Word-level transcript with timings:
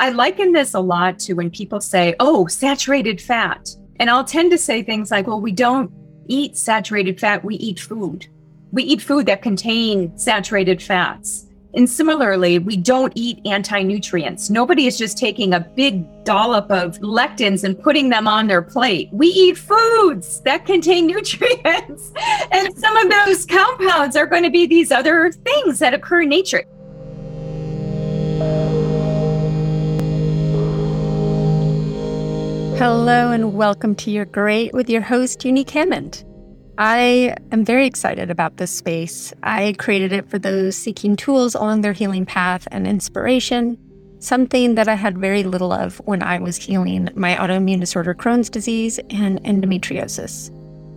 I 0.00 0.10
liken 0.10 0.52
this 0.52 0.74
a 0.74 0.80
lot 0.80 1.18
to 1.20 1.34
when 1.34 1.50
people 1.50 1.80
say, 1.80 2.14
oh, 2.20 2.46
saturated 2.46 3.20
fat. 3.20 3.68
And 3.98 4.08
I'll 4.08 4.24
tend 4.24 4.52
to 4.52 4.58
say 4.58 4.80
things 4.80 5.10
like, 5.10 5.26
well, 5.26 5.40
we 5.40 5.50
don't 5.50 5.90
eat 6.28 6.56
saturated 6.56 7.18
fat, 7.18 7.44
we 7.44 7.56
eat 7.56 7.80
food. 7.80 8.28
We 8.70 8.84
eat 8.84 9.02
food 9.02 9.26
that 9.26 9.42
contain 9.42 10.16
saturated 10.16 10.80
fats. 10.80 11.46
And 11.74 11.90
similarly, 11.90 12.60
we 12.60 12.76
don't 12.76 13.12
eat 13.16 13.40
anti 13.44 13.82
nutrients. 13.82 14.50
Nobody 14.50 14.86
is 14.86 14.96
just 14.96 15.18
taking 15.18 15.54
a 15.54 15.60
big 15.60 16.24
dollop 16.24 16.70
of 16.70 16.98
lectins 17.00 17.64
and 17.64 17.78
putting 17.78 18.08
them 18.08 18.28
on 18.28 18.46
their 18.46 18.62
plate. 18.62 19.08
We 19.12 19.26
eat 19.26 19.58
foods 19.58 20.40
that 20.42 20.64
contain 20.64 21.06
nutrients. 21.08 22.12
and 22.52 22.76
some 22.78 22.96
of 22.96 23.10
those 23.10 23.44
compounds 23.44 24.14
are 24.14 24.26
going 24.26 24.44
to 24.44 24.50
be 24.50 24.66
these 24.66 24.92
other 24.92 25.32
things 25.32 25.80
that 25.80 25.92
occur 25.92 26.22
in 26.22 26.28
nature. 26.28 26.62
Hello, 32.78 33.32
and 33.32 33.54
welcome 33.54 33.96
to 33.96 34.08
Your 34.12 34.24
Great 34.24 34.72
with 34.72 34.88
your 34.88 35.00
host, 35.00 35.44
Unique 35.44 35.70
Hammond. 35.70 36.24
I 36.78 37.34
am 37.50 37.64
very 37.64 37.88
excited 37.88 38.30
about 38.30 38.58
this 38.58 38.70
space. 38.70 39.32
I 39.42 39.74
created 39.80 40.12
it 40.12 40.30
for 40.30 40.38
those 40.38 40.76
seeking 40.76 41.16
tools 41.16 41.56
along 41.56 41.80
their 41.80 41.92
healing 41.92 42.24
path 42.24 42.68
and 42.70 42.86
inspiration, 42.86 43.76
something 44.20 44.76
that 44.76 44.86
I 44.86 44.94
had 44.94 45.18
very 45.18 45.42
little 45.42 45.72
of 45.72 46.00
when 46.04 46.22
I 46.22 46.38
was 46.38 46.56
healing 46.56 47.08
my 47.16 47.34
autoimmune 47.34 47.80
disorder 47.80 48.14
Crohn's 48.14 48.48
disease 48.48 49.00
and 49.10 49.42
endometriosis. 49.42 50.54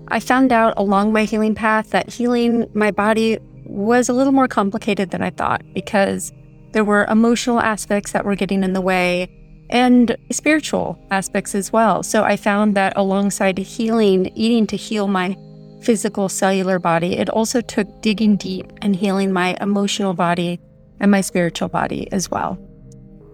I 0.09 0.19
found 0.19 0.51
out 0.51 0.75
along 0.77 1.13
my 1.13 1.23
healing 1.23 1.55
path 1.55 1.89
that 1.89 2.13
healing 2.13 2.69
my 2.75 2.91
body 2.91 3.39
was 3.65 4.07
a 4.07 4.13
little 4.13 4.33
more 4.33 4.47
complicated 4.47 5.09
than 5.09 5.23
I 5.23 5.31
thought 5.31 5.63
because 5.73 6.31
there 6.73 6.85
were 6.85 7.05
emotional 7.05 7.59
aspects 7.59 8.11
that 8.11 8.23
were 8.23 8.35
getting 8.35 8.63
in 8.63 8.73
the 8.73 8.81
way 8.81 9.35
and 9.71 10.15
spiritual 10.31 10.99
aspects 11.11 11.55
as 11.55 11.71
well. 11.71 12.03
So 12.03 12.23
I 12.23 12.35
found 12.35 12.75
that 12.75 12.93
alongside 12.95 13.57
healing, 13.57 14.31
eating 14.35 14.67
to 14.67 14.77
heal 14.77 15.07
my 15.07 15.35
physical 15.81 16.29
cellular 16.29 16.79
body, 16.79 17.17
it 17.17 17.29
also 17.29 17.61
took 17.61 18.01
digging 18.01 18.35
deep 18.35 18.71
and 18.81 18.95
healing 18.95 19.33
my 19.33 19.57
emotional 19.59 20.13
body 20.13 20.59
and 20.99 21.09
my 21.09 21.21
spiritual 21.21 21.69
body 21.69 22.11
as 22.11 22.29
well. 22.29 22.59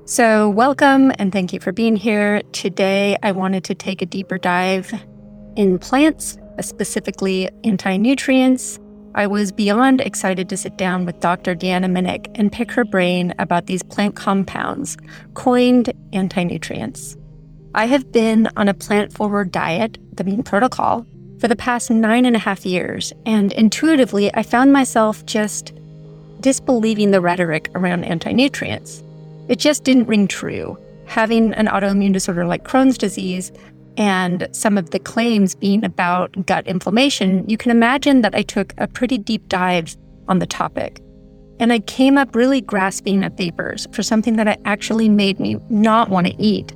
So, 0.05 0.49
welcome 0.49 1.11
and 1.19 1.33
thank 1.33 1.51
you 1.51 1.59
for 1.59 1.73
being 1.73 1.97
here. 1.97 2.41
Today, 2.53 3.17
I 3.23 3.33
wanted 3.33 3.65
to 3.65 3.75
take 3.75 4.01
a 4.01 4.05
deeper 4.05 4.37
dive 4.37 4.93
in 5.57 5.77
plants, 5.79 6.37
specifically 6.61 7.49
anti 7.65 7.97
nutrients 7.97 8.79
I 9.17 9.25
was 9.25 9.51
beyond 9.51 9.99
excited 9.99 10.47
to 10.47 10.55
sit 10.55 10.77
down 10.77 11.07
with 11.07 11.19
Dr. 11.21 11.55
Deanna 11.55 11.89
Minich 11.89 12.27
and 12.35 12.51
pick 12.51 12.71
her 12.73 12.85
brain 12.85 13.33
about 13.39 13.65
these 13.65 13.81
plant 13.81 14.15
compounds, 14.15 14.95
coined 15.33 15.91
anti 16.13 16.43
nutrients. 16.43 17.17
I 17.73 17.87
have 17.87 18.11
been 18.11 18.47
on 18.57 18.69
a 18.69 18.75
plant 18.75 19.11
forward 19.11 19.51
diet, 19.51 19.97
the 20.15 20.23
Bean 20.23 20.43
Protocol, 20.43 21.03
for 21.39 21.47
the 21.47 21.55
past 21.55 21.89
nine 21.89 22.27
and 22.27 22.35
a 22.35 22.39
half 22.39 22.63
years, 22.63 23.11
and 23.25 23.51
intuitively, 23.53 24.31
I 24.35 24.43
found 24.43 24.71
myself 24.71 25.25
just 25.25 25.73
disbelieving 26.39 27.09
the 27.09 27.19
rhetoric 27.19 27.71
around 27.73 28.03
anti 28.03 28.33
nutrients. 28.33 29.01
It 29.47 29.57
just 29.57 29.83
didn't 29.83 30.05
ring 30.05 30.27
true. 30.27 30.77
Having 31.07 31.55
an 31.55 31.65
autoimmune 31.65 32.13
disorder 32.13 32.45
like 32.45 32.63
Crohn's 32.63 32.99
disease, 32.99 33.51
and 33.97 34.47
some 34.51 34.77
of 34.77 34.91
the 34.91 34.99
claims 34.99 35.55
being 35.55 35.83
about 35.83 36.45
gut 36.45 36.67
inflammation, 36.67 37.47
you 37.49 37.57
can 37.57 37.71
imagine 37.71 38.21
that 38.21 38.35
I 38.35 38.43
took 38.43 38.73
a 38.77 38.87
pretty 38.87 39.17
deep 39.17 39.49
dive 39.49 39.97
on 40.27 40.39
the 40.39 40.45
topic. 40.45 41.01
And 41.59 41.73
I 41.73 41.79
came 41.79 42.17
up 42.17 42.35
really 42.35 42.61
grasping 42.61 43.23
at 43.23 43.35
vapors 43.35 43.87
for 43.91 44.03
something 44.03 44.35
that 44.35 44.59
actually 44.65 45.09
made 45.09 45.39
me 45.39 45.57
not 45.69 46.09
want 46.09 46.27
to 46.27 46.41
eat 46.41 46.73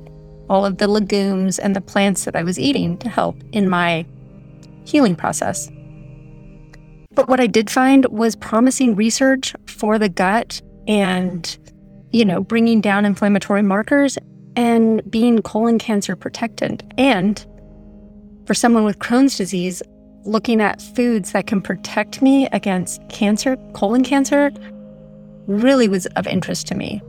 all 0.50 0.66
of 0.66 0.78
the 0.78 0.88
legumes 0.88 1.60
and 1.60 1.76
the 1.76 1.80
plants 1.80 2.24
that 2.24 2.34
I 2.34 2.42
was 2.42 2.58
eating 2.58 2.98
to 2.98 3.08
help 3.08 3.36
in 3.52 3.68
my 3.68 4.04
healing 4.84 5.14
process. 5.14 5.70
But 7.14 7.28
what 7.28 7.40
I 7.40 7.46
did 7.46 7.70
find 7.70 8.06
was 8.06 8.34
promising 8.34 8.96
research 8.96 9.54
for 9.66 9.98
the 9.98 10.08
gut 10.08 10.60
and, 10.88 11.56
you 12.10 12.24
know, 12.24 12.42
bringing 12.42 12.80
down 12.80 13.04
inflammatory 13.04 13.62
markers 13.62 14.18
and 14.56 15.08
being 15.10 15.42
colon 15.42 15.78
cancer 15.78 16.16
protectant. 16.16 16.82
And 16.98 17.44
for 18.46 18.54
someone 18.54 18.84
with 18.84 18.98
Crohn's 18.98 19.36
disease, 19.36 19.82
looking 20.24 20.60
at 20.60 20.80
foods 20.80 21.32
that 21.32 21.46
can 21.46 21.60
protect 21.60 22.22
me 22.22 22.46
against 22.52 23.06
cancer, 23.08 23.56
colon 23.74 24.04
cancer, 24.04 24.50
really 25.46 25.88
was 25.88 26.06
of 26.06 26.26
interest 26.26 26.66
to 26.68 26.74
me. 26.74 27.00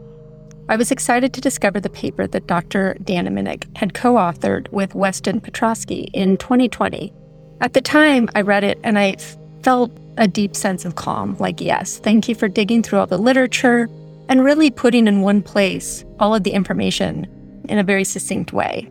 I 0.69 0.77
was 0.77 0.91
excited 0.91 1.33
to 1.33 1.41
discover 1.41 1.79
the 1.79 1.89
paper 1.89 2.25
that 2.27 2.47
Dr. 2.47 2.95
Deanna 3.01 3.27
Minich 3.27 3.65
had 3.75 3.93
co 3.93 4.15
authored 4.15 4.69
with 4.71 4.95
Weston 4.95 5.41
Petroski 5.41 6.09
in 6.13 6.37
2020. 6.37 7.13
At 7.59 7.73
the 7.73 7.81
time, 7.81 8.29
I 8.33 8.41
read 8.41 8.63
it 8.63 8.79
and 8.83 8.97
I 8.97 9.17
felt 9.61 9.91
a 10.17 10.27
deep 10.27 10.55
sense 10.55 10.85
of 10.85 10.95
calm 10.95 11.35
like, 11.39 11.59
yes, 11.59 11.97
thank 11.97 12.29
you 12.29 12.35
for 12.35 12.47
digging 12.47 12.81
through 12.81 12.99
all 12.99 13.07
the 13.07 13.17
literature 13.17 13.89
and 14.29 14.44
really 14.44 14.69
putting 14.69 15.07
in 15.07 15.22
one 15.22 15.41
place 15.41 16.03
all 16.19 16.34
of 16.35 16.44
the 16.44 16.51
information 16.51 17.28
in 17.69 17.78
a 17.78 17.84
very 17.84 18.03
succinct 18.03 18.53
way. 18.53 18.89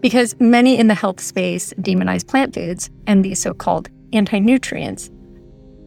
Because 0.00 0.34
many 0.40 0.78
in 0.78 0.86
the 0.86 0.94
health 0.94 1.20
space 1.20 1.74
demonize 1.80 2.26
plant 2.26 2.54
foods 2.54 2.90
and 3.06 3.24
these 3.24 3.40
so 3.40 3.52
called 3.52 3.88
anti 4.12 4.38
nutrients. 4.38 5.10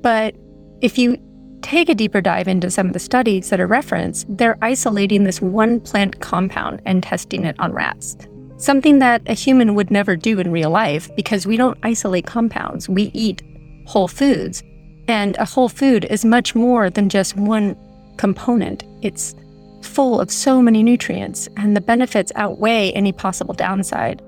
But 0.01 0.35
if 0.81 0.97
you 0.97 1.17
take 1.61 1.89
a 1.89 1.95
deeper 1.95 2.21
dive 2.21 2.47
into 2.47 2.69
some 2.69 2.87
of 2.87 2.93
the 2.93 2.99
studies 2.99 3.49
that 3.49 3.59
are 3.59 3.67
referenced, 3.67 4.25
they're 4.37 4.57
isolating 4.61 5.23
this 5.23 5.41
one 5.41 5.79
plant 5.79 6.19
compound 6.19 6.81
and 6.85 7.01
testing 7.01 7.45
it 7.45 7.59
on 7.59 7.71
rats. 7.71 8.17
Something 8.57 8.99
that 8.99 9.21
a 9.25 9.33
human 9.33 9.73
would 9.75 9.89
never 9.89 10.15
do 10.15 10.39
in 10.39 10.51
real 10.51 10.69
life 10.69 11.13
because 11.15 11.47
we 11.47 11.57
don't 11.57 11.77
isolate 11.83 12.27
compounds. 12.27 12.87
We 12.87 13.11
eat 13.13 13.41
whole 13.85 14.07
foods. 14.07 14.61
And 15.07 15.35
a 15.37 15.45
whole 15.45 15.69
food 15.69 16.05
is 16.05 16.23
much 16.23 16.55
more 16.55 16.89
than 16.89 17.09
just 17.09 17.35
one 17.35 17.75
component. 18.17 18.83
It's 19.01 19.35
full 19.81 20.19
of 20.19 20.31
so 20.31 20.61
many 20.61 20.83
nutrients, 20.83 21.47
and 21.57 21.75
the 21.75 21.81
benefits 21.81 22.31
outweigh 22.35 22.91
any 22.91 23.11
possible 23.11 23.53
downside. 23.53 24.21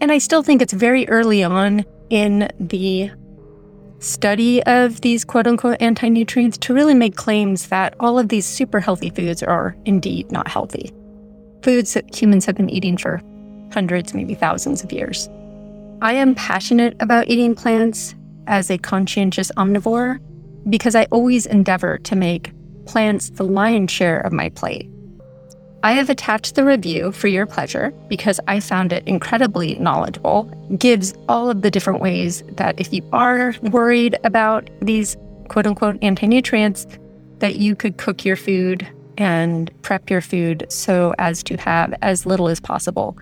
And 0.00 0.12
I 0.12 0.18
still 0.18 0.42
think 0.42 0.60
it's 0.60 0.72
very 0.72 1.08
early 1.08 1.42
on 1.42 1.84
in 2.10 2.50
the 2.60 3.10
study 3.98 4.62
of 4.64 5.00
these 5.00 5.24
quote 5.24 5.46
unquote 5.46 5.80
anti 5.80 6.08
nutrients 6.08 6.58
to 6.58 6.74
really 6.74 6.94
make 6.94 7.16
claims 7.16 7.68
that 7.68 7.94
all 7.98 8.18
of 8.18 8.28
these 8.28 8.44
super 8.44 8.80
healthy 8.80 9.10
foods 9.10 9.42
are 9.42 9.76
indeed 9.84 10.30
not 10.30 10.48
healthy. 10.48 10.92
Foods 11.62 11.94
that 11.94 12.14
humans 12.14 12.44
have 12.44 12.56
been 12.56 12.70
eating 12.70 12.96
for 12.96 13.22
hundreds, 13.72 14.14
maybe 14.14 14.34
thousands 14.34 14.84
of 14.84 14.92
years. 14.92 15.28
I 16.02 16.12
am 16.12 16.34
passionate 16.34 16.94
about 17.00 17.28
eating 17.28 17.54
plants 17.54 18.14
as 18.46 18.70
a 18.70 18.78
conscientious 18.78 19.50
omnivore 19.56 20.20
because 20.68 20.94
I 20.94 21.04
always 21.06 21.46
endeavor 21.46 21.98
to 21.98 22.16
make 22.16 22.52
plants 22.86 23.30
the 23.30 23.44
lion's 23.44 23.90
share 23.90 24.20
of 24.20 24.32
my 24.32 24.48
plate. 24.50 24.88
I 25.82 25.92
have 25.92 26.10
attached 26.10 26.54
the 26.54 26.64
review 26.64 27.12
for 27.12 27.28
your 27.28 27.46
pleasure 27.46 27.92
because 28.08 28.40
I 28.48 28.58
found 28.60 28.92
it 28.92 29.06
incredibly 29.06 29.76
knowledgeable, 29.76 30.44
gives 30.78 31.14
all 31.28 31.48
of 31.48 31.62
the 31.62 31.70
different 31.70 32.00
ways 32.00 32.42
that 32.52 32.80
if 32.80 32.92
you 32.92 33.08
are 33.12 33.54
worried 33.62 34.18
about 34.24 34.68
these 34.80 35.16
quote 35.48 35.66
unquote 35.66 35.98
anti 36.02 36.26
nutrients, 36.26 36.86
that 37.38 37.56
you 37.56 37.76
could 37.76 37.98
cook 37.98 38.24
your 38.24 38.36
food 38.36 38.88
and 39.18 39.70
prep 39.82 40.10
your 40.10 40.20
food 40.20 40.66
so 40.68 41.14
as 41.18 41.42
to 41.44 41.56
have 41.56 41.94
as 42.02 42.26
little 42.26 42.48
as 42.48 42.58
possible. 42.58 43.16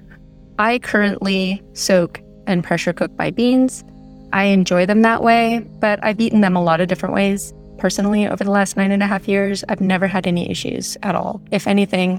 I 0.59 0.79
currently 0.79 1.63
soak 1.73 2.21
and 2.47 2.65
pressure 2.65 2.93
cook 2.93 3.11
my 3.19 3.31
beans. 3.31 3.85
I 4.33 4.45
enjoy 4.45 4.87
them 4.87 5.03
that 5.03 5.23
way, 5.23 5.67
but 5.81 6.03
I've 6.03 6.21
eaten 6.21 6.41
them 6.41 6.57
a 6.57 6.63
lot 6.63 6.81
of 6.81 6.89
different 6.89 7.15
ways. 7.15 7.53
Personally, 7.85 8.27
over 8.27 8.43
the 8.43 8.51
last 8.51 8.79
nine 8.79 8.93
and 8.93 9.03
a 9.03 9.07
half 9.07 9.29
years, 9.29 9.63
I've 9.69 9.83
never 9.83 10.07
had 10.07 10.27
any 10.27 10.51
issues 10.51 10.97
at 11.03 11.15
all. 11.15 11.43
If 11.51 11.67
anything, 11.67 12.19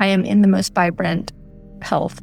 I 0.00 0.06
am 0.06 0.24
in 0.24 0.42
the 0.42 0.48
most 0.48 0.74
vibrant 0.74 1.32
health 1.80 2.20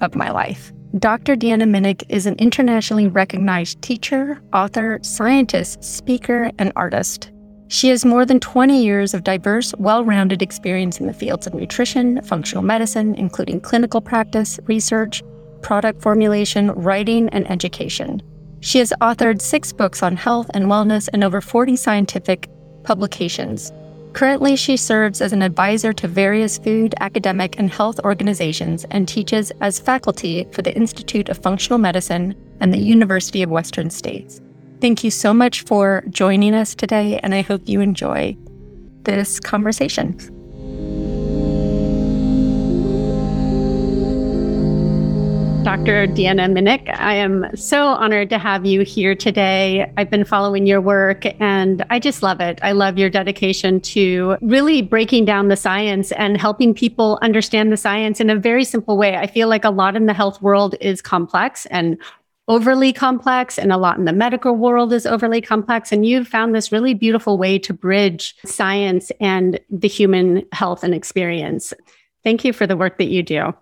of 0.00 0.16
my 0.16 0.32
life. 0.32 0.72
Dr. 0.98 1.36
Deanna 1.36 1.62
Minich 1.62 2.02
is 2.08 2.26
an 2.26 2.34
internationally 2.40 3.06
recognized 3.06 3.80
teacher, 3.82 4.42
author, 4.52 4.98
scientist, 5.02 5.84
speaker, 5.84 6.50
and 6.58 6.72
artist. 6.74 7.30
She 7.68 7.90
has 7.90 8.04
more 8.04 8.26
than 8.26 8.40
20 8.40 8.82
years 8.82 9.14
of 9.14 9.22
diverse, 9.22 9.72
well 9.78 10.04
rounded 10.04 10.42
experience 10.42 10.98
in 10.98 11.06
the 11.06 11.14
fields 11.14 11.46
of 11.46 11.54
nutrition, 11.54 12.20
functional 12.22 12.64
medicine, 12.64 13.14
including 13.14 13.60
clinical 13.60 14.00
practice, 14.00 14.58
research, 14.64 15.22
product 15.62 16.02
formulation, 16.02 16.72
writing, 16.72 17.28
and 17.28 17.48
education. 17.48 18.20
She 18.64 18.78
has 18.78 18.94
authored 19.02 19.42
six 19.42 19.74
books 19.74 20.02
on 20.02 20.16
health 20.16 20.50
and 20.54 20.64
wellness 20.64 21.06
and 21.12 21.22
over 21.22 21.42
40 21.42 21.76
scientific 21.76 22.48
publications. 22.82 23.70
Currently, 24.14 24.56
she 24.56 24.78
serves 24.78 25.20
as 25.20 25.34
an 25.34 25.42
advisor 25.42 25.92
to 25.92 26.08
various 26.08 26.56
food, 26.56 26.94
academic, 27.00 27.58
and 27.58 27.70
health 27.70 28.00
organizations 28.00 28.86
and 28.90 29.06
teaches 29.06 29.52
as 29.60 29.78
faculty 29.78 30.48
for 30.50 30.62
the 30.62 30.74
Institute 30.74 31.28
of 31.28 31.36
Functional 31.36 31.78
Medicine 31.78 32.34
and 32.60 32.72
the 32.72 32.78
University 32.78 33.42
of 33.42 33.50
Western 33.50 33.90
States. 33.90 34.40
Thank 34.80 35.04
you 35.04 35.10
so 35.10 35.34
much 35.34 35.60
for 35.64 36.02
joining 36.08 36.54
us 36.54 36.74
today, 36.74 37.20
and 37.22 37.34
I 37.34 37.42
hope 37.42 37.68
you 37.68 37.82
enjoy 37.82 38.34
this 39.02 39.40
conversation. 39.40 40.33
Dr. 45.64 46.06
Deanna 46.06 46.52
Minich. 46.52 46.94
I 47.00 47.14
am 47.14 47.46
so 47.56 47.86
honored 47.86 48.28
to 48.28 48.38
have 48.38 48.66
you 48.66 48.82
here 48.82 49.14
today. 49.14 49.90
I've 49.96 50.10
been 50.10 50.26
following 50.26 50.66
your 50.66 50.82
work 50.82 51.24
and 51.40 51.82
I 51.88 51.98
just 51.98 52.22
love 52.22 52.38
it. 52.42 52.58
I 52.62 52.72
love 52.72 52.98
your 52.98 53.08
dedication 53.08 53.80
to 53.80 54.36
really 54.42 54.82
breaking 54.82 55.24
down 55.24 55.48
the 55.48 55.56
science 55.56 56.12
and 56.12 56.36
helping 56.36 56.74
people 56.74 57.18
understand 57.22 57.72
the 57.72 57.78
science 57.78 58.20
in 58.20 58.28
a 58.28 58.36
very 58.36 58.62
simple 58.62 58.98
way. 58.98 59.16
I 59.16 59.26
feel 59.26 59.48
like 59.48 59.64
a 59.64 59.70
lot 59.70 59.96
in 59.96 60.04
the 60.04 60.12
health 60.12 60.42
world 60.42 60.74
is 60.82 61.00
complex 61.00 61.64
and 61.66 61.96
overly 62.46 62.92
complex 62.92 63.58
and 63.58 63.72
a 63.72 63.78
lot 63.78 63.96
in 63.96 64.04
the 64.04 64.12
medical 64.12 64.54
world 64.54 64.92
is 64.92 65.06
overly 65.06 65.40
complex 65.40 65.92
and 65.92 66.04
you've 66.04 66.28
found 66.28 66.54
this 66.54 66.72
really 66.72 66.92
beautiful 66.92 67.38
way 67.38 67.58
to 67.58 67.72
bridge 67.72 68.36
science 68.44 69.10
and 69.18 69.58
the 69.70 69.88
human 69.88 70.44
health 70.52 70.84
and 70.84 70.94
experience. 70.94 71.72
Thank 72.22 72.44
you 72.44 72.52
for 72.52 72.66
the 72.66 72.76
work 72.76 72.98
that 72.98 73.08
you 73.08 73.22
do. 73.22 73.54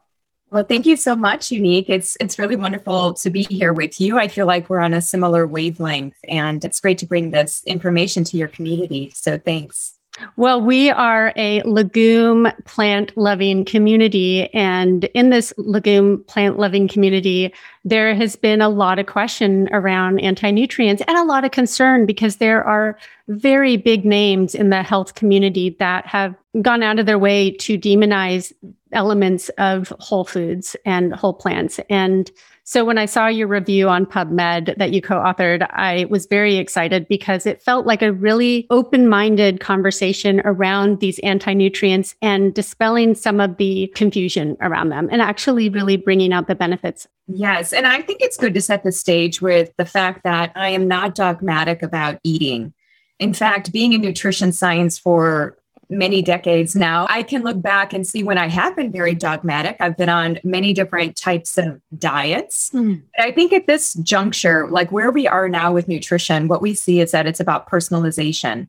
Well, 0.53 0.65
thank 0.65 0.85
you 0.85 0.97
so 0.97 1.17
much, 1.17 1.51
Unique. 1.51 1.89
It's 1.89 2.15
it's 2.21 2.39
really 2.39 2.57
wonderful 2.57 3.15
to 3.15 3.31
be 3.31 3.45
here 3.45 3.73
with 3.73 3.99
you. 3.99 4.19
I 4.19 4.29
feel 4.29 4.47
like 4.47 4.69
we're 4.69 4.81
on 4.81 4.93
a 4.93 5.01
similar 5.01 5.47
wavelength 5.47 6.19
and 6.29 6.63
it's 6.63 6.79
great 6.79 6.99
to 6.99 7.07
bring 7.07 7.31
this 7.31 7.63
information 7.65 8.23
to 8.25 8.37
your 8.37 8.49
community. 8.49 9.11
So 9.15 9.39
thanks. 9.39 9.95
Well, 10.37 10.61
we 10.61 10.91
are 10.91 11.33
a 11.37 11.63
legume 11.63 12.49
plant 12.67 13.17
loving 13.17 13.65
community. 13.65 14.53
And 14.53 15.05
in 15.15 15.31
this 15.31 15.55
legume 15.57 16.23
plant 16.25 16.59
loving 16.59 16.87
community, 16.87 17.51
there 17.87 18.15
has 18.15 18.37
been 18.37 18.61
a 18.61 18.69
lot 18.69 18.99
of 18.99 19.07
question 19.07 19.71
around 19.73 20.21
anti 20.21 20.51
nutrients 20.51 21.03
and 21.09 21.17
a 21.17 21.25
lot 21.25 21.47
of 21.47 21.53
concern 21.53 22.05
because 22.05 22.37
there 22.37 22.63
are 22.63 22.99
very 23.29 23.79
big 23.79 24.05
names 24.05 24.55
in 24.55 24.69
the 24.69 24.83
health 24.83 25.15
community 25.15 25.71
that 25.79 26.07
have 26.07 26.35
gone 26.61 26.83
out 26.83 26.99
of 26.99 27.07
their 27.07 27.19
way 27.19 27.53
to 27.53 27.79
demonize 27.79 28.53
elements 28.93 29.49
of 29.59 29.93
whole 29.99 30.25
foods 30.25 30.77
and 30.85 31.15
whole 31.15 31.35
plants. 31.35 31.81
And 31.89 32.31
so 32.65 32.85
when 32.85 32.97
I 32.97 33.07
saw 33.07 33.27
your 33.27 33.49
review 33.49 33.89
on 33.89 34.07
PubMed 34.07 34.79
that 34.79 34.93
you 34.93 35.03
co-authored, 35.03 35.67
I 35.71 36.07
was 36.09 36.27
very 36.27 36.59
excited 36.59 37.09
because 37.09 37.45
it 37.45 37.61
felt 37.61 37.87
like 37.87 38.03
a 38.03 38.13
really 38.13 38.69
open-minded 38.71 39.59
conversation 39.59 40.41
around 40.45 41.01
these 41.01 41.19
anti-nutrients 41.21 42.15
and 42.23 42.55
dispelling 42.55 43.17
some 43.17 43.41
of 43.41 43.57
the 43.57 43.89
confusion 43.97 44.57
around 44.61 44.91
them 44.91 45.09
and 45.11 45.21
actually 45.21 45.71
really 45.71 45.97
bringing 45.97 46.33
out 46.33 46.47
the 46.47 46.55
benefits. 46.55 47.09
Yes, 47.27 47.73
and 47.73 47.85
I 47.85 48.01
think 48.01 48.21
it's 48.23 48.37
good 48.37 48.55
to 48.55 48.61
set 48.61 48.85
the 48.85 48.93
stage 48.93 49.43
with 49.43 49.73
the 49.77 49.85
fact 49.85 50.23
that 50.23 50.53
I 50.55 50.69
am 50.69 50.87
not 50.87 51.17
dogmatic 51.17 51.83
about 51.83 52.21
eating. 52.23 52.73
In 53.19 53.35
fact, 53.35 53.73
being 53.73 53.93
in 53.93 54.03
nutrition 54.03 54.53
science 54.53 54.99
for 54.99 55.57
many 55.93 56.23
decades 56.23 56.75
now, 56.75 57.07
I 57.09 57.23
can 57.23 57.43
look 57.43 57.61
back 57.61 57.93
and 57.93 58.07
see 58.07 58.23
when 58.23 58.39
I 58.39 58.49
have 58.49 58.75
been 58.75 58.91
very 58.91 59.15
dogmatic. 59.15 59.77
I've 59.79 59.97
been 59.97 60.09
on 60.09 60.39
many 60.43 60.73
different 60.73 61.17
types 61.17 61.59
of 61.59 61.81
diets. 61.99 62.71
Mm. 62.71 63.03
But 63.17 63.27
I 63.27 63.33
think 63.33 63.53
at 63.53 63.67
this 63.67 63.95
juncture, 63.95 64.69
like 64.69 64.91
where 64.91 65.11
we 65.11 65.29
are 65.29 65.49
now 65.49 65.73
with 65.73 65.89
nutrition, 65.89 66.49
what 66.49 66.63
we 66.63 66.75
see 66.75 67.01
is 67.01 67.13
that 67.13 67.27
it's 67.27 67.41
about 67.41 67.69
personalization. 67.69 68.69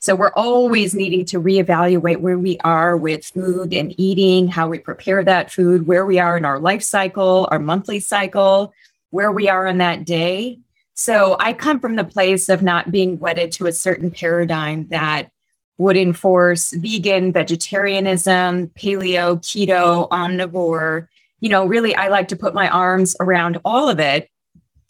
So 0.00 0.14
we're 0.14 0.32
always 0.32 0.94
needing 0.94 1.24
to 1.26 1.40
reevaluate 1.40 2.18
where 2.18 2.38
we 2.38 2.58
are 2.64 2.96
with 2.96 3.24
food 3.24 3.72
and 3.72 3.94
eating, 3.98 4.48
how 4.48 4.68
we 4.68 4.78
prepare 4.78 5.24
that 5.24 5.50
food, 5.50 5.86
where 5.86 6.04
we 6.04 6.18
are 6.18 6.36
in 6.36 6.44
our 6.44 6.58
life 6.58 6.82
cycle, 6.82 7.48
our 7.50 7.58
monthly 7.58 8.00
cycle, 8.00 8.74
where 9.10 9.32
we 9.32 9.48
are 9.48 9.66
on 9.66 9.78
that 9.78 10.04
day. 10.04 10.58
So 10.94 11.36
I 11.40 11.52
come 11.52 11.80
from 11.80 11.96
the 11.96 12.04
place 12.04 12.48
of 12.48 12.62
not 12.62 12.90
being 12.90 13.18
wedded 13.18 13.52
to 13.52 13.66
a 13.66 13.72
certain 13.72 14.10
paradigm 14.10 14.88
that 14.88 15.30
would 15.78 15.96
enforce 15.96 16.70
vegan, 16.72 17.32
vegetarianism, 17.32 18.68
paleo, 18.68 19.38
keto, 19.40 20.08
omnivore. 20.10 21.08
You 21.40 21.48
know, 21.48 21.66
really, 21.66 21.94
I 21.94 22.08
like 22.08 22.28
to 22.28 22.36
put 22.36 22.54
my 22.54 22.68
arms 22.68 23.16
around 23.20 23.60
all 23.64 23.88
of 23.88 23.98
it 23.98 24.30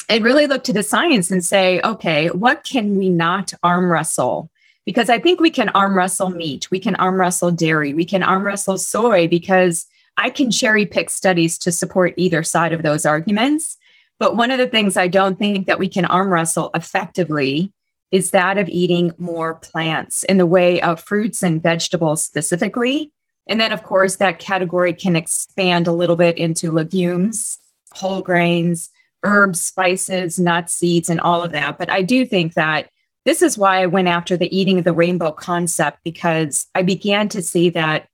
and 0.08 0.25
really 0.25 0.46
look 0.46 0.64
to 0.64 0.72
the 0.72 0.82
science 0.82 1.31
and 1.31 1.44
say, 1.44 1.81
okay, 1.82 2.28
what 2.28 2.64
can 2.64 2.98
we 2.98 3.08
not 3.08 3.54
arm 3.62 3.90
wrestle? 3.90 4.50
Because 4.84 5.08
I 5.08 5.19
think 5.19 5.40
we 5.40 5.50
can 5.50 5.70
arm 5.70 5.96
wrestle 5.96 6.28
meat, 6.28 6.70
we 6.70 6.78
can 6.78 6.94
arm 6.96 7.19
wrestle 7.19 7.50
dairy, 7.50 7.94
we 7.94 8.04
can 8.04 8.22
arm 8.22 8.44
wrestle 8.44 8.76
soy, 8.76 9.26
because 9.26 9.87
I 10.19 10.28
can 10.28 10.50
cherry 10.50 10.84
pick 10.84 11.08
studies 11.08 11.56
to 11.58 11.72
support 11.72 12.14
either 12.19 12.42
side 12.42 12.75
of 12.75 12.82
those 12.82 13.06
arguments. 13.06 13.78
But 14.19 14.37
one 14.37 14.50
of 14.50 14.58
the 14.58 14.69
things 14.69 14.96
I 14.96 15.08
don't 15.08 15.38
think 15.38 15.66
that 15.66 15.78
we 15.78 15.88
can 15.88 16.04
arm 16.04 16.30
wrestle 16.30 16.70
effectively 16.75 17.72
is 18.14 18.31
that 18.31 18.58
of 18.58 18.69
eating 18.69 19.12
more 19.19 19.56
plants 19.56 20.22
in 20.22 20.37
the 20.37 20.46
way 20.46 20.81
of 20.82 21.00
fruits 21.00 21.43
and 21.43 21.61
vegetables 21.61 22.25
specifically. 22.25 23.11
And 23.49 23.61
then, 23.61 23.72
of 23.72 23.82
course, 23.82 24.16
that 24.16 24.38
category 24.38 24.93
can 24.93 25.16
expand 25.16 25.88
a 25.88 25.93
little 25.93 26.14
bit 26.14 26.38
into 26.38 26.70
legumes, 26.70 27.58
whole 27.90 28.22
grains, 28.22 28.88
herbs, 29.25 29.61
spices, 29.61 30.38
nuts, 30.38 30.75
seeds, 30.75 31.11
and 31.11 31.20
all 31.20 31.43
of 31.43 31.50
that. 31.50 31.76
But 31.76 31.90
I 31.90 32.02
do 32.02 32.25
think 32.25 32.55
that 32.55 32.88
this 33.25 33.43
is 33.43 33.58
why 33.58 33.82
I 33.82 33.87
went 33.87 34.06
after 34.06 34.37
the 34.37 34.56
eating 34.56 34.78
of 34.78 34.84
the 34.84 34.93
rainbow 34.93 35.32
concept 35.32 35.99
because 36.05 36.69
I 36.76 36.82
began 36.82 37.28
to 37.31 37.43
see 37.43 37.69
that 37.70 38.06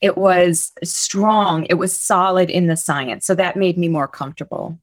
it 0.00 0.16
was 0.16 0.72
strong, 0.82 1.66
it 1.68 1.74
was 1.74 1.94
solid 1.94 2.48
in 2.48 2.66
the 2.66 2.78
science. 2.78 3.26
So 3.26 3.34
that 3.34 3.56
made 3.56 3.76
me 3.76 3.88
more 3.88 4.08
comfortable. 4.08 4.78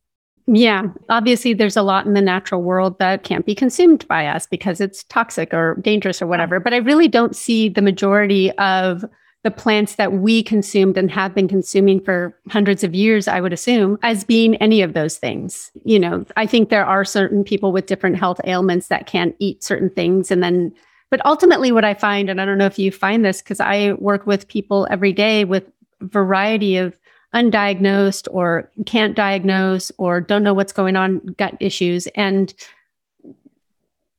Yeah, 0.47 0.87
obviously, 1.09 1.53
there's 1.53 1.77
a 1.77 1.83
lot 1.83 2.05
in 2.05 2.13
the 2.13 2.21
natural 2.21 2.63
world 2.63 2.99
that 2.99 3.23
can't 3.23 3.45
be 3.45 3.55
consumed 3.55 4.07
by 4.07 4.25
us 4.25 4.47
because 4.47 4.81
it's 4.81 5.03
toxic 5.05 5.53
or 5.53 5.75
dangerous 5.81 6.21
or 6.21 6.27
whatever. 6.27 6.59
But 6.59 6.73
I 6.73 6.77
really 6.77 7.07
don't 7.07 7.35
see 7.35 7.69
the 7.69 7.81
majority 7.81 8.51
of 8.57 9.05
the 9.43 9.51
plants 9.51 9.95
that 9.95 10.13
we 10.13 10.43
consumed 10.43 10.97
and 10.97 11.09
have 11.09 11.33
been 11.33 11.47
consuming 11.47 11.99
for 11.99 12.37
hundreds 12.49 12.83
of 12.83 12.93
years, 12.93 13.27
I 13.27 13.41
would 13.41 13.53
assume, 13.53 13.97
as 14.03 14.23
being 14.23 14.55
any 14.57 14.81
of 14.81 14.93
those 14.93 15.17
things. 15.17 15.71
You 15.83 15.99
know, 15.99 16.25
I 16.37 16.45
think 16.45 16.69
there 16.69 16.85
are 16.85 17.03
certain 17.03 17.43
people 17.43 17.71
with 17.71 17.87
different 17.87 18.17
health 18.17 18.39
ailments 18.43 18.87
that 18.87 19.07
can't 19.07 19.35
eat 19.39 19.63
certain 19.63 19.89
things. 19.89 20.29
And 20.29 20.43
then, 20.43 20.73
but 21.09 21.25
ultimately, 21.25 21.71
what 21.71 21.85
I 21.85 21.93
find, 21.93 22.29
and 22.29 22.39
I 22.39 22.45
don't 22.45 22.57
know 22.59 22.67
if 22.67 22.77
you 22.77 22.91
find 22.91 23.25
this 23.25 23.41
because 23.41 23.59
I 23.59 23.93
work 23.93 24.27
with 24.27 24.47
people 24.47 24.87
every 24.91 25.13
day 25.13 25.43
with 25.43 25.63
variety 26.01 26.77
of 26.77 26.97
undiagnosed 27.33 28.27
or 28.31 28.69
can't 28.85 29.15
diagnose 29.15 29.91
or 29.97 30.21
don't 30.21 30.43
know 30.43 30.53
what's 30.53 30.73
going 30.73 30.95
on, 30.95 31.19
gut 31.37 31.55
issues. 31.59 32.07
And 32.07 32.53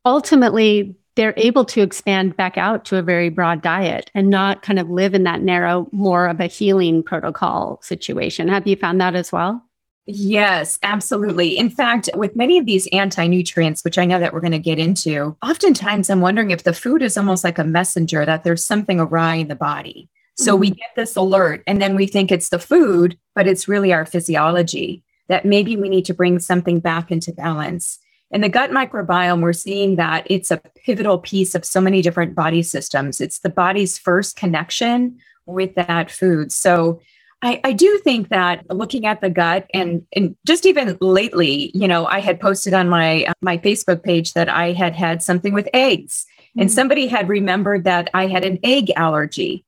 ultimately, 0.05 0.97
they're 1.15 1.35
able 1.37 1.65
to 1.67 1.83
expand 1.83 2.37
back 2.37 2.57
out 2.57 2.85
to 2.87 2.97
a 2.97 3.03
very 3.03 3.29
broad 3.29 3.61
diet 3.61 4.11
and 4.15 4.31
not 4.31 4.63
kind 4.63 4.79
of 4.79 4.89
live 4.89 5.15
in 5.15 5.25
that 5.25 5.43
narrow, 5.43 5.89
more 5.93 6.27
of 6.27 6.41
a 6.41 6.47
healing 6.47 7.03
protocol 7.03 7.79
situation. 7.83 8.49
Have 8.49 8.67
you 8.67 8.77
found 8.77 9.01
that 9.01 9.15
as 9.15 9.31
well? 9.31 9.63
Yes, 10.07 10.79
absolutely. 10.83 11.57
In 11.57 11.71
fact, 11.71 12.11
with 12.15 12.35
many 12.35 12.59
of 12.59 12.67
these 12.67 12.89
anti 12.89 13.27
nutrients, 13.29 13.85
which 13.85 13.99
I 13.99 14.05
know 14.05 14.19
that 14.19 14.33
we're 14.33 14.41
going 14.41 14.51
to 14.53 14.59
get 14.59 14.79
into, 14.79 15.37
oftentimes 15.43 16.11
I'm 16.11 16.21
wondering 16.21 16.51
if 16.51 16.65
the 16.65 16.73
food 16.73 17.03
is 17.03 17.17
almost 17.17 17.45
like 17.45 17.59
a 17.59 17.65
messenger 17.65 18.25
that 18.27 18.43
there's 18.43 18.65
something 18.65 18.99
awry 18.99 19.37
in 19.37 19.49
the 19.49 19.55
body. 19.55 20.09
So 20.37 20.57
we 20.57 20.69
mm-hmm. 20.69 20.75
get 20.75 20.91
this 20.97 21.17
alert 21.17 21.63
and 21.67 21.81
then 21.81 21.95
we 21.95 22.07
think 22.07 22.33
it's 22.33 22.49
the 22.49 22.59
food, 22.59 23.19
but 23.35 23.47
it's 23.47 23.69
really 23.69 23.93
our 23.93 24.07
physiology 24.07 25.03
that 25.29 25.45
maybe 25.45 25.77
we 25.77 25.89
need 25.89 26.05
to 26.07 26.15
bring 26.15 26.39
something 26.39 26.81
back 26.81 27.11
into 27.11 27.33
balance. 27.33 27.99
In 28.31 28.41
the 28.41 28.49
gut 28.49 28.71
microbiome, 28.71 29.43
we're 29.43 29.53
seeing 29.53 29.97
that 29.97 30.27
it's 30.31 30.51
a 30.51 30.61
pivotal 30.85 31.19
piece 31.19 31.55
of 31.55 31.65
so 31.65 31.81
many 31.81 32.01
different 32.01 32.35
body 32.35 32.63
systems. 32.63 33.21
It's 33.21 33.41
the 33.41 33.51
body's 33.51 33.99
first 33.99 34.37
connection 34.37 35.19
with 35.45 35.75
that 35.75 36.11
food. 36.11 36.51
So 36.51 37.01
I, 37.43 37.61
I, 37.65 37.73
do 37.73 37.99
think 38.05 38.29
that 38.29 38.65
looking 38.71 39.05
at 39.05 39.21
the 39.21 39.29
gut 39.29 39.67
and, 39.75 40.07
and 40.15 40.37
just 40.47 40.65
even 40.65 40.97
lately, 41.01 41.73
you 41.75 41.89
know, 41.89 42.07
I 42.07 42.21
had 42.21 42.41
posted 42.41 42.73
on 42.73 42.89
my 42.89 43.27
my 43.43 43.59
Facebook 43.59 44.05
page 44.05 44.33
that 44.35 44.49
I 44.49 44.73
had 44.73 44.95
had 44.95 45.23
something 45.23 45.53
with 45.53 45.69
eggs, 45.75 46.25
mm-hmm. 46.39 46.61
and 46.61 46.73
somebody 46.73 47.09
had 47.09 47.29
remembered 47.29 47.83
that 47.85 48.11
I 48.15 48.29
had 48.29 48.45
an 48.45 48.61
egg 48.63 48.93
allergy 48.95 49.65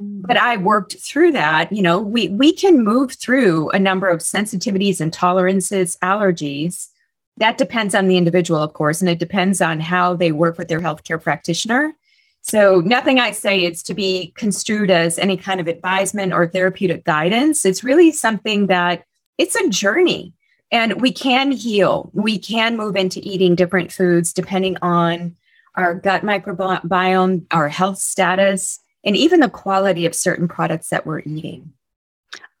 but 0.00 0.36
I 0.36 0.56
worked 0.56 0.96
through 0.98 1.32
that. 1.32 1.72
You 1.72 1.82
know, 1.82 2.00
we 2.00 2.28
we 2.28 2.52
can 2.52 2.84
move 2.84 3.12
through 3.12 3.70
a 3.70 3.78
number 3.78 4.08
of 4.08 4.20
sensitivities 4.20 5.00
and 5.00 5.12
tolerances, 5.12 5.96
allergies. 6.02 6.88
That 7.36 7.58
depends 7.58 7.94
on 7.94 8.08
the 8.08 8.16
individual, 8.16 8.60
of 8.60 8.72
course, 8.72 9.00
and 9.00 9.08
it 9.08 9.18
depends 9.18 9.60
on 9.60 9.80
how 9.80 10.14
they 10.14 10.32
work 10.32 10.58
with 10.58 10.68
their 10.68 10.80
healthcare 10.80 11.22
practitioner. 11.22 11.94
So 12.42 12.80
nothing 12.80 13.20
I 13.20 13.32
say 13.32 13.64
is 13.64 13.82
to 13.84 13.94
be 13.94 14.32
construed 14.36 14.90
as 14.90 15.18
any 15.18 15.36
kind 15.36 15.60
of 15.60 15.68
advisement 15.68 16.32
or 16.32 16.46
therapeutic 16.46 17.04
guidance. 17.04 17.64
It's 17.64 17.84
really 17.84 18.10
something 18.10 18.68
that 18.68 19.04
it's 19.36 19.54
a 19.54 19.68
journey. 19.68 20.32
And 20.70 21.00
we 21.00 21.12
can 21.12 21.52
heal. 21.52 22.10
We 22.12 22.38
can 22.38 22.76
move 22.76 22.96
into 22.96 23.20
eating 23.22 23.54
different 23.54 23.90
foods 23.90 24.32
depending 24.32 24.76
on 24.82 25.36
our 25.76 25.94
gut 25.94 26.22
microbiome, 26.22 27.46
our 27.50 27.68
health 27.68 27.98
status, 27.98 28.80
and 29.04 29.16
even 29.16 29.40
the 29.40 29.48
quality 29.48 30.06
of 30.06 30.14
certain 30.14 30.48
products 30.48 30.88
that 30.88 31.06
we're 31.06 31.20
eating. 31.20 31.72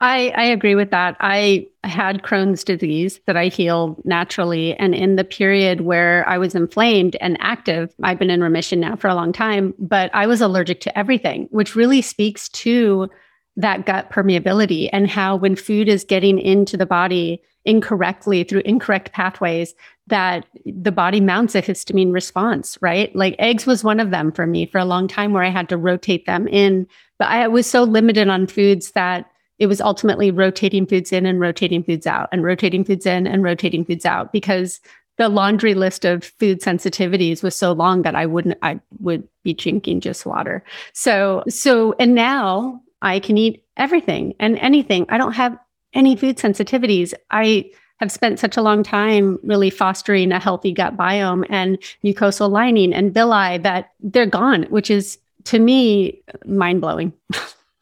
I, 0.00 0.32
I 0.36 0.44
agree 0.44 0.76
with 0.76 0.90
that. 0.90 1.16
I 1.18 1.66
had 1.82 2.22
Crohn's 2.22 2.62
disease 2.62 3.18
that 3.26 3.36
I 3.36 3.46
healed 3.48 4.00
naturally. 4.04 4.74
And 4.74 4.94
in 4.94 5.16
the 5.16 5.24
period 5.24 5.80
where 5.80 6.26
I 6.28 6.38
was 6.38 6.54
inflamed 6.54 7.16
and 7.20 7.36
active, 7.40 7.92
I've 8.02 8.18
been 8.18 8.30
in 8.30 8.42
remission 8.42 8.78
now 8.78 8.94
for 8.94 9.08
a 9.08 9.14
long 9.14 9.32
time, 9.32 9.74
but 9.78 10.10
I 10.14 10.28
was 10.28 10.40
allergic 10.40 10.80
to 10.82 10.96
everything, 10.96 11.48
which 11.50 11.74
really 11.74 12.00
speaks 12.00 12.48
to 12.50 13.08
that 13.56 13.86
gut 13.86 14.08
permeability 14.10 14.88
and 14.92 15.10
how 15.10 15.34
when 15.34 15.56
food 15.56 15.88
is 15.88 16.04
getting 16.04 16.38
into 16.38 16.76
the 16.76 16.86
body 16.86 17.42
incorrectly 17.64 18.44
through 18.44 18.62
incorrect 18.64 19.12
pathways 19.12 19.74
that 20.08 20.46
the 20.66 20.92
body 20.92 21.20
mounts 21.20 21.54
a 21.54 21.62
histamine 21.62 22.12
response 22.12 22.76
right 22.80 23.14
like 23.14 23.34
eggs 23.38 23.66
was 23.66 23.84
one 23.84 24.00
of 24.00 24.10
them 24.10 24.32
for 24.32 24.46
me 24.46 24.66
for 24.66 24.78
a 24.78 24.84
long 24.84 25.08
time 25.08 25.32
where 25.32 25.42
i 25.42 25.50
had 25.50 25.68
to 25.68 25.76
rotate 25.76 26.26
them 26.26 26.46
in 26.48 26.86
but 27.18 27.28
i 27.28 27.46
was 27.46 27.66
so 27.66 27.82
limited 27.82 28.28
on 28.28 28.46
foods 28.46 28.92
that 28.92 29.30
it 29.58 29.66
was 29.66 29.80
ultimately 29.80 30.30
rotating 30.30 30.86
foods 30.86 31.12
in 31.12 31.26
and 31.26 31.40
rotating 31.40 31.82
foods 31.82 32.06
out 32.06 32.28
and 32.32 32.44
rotating 32.44 32.84
foods 32.84 33.06
in 33.06 33.26
and 33.26 33.42
rotating 33.42 33.84
foods 33.84 34.06
out 34.06 34.32
because 34.32 34.80
the 35.18 35.28
laundry 35.28 35.74
list 35.74 36.04
of 36.04 36.24
food 36.24 36.60
sensitivities 36.60 37.42
was 37.42 37.54
so 37.54 37.72
long 37.72 38.02
that 38.02 38.14
I 38.14 38.24
wouldn't 38.24 38.56
I 38.62 38.80
would 39.00 39.28
be 39.42 39.52
drinking 39.52 40.00
just 40.00 40.24
water. 40.24 40.64
So 40.92 41.42
so 41.48 41.94
and 41.98 42.14
now 42.14 42.80
I 43.02 43.18
can 43.20 43.36
eat 43.36 43.64
everything 43.76 44.34
and 44.38 44.56
anything. 44.58 45.06
I 45.08 45.18
don't 45.18 45.32
have 45.32 45.58
any 45.92 46.16
food 46.16 46.38
sensitivities. 46.38 47.14
I 47.30 47.70
have 48.00 48.12
spent 48.12 48.38
such 48.38 48.56
a 48.56 48.62
long 48.62 48.82
time 48.82 49.38
really 49.42 49.70
fostering 49.70 50.32
a 50.32 50.38
healthy 50.38 50.72
gut 50.72 50.96
biome 50.96 51.44
and 51.50 51.78
mucosal 52.04 52.50
lining 52.50 52.92
and 52.92 53.12
villi 53.12 53.58
that 53.58 53.90
they're 54.00 54.26
gone, 54.26 54.64
which 54.64 54.90
is 54.90 55.18
to 55.44 55.58
me 55.58 56.20
mind 56.44 56.80
blowing. 56.80 57.12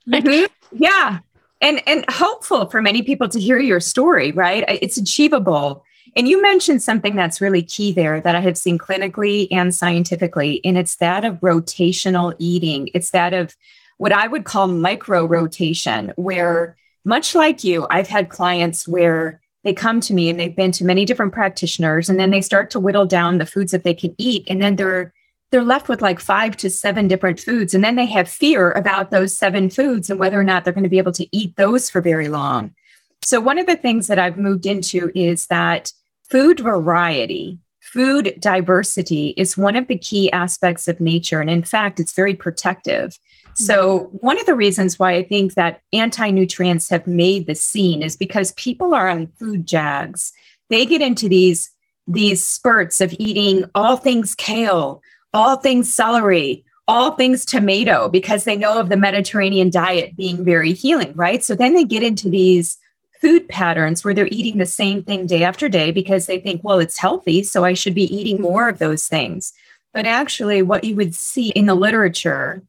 mm-hmm. 0.08 0.44
Yeah. 0.72 1.18
And 1.60 1.82
and 1.86 2.04
hopeful 2.08 2.66
for 2.66 2.82
many 2.82 3.02
people 3.02 3.28
to 3.28 3.40
hear 3.40 3.58
your 3.58 3.80
story, 3.80 4.32
right? 4.32 4.64
It's 4.68 4.96
achievable. 4.96 5.84
And 6.14 6.26
you 6.26 6.40
mentioned 6.40 6.82
something 6.82 7.14
that's 7.14 7.42
really 7.42 7.62
key 7.62 7.92
there 7.92 8.20
that 8.22 8.34
I 8.34 8.40
have 8.40 8.56
seen 8.56 8.78
clinically 8.78 9.48
and 9.50 9.74
scientifically, 9.74 10.62
and 10.64 10.78
it's 10.78 10.96
that 10.96 11.24
of 11.26 11.40
rotational 11.40 12.34
eating. 12.38 12.88
It's 12.94 13.10
that 13.10 13.34
of 13.34 13.54
what 13.98 14.12
I 14.12 14.26
would 14.26 14.44
call 14.44 14.66
micro 14.66 15.26
rotation, 15.26 16.12
where 16.16 16.76
much 17.04 17.34
like 17.34 17.64
you, 17.64 17.86
I've 17.90 18.08
had 18.08 18.30
clients 18.30 18.88
where 18.88 19.40
they 19.66 19.74
come 19.74 20.00
to 20.00 20.14
me 20.14 20.30
and 20.30 20.38
they've 20.38 20.54
been 20.54 20.72
to 20.72 20.84
many 20.84 21.04
different 21.04 21.32
practitioners 21.32 22.08
and 22.08 22.18
then 22.20 22.30
they 22.30 22.40
start 22.40 22.70
to 22.70 22.80
whittle 22.80 23.06
down 23.06 23.38
the 23.38 23.46
foods 23.46 23.72
that 23.72 23.84
they 23.84 23.94
can 23.94 24.14
eat 24.18 24.44
and 24.48 24.62
then 24.62 24.76
they're 24.76 25.12
they're 25.52 25.62
left 25.62 25.88
with 25.88 26.02
like 26.02 26.18
five 26.18 26.56
to 26.56 26.68
seven 26.68 27.06
different 27.06 27.38
foods 27.38 27.74
and 27.74 27.84
then 27.84 27.96
they 27.96 28.06
have 28.06 28.28
fear 28.28 28.72
about 28.72 29.10
those 29.10 29.36
seven 29.36 29.70
foods 29.70 30.10
and 30.10 30.18
whether 30.18 30.38
or 30.38 30.44
not 30.44 30.64
they're 30.64 30.72
going 30.72 30.84
to 30.84 30.90
be 30.90 30.98
able 30.98 31.12
to 31.12 31.28
eat 31.36 31.54
those 31.56 31.88
for 31.88 32.00
very 32.00 32.28
long. 32.28 32.74
So 33.22 33.40
one 33.40 33.58
of 33.58 33.66
the 33.66 33.76
things 33.76 34.06
that 34.08 34.18
I've 34.18 34.36
moved 34.36 34.66
into 34.66 35.10
is 35.14 35.46
that 35.46 35.92
food 36.28 36.60
variety 36.60 37.58
food 37.80 38.34
diversity 38.40 39.28
is 39.36 39.56
one 39.56 39.76
of 39.76 39.86
the 39.86 39.96
key 39.96 40.30
aspects 40.32 40.88
of 40.88 41.00
nature. 41.00 41.40
And 41.40 41.48
in 41.48 41.62
fact, 41.62 42.00
it's 42.00 42.12
very 42.12 42.34
protective. 42.34 43.18
So, 43.56 44.00
mm-hmm. 44.00 44.16
one 44.18 44.38
of 44.38 44.46
the 44.46 44.54
reasons 44.54 44.98
why 44.98 45.14
I 45.14 45.22
think 45.22 45.54
that 45.54 45.80
anti 45.92 46.30
nutrients 46.30 46.90
have 46.90 47.06
made 47.06 47.46
the 47.46 47.54
scene 47.54 48.02
is 48.02 48.16
because 48.16 48.52
people 48.52 48.94
are 48.94 49.08
on 49.08 49.28
food 49.38 49.66
jags. 49.66 50.32
They 50.68 50.84
get 50.84 51.00
into 51.00 51.28
these, 51.28 51.70
these 52.06 52.44
spurts 52.44 53.00
of 53.00 53.14
eating 53.18 53.64
all 53.74 53.96
things 53.96 54.34
kale, 54.34 55.02
all 55.32 55.56
things 55.56 55.92
celery, 55.92 56.64
all 56.86 57.12
things 57.12 57.44
tomato, 57.44 58.08
because 58.08 58.44
they 58.44 58.56
know 58.56 58.78
of 58.78 58.90
the 58.90 58.96
Mediterranean 58.96 59.70
diet 59.70 60.16
being 60.16 60.44
very 60.44 60.72
healing, 60.72 61.12
right? 61.14 61.42
So 61.42 61.54
then 61.54 61.74
they 61.74 61.84
get 61.84 62.02
into 62.02 62.28
these 62.28 62.76
food 63.20 63.48
patterns 63.48 64.04
where 64.04 64.12
they're 64.12 64.28
eating 64.30 64.58
the 64.58 64.66
same 64.66 65.02
thing 65.02 65.26
day 65.26 65.42
after 65.42 65.68
day 65.68 65.90
because 65.90 66.26
they 66.26 66.38
think, 66.38 66.62
well, 66.62 66.78
it's 66.78 66.98
healthy, 66.98 67.42
so 67.42 67.64
I 67.64 67.72
should 67.72 67.94
be 67.94 68.14
eating 68.14 68.40
more 68.40 68.68
of 68.68 68.78
those 68.78 69.06
things. 69.06 69.54
But 69.94 70.04
actually, 70.04 70.60
what 70.60 70.84
you 70.84 70.94
would 70.96 71.14
see 71.14 71.48
in 71.50 71.64
the 71.64 71.74
literature 71.74 72.62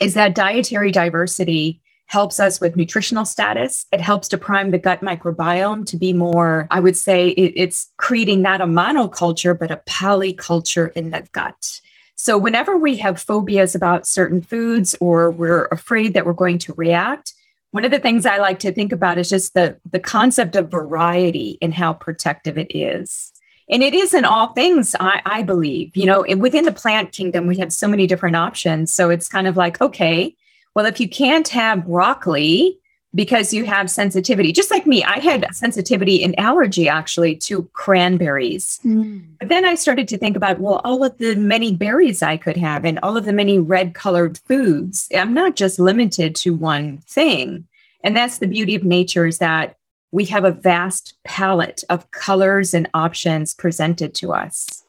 is 0.00 0.14
that 0.14 0.34
dietary 0.34 0.92
diversity 0.92 1.80
helps 2.06 2.38
us 2.38 2.60
with 2.60 2.76
nutritional 2.76 3.24
status. 3.24 3.86
It 3.92 4.00
helps 4.00 4.28
to 4.28 4.38
prime 4.38 4.70
the 4.70 4.78
gut 4.78 5.00
microbiome 5.00 5.86
to 5.86 5.96
be 5.96 6.12
more, 6.12 6.68
I 6.70 6.80
would 6.80 6.96
say, 6.96 7.30
it, 7.30 7.52
it's 7.56 7.90
creating 7.96 8.42
not 8.42 8.60
a 8.60 8.66
monoculture, 8.66 9.58
but 9.58 9.70
a 9.70 9.82
polyculture 9.88 10.92
in 10.92 11.10
the 11.10 11.26
gut. 11.32 11.80
So, 12.14 12.38
whenever 12.38 12.76
we 12.76 12.96
have 12.98 13.20
phobias 13.20 13.74
about 13.74 14.06
certain 14.06 14.40
foods 14.40 14.94
or 15.00 15.30
we're 15.30 15.66
afraid 15.66 16.14
that 16.14 16.24
we're 16.24 16.32
going 16.32 16.58
to 16.60 16.74
react, 16.74 17.34
one 17.72 17.84
of 17.84 17.90
the 17.90 17.98
things 17.98 18.24
I 18.24 18.38
like 18.38 18.58
to 18.60 18.72
think 18.72 18.92
about 18.92 19.18
is 19.18 19.28
just 19.28 19.52
the, 19.52 19.78
the 19.90 20.00
concept 20.00 20.56
of 20.56 20.70
variety 20.70 21.58
and 21.60 21.74
how 21.74 21.92
protective 21.92 22.56
it 22.56 22.74
is. 22.74 23.32
And 23.68 23.82
it 23.82 23.94
is 23.94 24.14
in 24.14 24.24
all 24.24 24.48
things, 24.48 24.94
I, 25.00 25.20
I 25.26 25.42
believe. 25.42 25.96
You 25.96 26.06
know, 26.06 26.24
within 26.36 26.64
the 26.64 26.72
plant 26.72 27.12
kingdom, 27.12 27.46
we 27.46 27.58
have 27.58 27.72
so 27.72 27.88
many 27.88 28.06
different 28.06 28.36
options. 28.36 28.94
So 28.94 29.10
it's 29.10 29.28
kind 29.28 29.46
of 29.46 29.56
like, 29.56 29.80
okay, 29.80 30.36
well, 30.74 30.86
if 30.86 31.00
you 31.00 31.08
can't 31.08 31.48
have 31.48 31.86
broccoli, 31.86 32.78
because 33.16 33.54
you 33.54 33.64
have 33.64 33.90
sensitivity. 33.90 34.52
Just 34.52 34.70
like 34.70 34.86
me, 34.86 35.02
I 35.02 35.18
had 35.18 35.48
sensitivity 35.52 36.22
and 36.22 36.38
allergy 36.38 36.86
actually 36.86 37.34
to 37.36 37.62
cranberries. 37.72 38.78
Mm. 38.84 39.24
But 39.40 39.48
then 39.48 39.64
I 39.64 39.74
started 39.74 40.06
to 40.08 40.18
think 40.18 40.36
about, 40.36 40.60
well, 40.60 40.82
all 40.84 41.02
of 41.02 41.16
the 41.16 41.34
many 41.34 41.74
berries 41.74 42.22
I 42.22 42.36
could 42.36 42.58
have 42.58 42.84
and 42.84 42.98
all 43.02 43.16
of 43.16 43.24
the 43.24 43.32
many 43.32 43.58
red 43.58 43.94
colored 43.94 44.38
foods. 44.46 45.08
I'm 45.16 45.32
not 45.32 45.56
just 45.56 45.78
limited 45.78 46.36
to 46.36 46.54
one 46.54 46.98
thing. 46.98 47.66
And 48.04 48.14
that's 48.14 48.38
the 48.38 48.46
beauty 48.46 48.74
of 48.74 48.84
nature 48.84 49.26
is 49.26 49.38
that 49.38 49.75
we 50.12 50.24
have 50.26 50.44
a 50.44 50.52
vast 50.52 51.14
palette 51.24 51.84
of 51.90 52.10
colors 52.10 52.74
and 52.74 52.88
options 52.94 53.54
presented 53.54 54.14
to 54.14 54.32
us. 54.32 54.82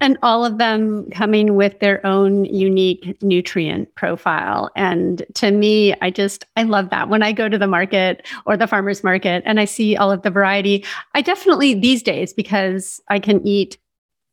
And 0.00 0.18
all 0.22 0.44
of 0.44 0.58
them 0.58 1.08
coming 1.10 1.54
with 1.54 1.78
their 1.80 2.04
own 2.04 2.46
unique 2.46 3.16
nutrient 3.22 3.94
profile. 3.94 4.70
And 4.74 5.24
to 5.34 5.50
me, 5.50 5.94
I 6.00 6.10
just, 6.10 6.44
I 6.56 6.62
love 6.62 6.90
that. 6.90 7.08
When 7.08 7.22
I 7.22 7.32
go 7.32 7.48
to 7.48 7.58
the 7.58 7.66
market 7.66 8.26
or 8.46 8.56
the 8.56 8.66
farmer's 8.66 9.04
market 9.04 9.42
and 9.46 9.60
I 9.60 9.66
see 9.66 9.96
all 9.96 10.10
of 10.10 10.22
the 10.22 10.30
variety, 10.30 10.84
I 11.14 11.20
definitely 11.20 11.74
these 11.74 12.02
days, 12.02 12.32
because 12.32 13.00
I 13.08 13.18
can 13.18 13.46
eat 13.46 13.78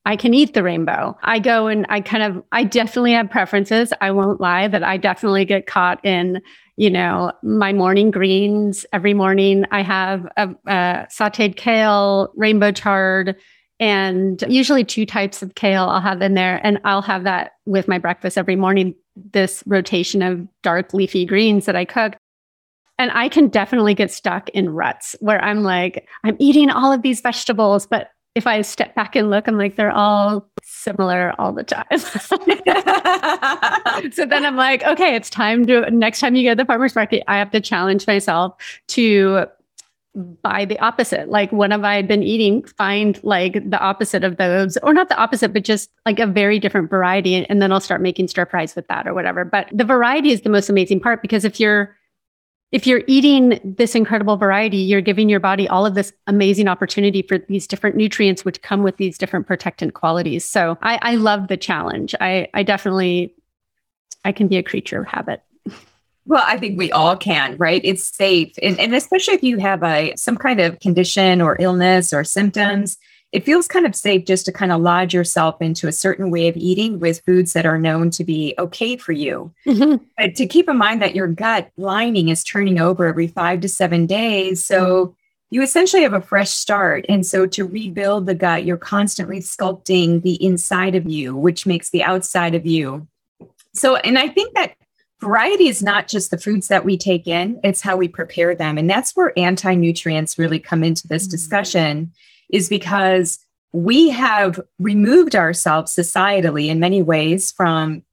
I 0.06 0.18
can 0.18 0.34
eat 0.34 0.54
the 0.54 0.63
rainbow. 0.63 1.18
I 1.24 1.40
go 1.40 1.68
and 1.68 1.86
I 1.88 2.02
kind 2.02 2.24
of, 2.24 2.44
I 2.52 2.66
definitely 2.66 3.13
have 3.13 3.30
preferences. 3.30 3.94
I 4.02 4.12
won't 4.12 4.42
lie 4.42 4.68
that 4.68 4.84
I 4.84 4.98
definitely 4.98 5.46
get 5.46 5.66
caught 5.66 6.04
in, 6.04 6.42
you 6.75 6.89
know, 6.89 7.32
my 7.44 7.72
morning 7.74 8.12
greens. 8.12 8.86
Every 8.94 9.13
morning 9.13 9.65
I 9.72 9.82
have 9.82 10.25
a, 10.38 10.50
a 10.68 11.08
sauteed 11.10 11.56
kale, 11.56 12.32
rainbow 12.36 12.72
chard, 12.72 13.36
and 13.80 14.44
usually 14.48 14.84
two 14.84 15.06
types 15.06 15.42
of 15.42 15.56
kale 15.56 15.84
I'll 15.84 16.01
have 16.01 16.22
in 16.22 16.34
there. 16.34 16.60
And 16.63 16.80
I'll 16.84 17.01
have 17.01 17.24
that 17.25 17.51
with 17.65 17.88
my 17.88 17.98
breakfast 17.98 18.38
every 18.38 18.56
morning, 18.56 18.96
this 19.15 19.63
rotation 19.68 20.22
of 20.22 20.48
dark 20.62 20.94
leafy 20.94 21.25
greens 21.25 21.65
that 21.65 21.75
I 21.75 21.86
cook. 21.86 22.15
And 22.98 23.12
I 23.13 23.27
can 23.27 23.50
definitely 23.50 23.96
get 23.96 24.12
stuck 24.12 24.50
in 24.50 24.70
ruts 24.70 25.15
where 25.20 25.44
I'm 25.44 25.63
like, 25.63 26.08
I'm 26.24 26.38
eating 26.39 26.70
all 26.70 26.92
of 26.92 27.01
these 27.01 27.22
vegetables, 27.22 27.88
but 27.88 28.10
if 28.36 28.48
I 28.48 28.62
step 28.62 28.96
back 28.96 29.16
and 29.16 29.30
look, 29.30 29.48
I'm 29.48 29.58
like, 29.58 29.75
they're 29.75 29.92
all 29.92 30.50
similar 30.63 31.34
all 31.38 31.54
the 31.54 31.63
time. 31.63 31.86
so 34.12 34.25
then 34.25 34.46
I'm 34.46 34.56
like, 34.56 34.84
okay, 34.84 35.16
it's 35.16 35.30
time 35.30 35.66
to 35.68 35.90
next 35.92 36.20
time 36.20 36.36
you 36.36 36.44
go 36.44 36.52
to 36.52 36.56
the 36.56 36.66
farmer's 36.66 36.96
market, 36.96 37.24
I 37.28 37.38
have 37.38 37.52
to 37.52 37.62
challenge 37.62 38.08
myself 38.08 38.56
to 38.90 39.46
buy 40.16 40.66
the 40.66 40.80
opposite. 40.80 41.30
Like 41.30 41.52
what 41.52 41.72
have 41.72 41.84
I 41.84 42.02
been 42.02 42.24
eating? 42.24 42.63
Find 42.63 43.20
like 43.24 43.70
the 43.70 43.80
opposite 43.80 44.24
of 44.24 44.38
those, 44.38 44.78
or 44.78 44.94
not 44.94 45.10
the 45.10 45.18
opposite, 45.18 45.54
but 45.54 45.63
just 45.63 45.90
like 46.06 46.20
a 46.20 46.28
very 46.28 46.60
different 46.60 46.90
variety. 46.90 47.46
And 47.46 47.62
then 47.62 47.72
I'll 47.72 47.80
start 47.80 48.02
making 48.02 48.28
stir 48.28 48.46
fries 48.46 48.75
with 48.75 48.88
that 48.88 49.08
or 49.08 49.13
whatever. 49.13 49.46
But 49.46 49.68
the 49.72 49.84
variety 49.84 50.32
is 50.32 50.42
the 50.42 50.50
most 50.50 50.70
amazing 50.70 51.00
part 51.00 51.22
because 51.22 51.46
if 51.46 51.60
you're 51.60 51.96
if 52.74 52.88
you're 52.88 53.03
eating 53.06 53.60
this 53.63 53.94
incredible 53.94 54.36
variety, 54.36 54.77
you're 54.77 55.00
giving 55.00 55.30
your 55.30 55.39
body 55.39 55.70
all 55.70 55.86
of 55.86 55.94
this 55.94 56.12
amazing 56.25 56.68
opportunity 56.68 57.22
for 57.22 57.38
these 57.38 57.68
different 57.68 57.96
nutrients, 57.96 58.44
which 58.44 58.63
come 58.63 58.82
with 58.82 58.98
these 58.98 59.15
different 59.15 59.46
protectant 59.46 59.94
qualities. 59.94 60.44
So 60.44 60.80
I, 60.82 60.98
I 61.03 61.15
love 61.15 61.50
the 61.50 61.56
challenge. 61.56 62.15
I, 62.20 62.50
I 62.56 62.63
definitely, 62.63 63.36
I 64.25 64.32
can 64.32 64.48
be 64.48 64.58
a 64.58 64.63
creature 64.63 65.00
of 65.00 65.08
habit. 65.08 65.44
Well, 66.25 66.44
I 66.48 66.58
think 66.58 66.80
we 66.80 66.92
all 66.92 67.15
can, 67.15 67.58
right? 67.58 67.82
It's 67.84 68.03
safe. 68.03 68.58
And, 68.63 68.80
and 68.80 68.96
especially 68.96 69.36
if 69.36 69.44
you 69.44 69.60
have 69.60 69.84
a 69.84 70.15
some 70.15 70.36
kind 70.36 70.60
of 70.60 70.80
condition 70.80 71.42
or 71.42 71.56
illness 71.60 72.12
or 72.12 72.24
symptoms, 72.24 72.98
it 73.34 73.44
feels 73.44 73.68
kind 73.68 73.88
of 73.88 73.96
safe 73.96 74.25
just 74.25 74.46
to 74.46 74.52
kind 74.52 74.72
of 74.72 74.80
lodge 74.80 75.12
yourself 75.12 75.60
into 75.60 75.88
a 75.88 75.92
certain 75.92 76.30
way 76.30 76.48
of 76.48 76.56
eating 76.56 77.00
with 77.00 77.25
foods 77.25 77.54
that 77.54 77.66
are 77.66 77.80
known 77.80 78.12
to 78.12 78.24
be 78.24 78.54
okay 78.60 78.96
for 78.96 79.12
you. 79.12 79.52
Mm-hmm. 79.66 80.06
But 80.16 80.36
to 80.36 80.46
keep 80.46 80.70
in 80.70 80.78
mind 80.78 81.02
that 81.02 81.16
your 81.16 81.28
gut 81.28 81.72
lining 81.75 82.30
is 82.30 82.44
turning 82.44 82.80
over 82.80 83.08
every 83.08 83.28
five 83.28 83.62
to 83.62 83.68
seven 83.70 84.06
days. 84.06 84.63
So 84.63 85.16
you 85.50 85.63
essentially 85.63 86.04
have 86.04 86.13
a 86.13 86.22
fresh 86.22 86.52
start. 86.52 87.08
And 87.10 87.25
so 87.25 87.48
to 87.48 87.66
rebuild 87.66 88.28
the 88.28 88.36
gut, 88.36 88.66
you're 88.66 88.78
constantly 88.78 89.40
sculpting 89.40 90.22
the 90.22 90.44
inside 90.44 90.94
of 90.94 91.10
you, 91.10 91.36
which 91.36 91.66
makes 91.66 91.90
the 91.90 92.04
outside 92.04 92.54
of 92.54 92.68
you. 92.68 93.08
So, 93.74 93.96
and 93.96 94.20
I 94.20 94.28
think 94.28 94.54
that 94.54 94.75
variety 95.20 95.70
is 95.70 95.82
not 95.82 96.08
just 96.08 96.30
the 96.30 96.38
foods 96.38 96.68
that 96.68 96.86
we 96.86 96.98
take 96.98 97.28
in, 97.28 97.60
it's 97.63 97.82
how 97.82 97.98
we 97.98 98.08
prepare 98.08 98.54
them. 98.54 98.78
And 98.78 98.88
that's 98.88 99.16
where 99.16 99.34
anti 99.38 99.74
nutrients 99.74 100.38
really 100.38 100.60
come 100.60 100.84
into 100.84 101.08
this 101.08 101.24
mm-hmm. 101.24 101.32
discussion, 101.32 102.12
is 102.50 102.70
because 102.70 103.40
we 103.72 104.10
have 104.10 104.60
removed 104.80 105.36
ourselves 105.36 105.96
societally 105.96 106.68
in 106.68 106.80
many 106.80 107.02
ways 107.02 107.52
from 107.52 108.04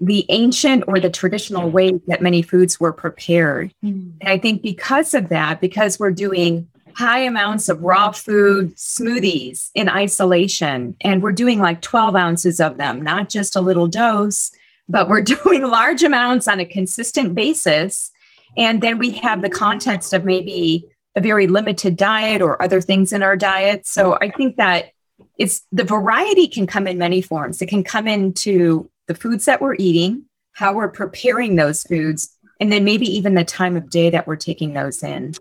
the 0.00 0.26
ancient 0.28 0.84
or 0.86 1.00
the 1.00 1.10
traditional 1.10 1.70
way 1.70 1.92
that 2.06 2.22
many 2.22 2.42
foods 2.42 2.78
were 2.78 2.92
prepared. 2.92 3.72
Mm. 3.84 4.12
And 4.20 4.28
I 4.28 4.38
think 4.38 4.62
because 4.62 5.14
of 5.14 5.28
that, 5.28 5.60
because 5.60 5.98
we're 5.98 6.10
doing 6.10 6.68
high 6.94 7.20
amounts 7.20 7.68
of 7.68 7.82
raw 7.82 8.10
food 8.10 8.74
smoothies 8.76 9.70
in 9.74 9.88
isolation, 9.88 10.96
and 11.02 11.22
we're 11.22 11.32
doing 11.32 11.60
like 11.60 11.82
12 11.82 12.16
ounces 12.16 12.60
of 12.60 12.78
them, 12.78 13.02
not 13.02 13.28
just 13.28 13.56
a 13.56 13.60
little 13.60 13.86
dose, 13.86 14.50
but 14.88 15.08
we're 15.08 15.20
doing 15.44 15.62
large 15.62 16.02
amounts 16.02 16.48
on 16.48 16.60
a 16.60 16.64
consistent 16.64 17.34
basis. 17.34 18.10
And 18.56 18.82
then 18.82 18.98
we 18.98 19.10
have 19.10 19.42
the 19.42 19.50
context 19.50 20.12
of 20.14 20.24
maybe 20.24 20.86
a 21.16 21.20
very 21.20 21.46
limited 21.46 21.96
diet 21.96 22.42
or 22.42 22.62
other 22.62 22.80
things 22.80 23.12
in 23.12 23.22
our 23.22 23.36
diet. 23.36 23.86
So 23.86 24.12
mm-hmm. 24.12 24.24
I 24.24 24.30
think 24.30 24.56
that 24.56 24.90
it's 25.38 25.66
the 25.72 25.84
variety 25.84 26.46
can 26.46 26.66
come 26.66 26.86
in 26.86 26.98
many 26.98 27.22
forms. 27.22 27.60
It 27.60 27.66
can 27.66 27.82
come 27.82 28.06
into 28.06 28.90
the 29.06 29.14
foods 29.14 29.46
that 29.46 29.60
we're 29.60 29.76
eating, 29.78 30.24
how 30.52 30.74
we're 30.74 30.88
preparing 30.88 31.56
those 31.56 31.82
foods, 31.82 32.36
and 32.60 32.70
then 32.70 32.84
maybe 32.84 33.06
even 33.06 33.34
the 33.34 33.44
time 33.44 33.76
of 33.76 33.90
day 33.90 34.10
that 34.10 34.26
we're 34.26 34.36
taking 34.36 34.74
those 34.74 35.02
in. 35.02 35.34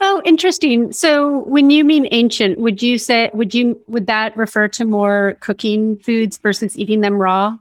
Oh, 0.00 0.22
interesting. 0.24 0.92
So 0.92 1.40
when 1.40 1.68
you 1.70 1.84
mean 1.84 2.08
ancient, 2.10 2.58
would 2.58 2.82
you 2.82 2.96
say 2.98 3.30
would 3.34 3.54
you 3.54 3.80
would 3.86 4.06
that 4.06 4.36
refer 4.36 4.66
to 4.68 4.84
more 4.84 5.36
cooking 5.40 5.98
foods 5.98 6.38
versus 6.38 6.78
eating 6.78 7.02
them 7.02 7.14
raw? 7.14 7.58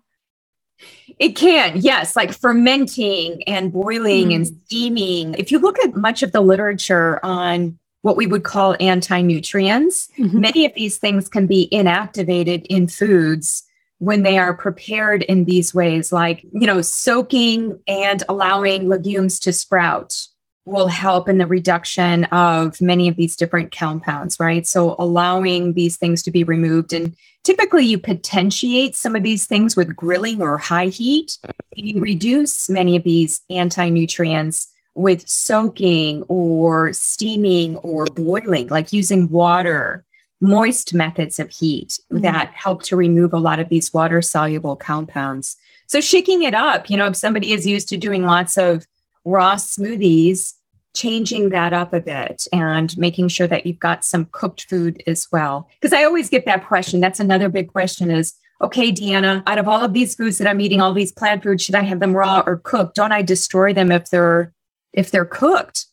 It 1.18 1.36
can, 1.36 1.74
yes, 1.76 2.16
like 2.16 2.32
fermenting 2.32 3.44
and 3.44 3.74
boiling 3.74 4.30
mm. 4.30 4.36
and 4.36 4.48
steaming. 4.48 5.34
If 5.36 5.52
you 5.52 5.60
look 5.60 5.78
at 5.80 5.96
much 5.96 6.24
of 6.24 6.32
the 6.32 6.42
literature 6.42 7.20
on 7.24 7.78
what 8.02 8.16
we 8.16 8.28
would 8.28 8.44
call 8.44 8.78
anti 8.80 9.22
nutrients, 9.22 10.08
mm-hmm. 10.18 10.40
many 10.40 10.66
of 10.66 10.74
these 10.76 10.98
things 10.98 11.28
can 11.28 11.48
be 11.48 11.68
inactivated 11.72 12.66
in 12.68 12.88
foods 12.88 13.64
when 13.98 14.24
they 14.24 14.38
are 14.38 14.54
prepared 14.54 15.24
in 15.24 15.44
these 15.44 15.74
ways, 15.74 16.14
like, 16.14 16.44
you 16.54 16.66
know, 16.66 16.82
soaking 16.82 17.78
and 17.86 18.24
allowing 18.30 18.88
legumes 18.88 19.40
to 19.42 19.52
sprout 19.52 20.28
will 20.66 20.88
help 20.88 21.28
in 21.28 21.38
the 21.38 21.48
reduction 21.48 22.26
of 22.26 22.80
many 22.82 23.08
of 23.08 23.16
these 23.16 23.36
different 23.36 23.76
compounds, 23.76 24.40
right? 24.40 24.68
So 24.68 24.96
allowing 25.00 25.74
these 25.74 25.98
things 25.98 26.22
to 26.24 26.32
be 26.32 26.44
removed. 26.44 26.94
And 26.94 27.16
typically 27.44 27.86
you 27.86 27.98
potentiate 27.98 28.96
some 28.96 29.16
of 29.16 29.24
these 29.24 29.46
things 29.46 29.76
with 29.76 29.96
grilling 29.96 30.42
or 30.42 30.58
high 30.58 30.88
heat. 30.88 31.38
You 31.74 32.00
reduce 32.00 32.70
many 32.70 32.96
of 32.96 33.04
these 33.04 33.42
anti 33.50 33.90
nutrients 33.90 34.68
with 34.96 35.28
soaking 35.28 36.24
or 36.24 36.94
steaming 36.94 37.78
or 37.78 38.06
boiling, 38.06 38.68
like 38.68 38.94
using 38.94 39.30
water 39.30 40.06
moist 40.42 40.94
methods 40.94 41.40
of 41.40 41.50
heat 41.50 42.00
mm-hmm. 42.12 42.22
that 42.22 42.52
help 42.54 42.84
to 42.84 42.96
remove 42.96 43.34
a 43.34 43.40
lot 43.40 43.60
of 43.60 43.70
these 43.70 43.94
water 43.94 44.22
soluble 44.22 44.76
compounds. 44.76 45.58
So, 45.88 46.02
shaking 46.02 46.44
it 46.44 46.54
up, 46.54 46.90
you 46.90 46.98
know, 46.98 47.08
if 47.08 47.16
somebody 47.16 47.52
is 47.52 47.66
used 47.66 47.90
to 47.90 47.98
doing 47.98 48.24
lots 48.24 48.58
of 48.58 48.86
raw 49.30 49.56
smoothies, 49.56 50.54
changing 50.96 51.50
that 51.50 51.72
up 51.72 51.94
a 51.94 52.02
bit 52.02 52.48
and 52.52 52.98
making 52.98 53.28
sure 53.28 53.48
that 53.48 53.66
you've 53.66 53.80
got 53.80 54.04
some 54.04 54.28
cooked 54.32 54.66
food 54.70 55.02
as 55.08 55.28
well. 55.32 55.70
Because 55.80 55.94
I 55.94 56.04
always 56.04 56.30
get 56.30 56.46
that 56.46 56.66
question. 56.66 57.00
That's 57.00 57.20
another 57.20 57.48
big 57.50 57.72
question 57.72 58.12
is, 58.12 58.34
okay, 58.62 58.92
Deanna, 58.92 59.44
out 59.48 59.58
of 59.58 59.68
all 59.68 59.84
of 59.84 59.94
these 59.94 60.16
foods 60.16 60.38
that 60.38 60.48
I'm 60.48 60.60
eating, 60.60 60.82
all 60.82 60.94
these 60.94 61.12
plant 61.12 61.44
foods, 61.44 61.64
should 61.64 61.76
I 61.76 61.84
have 61.84 62.00
them 62.00 62.14
raw 62.14 62.44
or 62.46 62.58
cooked? 62.58 62.96
Don't 62.96 63.12
I 63.12 63.22
destroy 63.22 63.74
them 63.74 63.92
if 63.92 64.10
they're 64.10 64.54
if 64.92 65.12
they're 65.12 65.26
cooked? 65.26 65.86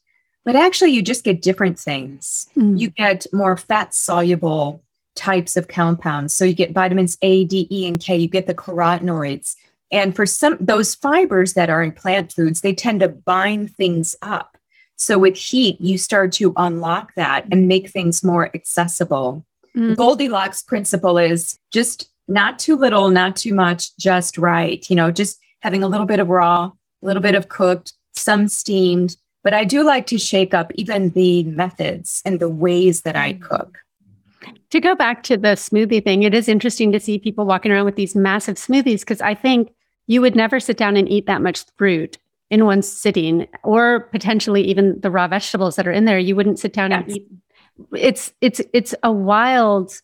But 0.45 0.57
actually, 0.57 0.93
you 0.93 1.03
just 1.03 1.25
get 1.25 1.43
different 1.43 1.79
things. 1.79 2.49
Mm. 2.57 2.79
You 2.79 2.91
get 2.91 3.27
more 3.33 3.57
fat 3.57 3.95
soluble 3.95 4.83
types 5.15 5.57
of 5.57 5.67
compounds. 5.67 6.35
So 6.35 6.45
you 6.45 6.55
get 6.55 6.73
vitamins 6.73 7.19
A, 7.23 7.45
D, 7.45 7.67
E, 7.71 7.87
and 7.87 7.99
K. 7.99 8.17
You 8.17 8.29
get 8.29 8.47
the 8.47 8.55
carotenoids. 8.55 9.57
And 9.97 10.15
for 10.15 10.27
some, 10.27 10.59
those 10.61 10.95
fibers 10.95 11.55
that 11.55 11.71
are 11.71 11.83
in 11.83 11.91
plant 11.91 12.31
foods, 12.31 12.61
they 12.61 12.75
tend 12.75 13.01
to 13.01 13.09
bind 13.09 13.75
things 13.75 14.15
up. 14.21 14.59
So 14.97 15.19
with 15.19 15.37
heat, 15.37 15.81
you 15.81 15.97
start 15.97 16.33
to 16.33 16.53
unlock 16.59 17.15
that 17.15 17.47
and 17.51 17.67
make 17.67 17.89
things 17.89 18.23
more 18.23 18.51
accessible. 18.55 19.47
Mm. 19.75 19.97
Goldilocks 19.97 20.63
principle 20.63 21.17
is 21.17 21.59
just 21.73 22.11
not 22.29 22.59
too 22.59 22.77
little, 22.77 23.09
not 23.09 23.37
too 23.37 23.55
much, 23.55 23.97
just 23.97 24.37
right. 24.37 24.89
You 24.91 24.97
know, 24.97 25.11
just 25.11 25.39
having 25.61 25.83
a 25.83 25.89
little 25.89 26.05
bit 26.05 26.21
of 26.21 26.29
raw, 26.29 26.65
a 26.67 26.73
little 27.07 27.23
bit 27.23 27.35
of 27.35 27.49
cooked, 27.49 27.95
some 28.13 28.49
steamed, 28.49 29.17
but 29.43 29.55
I 29.55 29.65
do 29.65 29.83
like 29.83 30.07
to 30.09 30.19
shake 30.19 30.53
up 30.53 30.73
even 30.75 31.11
the 31.11 31.45
methods 31.45 32.21
and 32.27 32.39
the 32.39 32.51
ways 32.51 33.01
that 33.03 33.17
I 33.17 33.33
cook. 33.33 33.79
To 34.71 34.81
go 34.81 34.95
back 34.95 35.23
to 35.23 35.39
the 35.39 35.57
smoothie 35.57 36.05
thing, 36.05 36.23
it 36.23 36.35
is 36.35 36.49
interesting 36.49 36.93
to 36.93 37.01
see 37.01 37.19
people 37.19 37.47
walking 37.47 37.73
around 37.73 37.87
with 37.87 37.97
these 37.97 38.15
massive 38.15 38.57
smoothies 38.57 39.01
because 39.01 39.23
I 39.23 39.33
think 39.33 39.71
you 40.07 40.21
would 40.21 40.37
never 40.37 40.61
sit 40.61 40.77
down 40.77 40.97
and 40.97 41.09
eat 41.09 41.27
that 41.27 41.43
much 41.43 41.65
fruit 41.77 42.19
in 42.51 42.65
one 42.65 42.83
sitting 42.83 43.47
or 43.65 44.01
potentially 44.13 44.63
even 44.63 45.01
the 45.01 45.11
raw 45.11 45.27
vegetables 45.27 45.77
that 45.77 45.87
are 45.87 45.93
in 45.93 46.05
there 46.05 46.19
you 46.19 46.37
wouldn't 46.37 46.59
sit 46.59 46.73
down 46.73 46.91
yes. 46.91 47.03
and 47.03 47.17
eat 47.17 47.27
it's 47.93 48.33
it's 48.41 48.61
it's 48.73 48.95
a 49.03 49.13
wild 49.13 50.01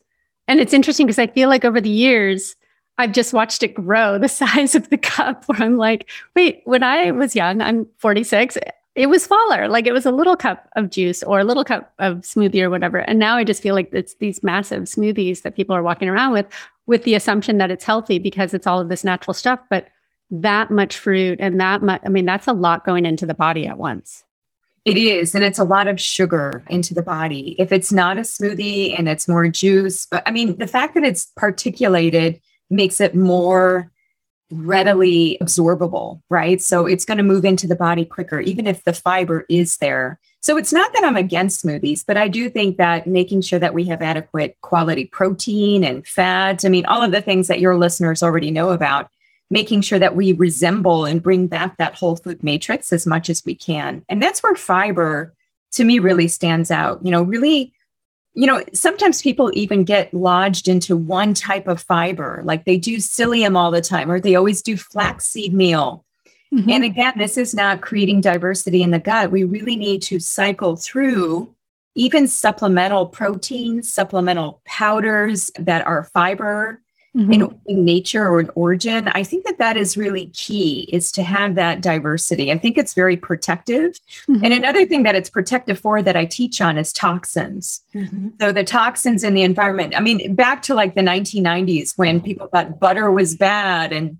and 0.48 0.60
it's 0.60 0.74
interesting 0.74 1.06
because 1.06 1.18
i 1.18 1.26
feel 1.26 1.48
like 1.48 1.64
over 1.64 1.80
the 1.80 1.88
years 1.88 2.56
i've 2.98 3.12
just 3.12 3.32
watched 3.32 3.62
it 3.62 3.74
grow 3.74 4.18
the 4.18 4.28
size 4.40 4.74
of 4.74 4.90
the 4.90 4.98
cup 4.98 5.44
where 5.46 5.62
i'm 5.62 5.76
like 5.76 6.10
wait 6.34 6.62
when 6.64 6.82
i 6.82 7.10
was 7.10 7.36
young 7.36 7.60
i'm 7.60 7.86
46 7.98 8.58
it 8.94 9.08
was 9.08 9.22
smaller. 9.22 9.68
Like 9.68 9.86
it 9.86 9.92
was 9.92 10.04
a 10.04 10.12
little 10.12 10.36
cup 10.36 10.68
of 10.76 10.90
juice 10.90 11.22
or 11.22 11.40
a 11.40 11.44
little 11.44 11.64
cup 11.64 11.92
of 11.98 12.18
smoothie 12.18 12.62
or 12.62 12.68
whatever. 12.68 12.98
And 12.98 13.18
now 13.18 13.36
I 13.36 13.44
just 13.44 13.62
feel 13.62 13.74
like 13.74 13.88
it's 13.92 14.14
these 14.14 14.42
massive 14.42 14.82
smoothies 14.82 15.42
that 15.42 15.56
people 15.56 15.74
are 15.74 15.82
walking 15.82 16.08
around 16.08 16.32
with, 16.32 16.46
with 16.86 17.04
the 17.04 17.14
assumption 17.14 17.58
that 17.58 17.70
it's 17.70 17.84
healthy 17.84 18.18
because 18.18 18.54
it's 18.54 18.66
all 18.66 18.80
of 18.80 18.88
this 18.88 19.04
natural 19.04 19.34
stuff. 19.34 19.60
But 19.70 19.88
that 20.30 20.70
much 20.70 20.96
fruit 20.96 21.38
and 21.40 21.60
that 21.60 21.82
much, 21.82 22.00
I 22.04 22.08
mean, 22.08 22.24
that's 22.24 22.48
a 22.48 22.52
lot 22.52 22.84
going 22.84 23.06
into 23.06 23.26
the 23.26 23.34
body 23.34 23.66
at 23.66 23.78
once. 23.78 24.24
It 24.84 24.96
is. 24.96 25.34
And 25.34 25.44
it's 25.44 25.60
a 25.60 25.64
lot 25.64 25.86
of 25.86 26.00
sugar 26.00 26.64
into 26.68 26.92
the 26.92 27.02
body. 27.02 27.54
If 27.58 27.70
it's 27.70 27.92
not 27.92 28.18
a 28.18 28.22
smoothie 28.22 28.98
and 28.98 29.08
it's 29.08 29.28
more 29.28 29.46
juice, 29.48 30.06
but 30.06 30.22
I 30.26 30.32
mean, 30.32 30.56
the 30.56 30.66
fact 30.66 30.94
that 30.94 31.04
it's 31.04 31.26
particulated 31.38 32.40
makes 32.68 33.00
it 33.00 33.14
more 33.14 33.92
readily 34.50 35.38
absorbable, 35.40 36.20
right? 36.28 36.60
So 36.60 36.86
it's 36.86 37.04
going 37.04 37.18
to 37.18 37.24
move 37.24 37.44
into 37.44 37.66
the 37.66 37.76
body 37.76 38.04
quicker, 38.04 38.40
even 38.40 38.66
if 38.66 38.82
the 38.84 38.92
fiber 38.92 39.46
is 39.48 39.76
there. 39.76 40.18
So 40.42 40.56
it's 40.56 40.72
not 40.72 40.92
that 40.92 41.04
I'm 41.04 41.16
against 41.16 41.64
smoothies, 41.64 42.04
but 42.04 42.16
I 42.16 42.26
do 42.26 42.50
think 42.50 42.76
that 42.76 43.06
making 43.06 43.42
sure 43.42 43.60
that 43.60 43.74
we 43.74 43.84
have 43.84 44.02
adequate 44.02 44.56
quality 44.60 45.04
protein 45.04 45.84
and 45.84 46.04
fat, 46.04 46.64
I 46.64 46.68
mean, 46.68 46.84
all 46.86 47.00
of 47.00 47.12
the 47.12 47.22
things 47.22 47.46
that 47.46 47.60
your 47.60 47.78
listeners 47.78 48.24
already 48.24 48.50
know 48.50 48.70
about, 48.70 49.08
making 49.50 49.82
sure 49.82 50.00
that 50.00 50.16
we 50.16 50.32
resemble 50.32 51.04
and 51.04 51.22
bring 51.22 51.46
back 51.46 51.76
that 51.76 51.94
whole 51.94 52.16
food 52.16 52.42
matrix 52.42 52.92
as 52.92 53.06
much 53.06 53.30
as 53.30 53.44
we 53.44 53.54
can. 53.54 54.04
And 54.08 54.20
that's 54.20 54.42
where 54.42 54.56
fiber 54.56 55.32
to 55.72 55.84
me 55.84 56.00
really 56.00 56.26
stands 56.26 56.72
out. 56.72 57.04
You 57.04 57.12
know, 57.12 57.22
really 57.22 57.72
you 58.34 58.46
know, 58.46 58.64
sometimes 58.72 59.20
people 59.20 59.50
even 59.52 59.84
get 59.84 60.12
lodged 60.14 60.66
into 60.66 60.96
one 60.96 61.34
type 61.34 61.68
of 61.68 61.82
fiber, 61.82 62.40
like 62.44 62.64
they 62.64 62.78
do 62.78 62.96
psyllium 62.96 63.56
all 63.56 63.70
the 63.70 63.82
time, 63.82 64.10
or 64.10 64.18
they 64.18 64.34
always 64.34 64.62
do 64.62 64.76
flaxseed 64.76 65.52
meal. 65.52 66.04
Mm-hmm. 66.52 66.70
And 66.70 66.84
again, 66.84 67.14
this 67.16 67.36
is 67.36 67.54
not 67.54 67.80
creating 67.80 68.20
diversity 68.20 68.82
in 68.82 68.90
the 68.90 68.98
gut. 68.98 69.30
We 69.30 69.44
really 69.44 69.76
need 69.76 70.02
to 70.02 70.20
cycle 70.20 70.76
through 70.76 71.54
even 71.94 72.28
supplemental 72.28 73.06
proteins, 73.06 73.92
supplemental 73.92 74.60
powders 74.64 75.50
that 75.58 75.86
are 75.86 76.04
fiber 76.04 76.82
mm-hmm. 77.16 77.32
in, 77.32 77.60
in, 77.66 77.84
nature 77.84 78.26
or 78.28 78.40
in 78.40 78.50
origin 78.54 79.08
i 79.08 79.22
think 79.22 79.44
that 79.44 79.58
that 79.58 79.76
is 79.76 79.96
really 79.96 80.26
key 80.28 80.88
is 80.92 81.12
to 81.12 81.22
have 81.22 81.54
that 81.54 81.80
diversity 81.80 82.50
i 82.50 82.58
think 82.58 82.78
it's 82.78 82.94
very 82.94 83.16
protective 83.16 83.92
mm-hmm. 84.28 84.44
and 84.44 84.52
another 84.52 84.86
thing 84.86 85.02
that 85.02 85.14
it's 85.14 85.30
protective 85.30 85.78
for 85.78 86.02
that 86.02 86.16
i 86.16 86.24
teach 86.24 86.60
on 86.60 86.78
is 86.78 86.92
toxins 86.92 87.82
mm-hmm. 87.94 88.28
so 88.40 88.52
the 88.52 88.64
toxins 88.64 89.24
in 89.24 89.34
the 89.34 89.42
environment 89.42 89.94
i 89.96 90.00
mean 90.00 90.34
back 90.34 90.62
to 90.62 90.74
like 90.74 90.94
the 90.94 91.02
1990s 91.02 91.96
when 91.96 92.20
people 92.20 92.46
thought 92.48 92.78
butter 92.78 93.10
was 93.10 93.36
bad 93.36 93.92
and 93.92 94.18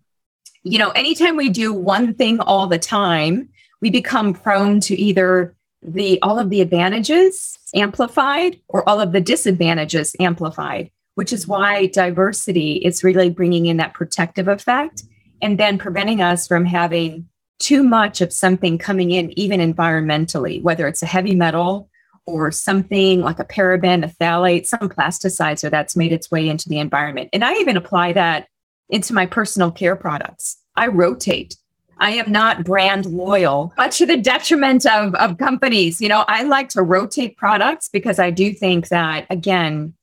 you 0.64 0.78
know 0.78 0.90
anytime 0.90 1.36
we 1.36 1.48
do 1.48 1.72
one 1.72 2.14
thing 2.14 2.40
all 2.40 2.66
the 2.66 2.78
time 2.78 3.48
we 3.80 3.90
become 3.90 4.32
prone 4.32 4.80
to 4.80 4.94
either 4.94 5.54
the 5.82 6.20
all 6.22 6.38
of 6.38 6.50
the 6.50 6.60
advantages 6.60 7.58
amplified 7.74 8.58
or 8.68 8.88
all 8.88 9.00
of 9.00 9.12
the 9.12 9.20
disadvantages 9.20 10.14
amplified 10.20 10.90
which 11.14 11.32
is 11.32 11.46
why 11.46 11.86
diversity 11.86 12.74
is 12.76 13.04
really 13.04 13.30
bringing 13.30 13.66
in 13.66 13.76
that 13.76 13.94
protective 13.94 14.48
effect 14.48 15.04
and 15.42 15.58
then 15.58 15.76
preventing 15.76 16.22
us 16.22 16.46
from 16.46 16.64
having 16.64 17.28
too 17.58 17.82
much 17.82 18.20
of 18.20 18.32
something 18.32 18.78
coming 18.78 19.10
in, 19.12 19.36
even 19.38 19.60
environmentally, 19.60 20.62
whether 20.62 20.86
it's 20.88 21.02
a 21.02 21.06
heavy 21.06 21.34
metal 21.34 21.88
or 22.26 22.50
something 22.50 23.20
like 23.20 23.38
a 23.38 23.44
paraben, 23.44 24.04
a 24.04 24.08
phthalate, 24.08 24.66
some 24.66 24.88
plasticizer 24.88 25.70
that's 25.70 25.96
made 25.96 26.12
its 26.12 26.30
way 26.30 26.48
into 26.48 26.68
the 26.68 26.78
environment. 26.78 27.28
And 27.32 27.44
I 27.44 27.54
even 27.54 27.76
apply 27.76 28.12
that 28.14 28.46
into 28.88 29.14
my 29.14 29.26
personal 29.26 29.70
care 29.70 29.96
products. 29.96 30.58
I 30.76 30.88
rotate. 30.88 31.56
I 31.98 32.12
am 32.12 32.32
not 32.32 32.64
brand 32.64 33.06
loyal, 33.06 33.72
but 33.76 33.92
to 33.92 34.06
the 34.06 34.16
detriment 34.16 34.84
of, 34.86 35.14
of 35.14 35.38
companies. 35.38 36.00
You 36.00 36.08
know, 36.08 36.24
I 36.26 36.42
like 36.42 36.68
to 36.70 36.82
rotate 36.82 37.36
products 37.36 37.88
because 37.88 38.18
I 38.18 38.30
do 38.30 38.52
think 38.52 38.88
that, 38.88 39.26
again, 39.30 39.94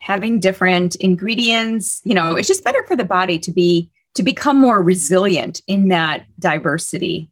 having 0.00 0.38
different 0.38 0.96
ingredients, 0.96 2.02
you 2.04 2.14
know, 2.14 2.36
it's 2.36 2.48
just 2.48 2.62
better 2.62 2.84
for 2.86 2.94
the 2.94 3.04
body 3.04 3.38
to 3.38 3.50
be 3.50 3.90
to 4.14 4.22
become 4.22 4.58
more 4.58 4.82
resilient 4.82 5.60
in 5.66 5.88
that 5.88 6.24
diversity. 6.38 7.30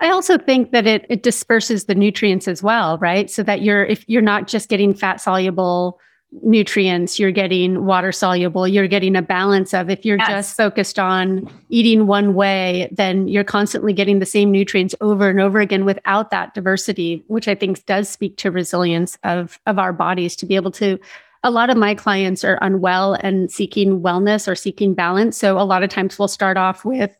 I 0.00 0.10
also 0.10 0.36
think 0.36 0.72
that 0.72 0.86
it 0.86 1.06
it 1.08 1.22
disperses 1.22 1.86
the 1.86 1.94
nutrients 1.94 2.48
as 2.48 2.62
well, 2.62 2.98
right? 2.98 3.30
So 3.30 3.42
that 3.42 3.62
you're 3.62 3.84
if 3.84 4.04
you're 4.08 4.22
not 4.22 4.46
just 4.46 4.68
getting 4.68 4.94
fat 4.94 5.20
soluble 5.20 5.98
nutrients, 6.42 7.18
you're 7.18 7.30
getting 7.30 7.84
water 7.84 8.12
soluble, 8.12 8.66
you're 8.66 8.88
getting 8.88 9.16
a 9.16 9.22
balance 9.22 9.74
of 9.74 9.90
if 9.90 10.04
you're 10.04 10.18
yes. 10.18 10.28
just 10.28 10.56
focused 10.56 10.98
on 10.98 11.48
eating 11.68 12.06
one 12.06 12.34
way, 12.34 12.88
then 12.92 13.28
you're 13.28 13.44
constantly 13.44 13.92
getting 13.92 14.18
the 14.18 14.26
same 14.26 14.50
nutrients 14.50 14.94
over 15.00 15.28
and 15.28 15.40
over 15.40 15.60
again 15.60 15.84
without 15.84 16.30
that 16.30 16.54
diversity, 16.54 17.24
which 17.28 17.48
I 17.48 17.54
think 17.54 17.84
does 17.86 18.08
speak 18.08 18.36
to 18.38 18.50
resilience 18.50 19.18
of 19.24 19.58
of 19.66 19.78
our 19.78 19.92
bodies 19.92 20.36
to 20.36 20.46
be 20.46 20.56
able 20.56 20.70
to 20.72 20.98
a 21.42 21.50
lot 21.50 21.70
of 21.70 21.76
my 21.76 21.94
clients 21.94 22.42
are 22.42 22.58
unwell 22.60 23.14
and 23.14 23.52
seeking 23.52 24.00
wellness 24.00 24.48
or 24.48 24.56
seeking 24.56 24.94
balance. 24.94 25.36
So 25.36 25.58
a 25.58 25.62
lot 25.62 25.84
of 25.84 25.90
times 25.90 26.18
we'll 26.18 26.26
start 26.26 26.56
off 26.56 26.84
with 26.84 27.16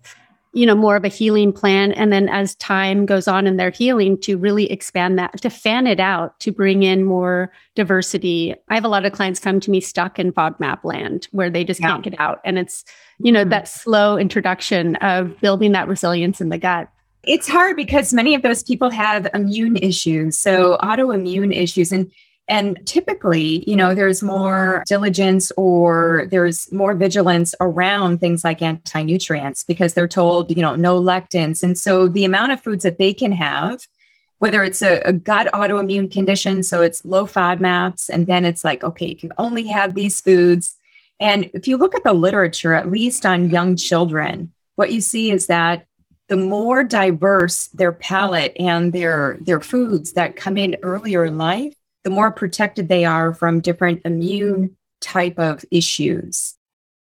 you 0.56 0.64
know 0.64 0.74
more 0.74 0.96
of 0.96 1.04
a 1.04 1.08
healing 1.08 1.52
plan. 1.52 1.92
And 1.92 2.10
then 2.10 2.30
as 2.30 2.54
time 2.54 3.04
goes 3.04 3.28
on 3.28 3.46
in 3.46 3.58
their 3.58 3.68
healing 3.68 4.16
to 4.22 4.38
really 4.38 4.72
expand 4.72 5.18
that 5.18 5.42
to 5.42 5.50
fan 5.50 5.86
it 5.86 6.00
out 6.00 6.40
to 6.40 6.50
bring 6.50 6.82
in 6.82 7.04
more 7.04 7.52
diversity. 7.74 8.54
I 8.70 8.74
have 8.74 8.84
a 8.84 8.88
lot 8.88 9.04
of 9.04 9.12
clients 9.12 9.38
come 9.38 9.60
to 9.60 9.70
me 9.70 9.82
stuck 9.82 10.18
in 10.18 10.32
fodmap 10.32 10.82
land 10.82 11.28
where 11.30 11.50
they 11.50 11.62
just 11.62 11.78
yeah. 11.78 11.88
can't 11.88 12.02
get 12.02 12.18
out. 12.18 12.40
And 12.42 12.58
it's 12.58 12.84
you 13.18 13.30
know 13.30 13.42
mm-hmm. 13.42 13.50
that 13.50 13.68
slow 13.68 14.16
introduction 14.16 14.96
of 14.96 15.38
building 15.40 15.72
that 15.72 15.88
resilience 15.88 16.40
in 16.40 16.48
the 16.48 16.58
gut. 16.58 16.88
It's 17.22 17.48
hard 17.48 17.76
because 17.76 18.14
many 18.14 18.34
of 18.34 18.40
those 18.40 18.62
people 18.62 18.88
have 18.88 19.28
immune 19.34 19.76
issues. 19.76 20.38
So 20.38 20.78
autoimmune 20.82 21.54
issues. 21.54 21.92
And 21.92 22.10
and 22.48 22.78
typically, 22.86 23.68
you 23.68 23.74
know, 23.74 23.94
there's 23.94 24.22
more 24.22 24.84
diligence 24.86 25.50
or 25.56 26.28
there's 26.30 26.70
more 26.72 26.94
vigilance 26.94 27.54
around 27.60 28.18
things 28.18 28.44
like 28.44 28.62
anti 28.62 29.02
nutrients 29.02 29.64
because 29.64 29.94
they're 29.94 30.06
told, 30.06 30.54
you 30.54 30.62
know, 30.62 30.76
no 30.76 31.00
lectins. 31.00 31.64
And 31.64 31.76
so 31.76 32.06
the 32.06 32.24
amount 32.24 32.52
of 32.52 32.62
foods 32.62 32.84
that 32.84 32.98
they 32.98 33.12
can 33.12 33.32
have, 33.32 33.80
whether 34.38 34.62
it's 34.62 34.80
a, 34.80 35.00
a 35.00 35.12
gut 35.12 35.48
autoimmune 35.52 36.10
condition, 36.12 36.62
so 36.62 36.82
it's 36.82 37.04
low 37.04 37.26
FODMAPs, 37.26 38.08
and 38.08 38.28
then 38.28 38.44
it's 38.44 38.64
like, 38.64 38.84
okay, 38.84 39.06
you 39.06 39.16
can 39.16 39.32
only 39.38 39.66
have 39.66 39.94
these 39.94 40.20
foods. 40.20 40.76
And 41.18 41.50
if 41.52 41.66
you 41.66 41.76
look 41.76 41.96
at 41.96 42.04
the 42.04 42.12
literature, 42.12 42.74
at 42.74 42.90
least 42.90 43.26
on 43.26 43.50
young 43.50 43.74
children, 43.74 44.52
what 44.76 44.92
you 44.92 45.00
see 45.00 45.32
is 45.32 45.46
that 45.46 45.86
the 46.28 46.36
more 46.36 46.84
diverse 46.84 47.68
their 47.68 47.92
palate 47.92 48.52
and 48.58 48.92
their 48.92 49.38
their 49.40 49.60
foods 49.60 50.12
that 50.12 50.36
come 50.36 50.56
in 50.56 50.76
earlier 50.82 51.24
in 51.24 51.38
life, 51.38 51.74
the 52.06 52.10
more 52.10 52.30
protected 52.30 52.88
they 52.88 53.04
are 53.04 53.34
from 53.34 53.58
different 53.58 54.00
immune 54.04 54.76
type 55.00 55.40
of 55.40 55.64
issues. 55.72 56.54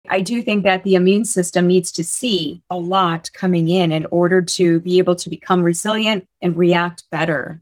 I 0.09 0.21
do 0.21 0.41
think 0.41 0.63
that 0.63 0.83
the 0.83 0.95
immune 0.95 1.23
system 1.23 1.67
needs 1.67 1.91
to 1.91 2.03
see 2.03 2.63
a 2.71 2.77
lot 2.77 3.29
coming 3.31 3.69
in 3.69 3.91
in 3.91 4.07
order 4.07 4.41
to 4.41 4.79
be 4.79 4.97
able 4.97 5.15
to 5.17 5.29
become 5.29 5.61
resilient 5.61 6.27
and 6.41 6.57
react 6.57 7.03
better. 7.11 7.61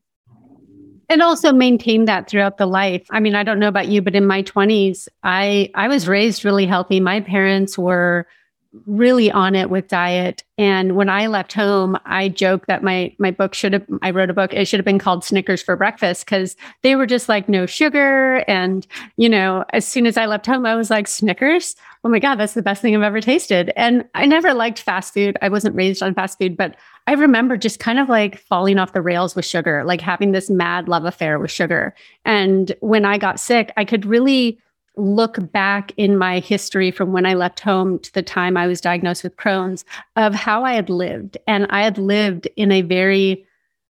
And 1.10 1.21
also 1.21 1.52
maintain 1.52 2.06
that 2.06 2.30
throughout 2.30 2.58
the 2.58 2.67
life. 2.67 3.06
I 3.12 3.19
mean, 3.19 3.36
I 3.36 3.43
don't 3.43 3.60
know 3.60 3.67
about 3.67 3.89
you, 3.89 4.02
but 4.02 4.15
in 4.15 4.26
my 4.26 4.41
20s, 4.41 5.10
I 5.21 5.71
I 5.76 5.89
was 5.89 6.08
raised 6.08 6.45
really 6.45 6.65
healthy. 6.65 7.02
My 7.02 7.19
parents 7.19 7.78
were 7.78 8.28
really 8.85 9.31
on 9.31 9.55
it 9.55 9.69
with 9.69 9.88
diet. 9.88 10.43
And 10.57 10.95
when 10.95 11.09
I 11.09 11.27
left 11.27 11.53
home, 11.53 11.97
I 12.05 12.29
joke 12.29 12.67
that 12.67 12.83
my 12.83 13.13
my 13.19 13.31
book 13.31 13.53
should 13.53 13.73
have 13.73 13.85
I 14.01 14.11
wrote 14.11 14.29
a 14.29 14.33
book, 14.33 14.53
it 14.53 14.65
should 14.65 14.79
have 14.79 14.85
been 14.85 14.99
called 14.99 15.23
Snickers 15.23 15.61
for 15.61 15.75
breakfast 15.75 16.25
because 16.25 16.55
they 16.81 16.95
were 16.95 17.05
just 17.05 17.27
like 17.27 17.49
no 17.49 17.65
sugar. 17.65 18.43
And, 18.47 18.88
you 19.17 19.29
know, 19.29 19.65
as 19.73 19.85
soon 19.88 20.05
as 20.05 20.17
I 20.17 20.25
left 20.25 20.45
home, 20.45 20.65
I 20.65 20.75
was 20.75 20.89
like, 20.89 21.07
Snickers? 21.07 21.75
Oh 22.03 22.09
my 22.09 22.19
God, 22.19 22.35
that's 22.35 22.53
the 22.53 22.61
best 22.61 22.81
thing 22.81 22.95
I've 22.95 23.01
ever 23.01 23.21
tasted. 23.21 23.71
And 23.75 24.05
I 24.13 24.25
never 24.25 24.53
liked 24.53 24.79
fast 24.79 25.13
food. 25.13 25.38
I 25.41 25.49
wasn't 25.49 25.75
raised 25.75 26.03
on 26.03 26.13
fast 26.13 26.38
food, 26.38 26.55
but 26.55 26.75
I 27.07 27.13
remember 27.13 27.57
just 27.57 27.79
kind 27.79 27.99
of 27.99 28.09
like 28.09 28.38
falling 28.38 28.79
off 28.79 28.93
the 28.93 29.01
rails 29.01 29.35
with 29.35 29.45
sugar, 29.45 29.83
like 29.83 30.01
having 30.01 30.31
this 30.31 30.49
mad 30.49 30.88
love 30.88 31.05
affair 31.05 31.39
with 31.39 31.51
sugar. 31.51 31.95
And 32.23 32.73
when 32.79 33.05
I 33.05 33.17
got 33.17 33.39
sick, 33.39 33.71
I 33.77 33.85
could 33.85 34.05
really 34.05 34.59
look 34.97 35.51
back 35.51 35.91
in 35.97 36.17
my 36.17 36.39
history 36.39 36.91
from 36.91 37.12
when 37.12 37.25
I 37.25 37.34
left 37.34 37.60
home 37.60 37.99
to 37.99 38.13
the 38.13 38.23
time 38.23 38.58
I 38.58 38.67
was 38.67 38.81
diagnosed 38.81 39.23
with 39.23 39.38
Crohn's 39.38 39.86
of 40.15 40.34
how 40.34 40.63
I 40.63 40.73
had 40.73 40.89
lived. 40.89 41.38
And 41.47 41.67
I 41.69 41.84
had 41.84 41.97
lived 41.97 42.47
in 42.55 42.71
a 42.71 42.81
very, 42.81 43.45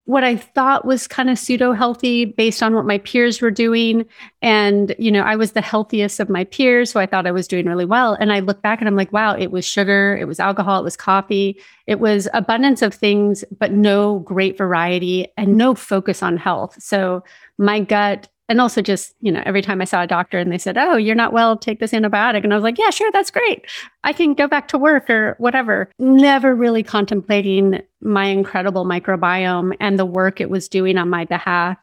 what 0.06 0.24
I 0.24 0.36
thought 0.36 0.86
was 0.86 1.08
kind 1.08 1.30
of 1.30 1.40
pseudo 1.40 1.74
healthy 1.74 2.26
based 2.26 2.62
on 2.62 2.76
what 2.76 2.86
my 2.86 3.00
peers 3.00 3.42
were 3.42 3.52
doing. 3.52 4.06
And, 4.42 4.96
you 5.00 5.12
know, 5.12 5.22
I 5.22 5.36
was 5.36 5.54
the 5.54 5.62
healthiest 5.62 6.20
of 6.20 6.30
my 6.30 6.44
peers. 6.44 6.92
So 6.92 7.00
I 7.00 7.08
thought 7.08 7.26
I 7.26 7.32
was 7.32 7.48
doing 7.48 7.66
really 7.66 7.86
well. 7.86 8.14
And 8.20 8.32
I 8.32 8.40
look 8.40 8.62
back 8.62 8.80
and 8.80 8.88
I'm 8.88 8.96
like, 8.96 9.12
wow, 9.12 9.36
it 9.36 9.52
was 9.52 9.66
sugar, 9.66 10.16
it 10.20 10.26
was 10.26 10.40
alcohol, 10.40 10.80
it 10.80 10.84
was 10.84 10.98
coffee, 10.98 11.60
it 11.88 12.00
was 12.00 12.28
abundance 12.34 12.82
of 12.82 12.94
things, 12.94 13.44
but 13.58 13.72
no 13.72 14.20
great 14.20 14.58
variety 14.58 15.28
and 15.38 15.58
no 15.58 15.74
focus 15.74 16.22
on 16.22 16.38
health. 16.38 16.82
So 16.82 17.24
my 17.58 17.80
gut 17.80 18.28
and 18.48 18.62
also 18.62 18.82
just 18.82 19.16
you 19.22 19.32
know 19.32 19.42
every 19.46 19.62
time 19.62 19.82
i 19.82 19.86
saw 19.86 20.04
a 20.04 20.08
doctor 20.08 20.38
and 20.38 20.52
they 20.52 20.58
said 20.58 20.78
oh 20.78 20.96
you're 20.96 21.16
not 21.16 21.34
well 21.34 21.58
take 21.58 21.80
this 21.80 21.92
antibiotic. 21.92 22.44
And 22.44 22.54
i 22.54 22.56
was 22.56 22.64
like 22.64 22.78
yeah 22.78 22.90
sure 22.90 23.12
that's 23.12 23.32
great. 23.32 23.66
I 24.04 24.14
can 24.14 24.34
go 24.34 24.48
back 24.48 24.68
to 24.70 24.78
work 24.78 25.10
or 25.10 25.36
whatever. 25.40 25.90
Never 26.00 26.56
really 26.56 26.84
contemplating 26.84 27.82
my 28.02 28.26
incredible 28.26 28.86
microbiome 28.86 29.76
and 29.80 29.98
the 29.98 30.06
work 30.06 30.40
it 30.40 30.50
was 30.50 30.68
doing 30.68 30.98
on 30.98 31.10
my 31.10 31.26
behalf 31.26 31.78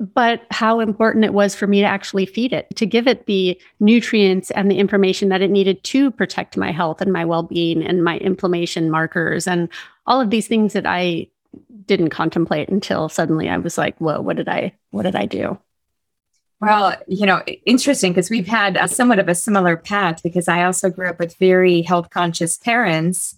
but 0.00 0.42
how 0.50 0.78
important 0.80 1.24
it 1.24 1.34
was 1.34 1.54
for 1.54 1.66
me 1.66 1.80
to 1.80 1.86
actually 1.86 2.26
feed 2.26 2.52
it 2.52 2.68
to 2.76 2.86
give 2.86 3.08
it 3.08 3.26
the 3.26 3.60
nutrients 3.80 4.50
and 4.52 4.70
the 4.70 4.78
information 4.78 5.28
that 5.28 5.42
it 5.42 5.50
needed 5.50 5.82
to 5.82 6.10
protect 6.12 6.56
my 6.56 6.70
health 6.70 7.00
and 7.00 7.12
my 7.12 7.24
well-being 7.24 7.82
and 7.82 8.04
my 8.04 8.16
inflammation 8.18 8.90
markers 8.90 9.46
and 9.46 9.68
all 10.06 10.20
of 10.20 10.30
these 10.30 10.46
things 10.46 10.72
that 10.72 10.86
i 10.86 11.26
didn't 11.86 12.10
contemplate 12.10 12.68
until 12.68 13.08
suddenly 13.08 13.48
i 13.48 13.56
was 13.58 13.76
like 13.76 13.98
whoa 13.98 14.20
what 14.20 14.36
did 14.36 14.48
i 14.48 14.72
what 14.90 15.02
did 15.02 15.16
i 15.16 15.26
do 15.26 15.58
well, 16.60 16.96
you 17.06 17.24
know, 17.24 17.42
interesting 17.66 18.12
because 18.12 18.30
we've 18.30 18.48
had 18.48 18.76
a, 18.76 18.88
somewhat 18.88 19.20
of 19.20 19.28
a 19.28 19.34
similar 19.34 19.76
path 19.76 20.22
because 20.22 20.48
I 20.48 20.64
also 20.64 20.90
grew 20.90 21.08
up 21.08 21.18
with 21.18 21.36
very 21.36 21.82
health 21.82 22.10
conscious 22.10 22.56
parents. 22.56 23.36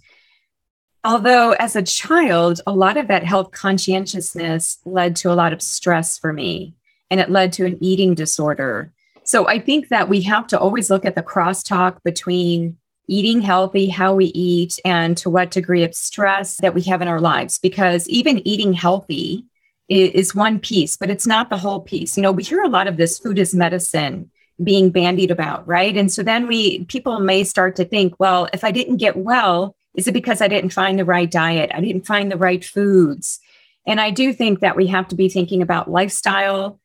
Although, 1.05 1.53
as 1.53 1.77
a 1.77 1.83
child, 1.83 2.61
a 2.67 2.73
lot 2.73 2.97
of 2.97 3.09
that 3.09 3.25
health 3.25 3.53
conscientiousness 3.53 4.79
led 4.85 5.17
to 5.17 5.33
a 5.33 5.35
lot 5.35 5.53
of 5.53 5.63
stress 5.63 6.19
for 6.19 6.33
me 6.33 6.75
and 7.11 7.21
it 7.21 7.31
led 7.31 7.53
to 7.55 7.67
an 7.67 7.79
eating 7.81 8.15
disorder. 8.15 8.93
So, 9.25 9.47
I 9.49 9.59
think 9.59 9.89
that 9.89 10.09
we 10.09 10.23
have 10.23 10.47
to 10.49 10.59
always 10.59 10.91
look 10.91 11.05
at 11.05 11.15
the 11.15 11.23
crosstalk 11.23 12.03
between 12.03 12.79
eating 13.07 13.43
healthy, 13.43 13.89
how 13.89 14.15
we 14.15 14.27
eat, 14.27 14.79
and 14.85 15.17
to 15.17 15.29
what 15.29 15.51
degree 15.51 15.85
of 15.85 15.95
stress 15.95 16.57
that 16.59 16.75
we 16.75 16.83
have 16.83 17.03
in 17.03 17.09
our 17.09 17.21
lives. 17.21 17.59
Because 17.59 18.09
even 18.09 18.47
eating 18.47 18.73
healthy 18.73 19.45
is 19.90 20.35
one 20.35 20.61
piece, 20.61 20.96
but 20.96 21.11
it's 21.11 21.26
not 21.26 21.50
the 21.50 21.59
whole 21.59 21.81
piece. 21.81 22.16
You 22.16 22.22
know, 22.22 22.33
we 22.33 22.44
hear 22.44 22.62
a 22.62 22.68
lot 22.68 22.87
of 22.87 22.96
this 22.96 23.18
food 23.18 23.38
is 23.38 23.55
medicine 23.55 24.31
being 24.62 24.90
bandied 24.90 25.31
about, 25.31 25.66
right? 25.66 25.96
And 25.96 26.12
so 26.12 26.22
then 26.22 26.46
we 26.46 26.85
people 26.85 27.18
may 27.18 27.44
start 27.44 27.76
to 27.76 27.85
think, 27.85 28.14
well, 28.18 28.48
if 28.53 28.62
I 28.62 28.70
didn't 28.70 28.98
get 28.98 29.16
well, 29.16 29.74
is 29.94 30.07
it 30.07 30.12
because 30.12 30.40
I 30.40 30.48
didn't 30.48 30.70
find 30.70 30.98
the 30.98 31.05
right 31.05 31.31
diet? 31.31 31.70
I 31.74 31.81
didn't 31.81 32.07
find 32.07 32.31
the 32.31 32.37
right 32.37 32.64
foods. 32.64 33.40
And 33.87 34.00
I 34.00 34.11
do 34.11 34.33
think 34.33 34.61
that 34.61 34.76
we 34.76 34.87
have 34.88 35.09
to 35.09 35.16
be 35.16 35.29
thinking 35.29 35.62
about 35.62 35.90
lifestyle, 35.90 36.79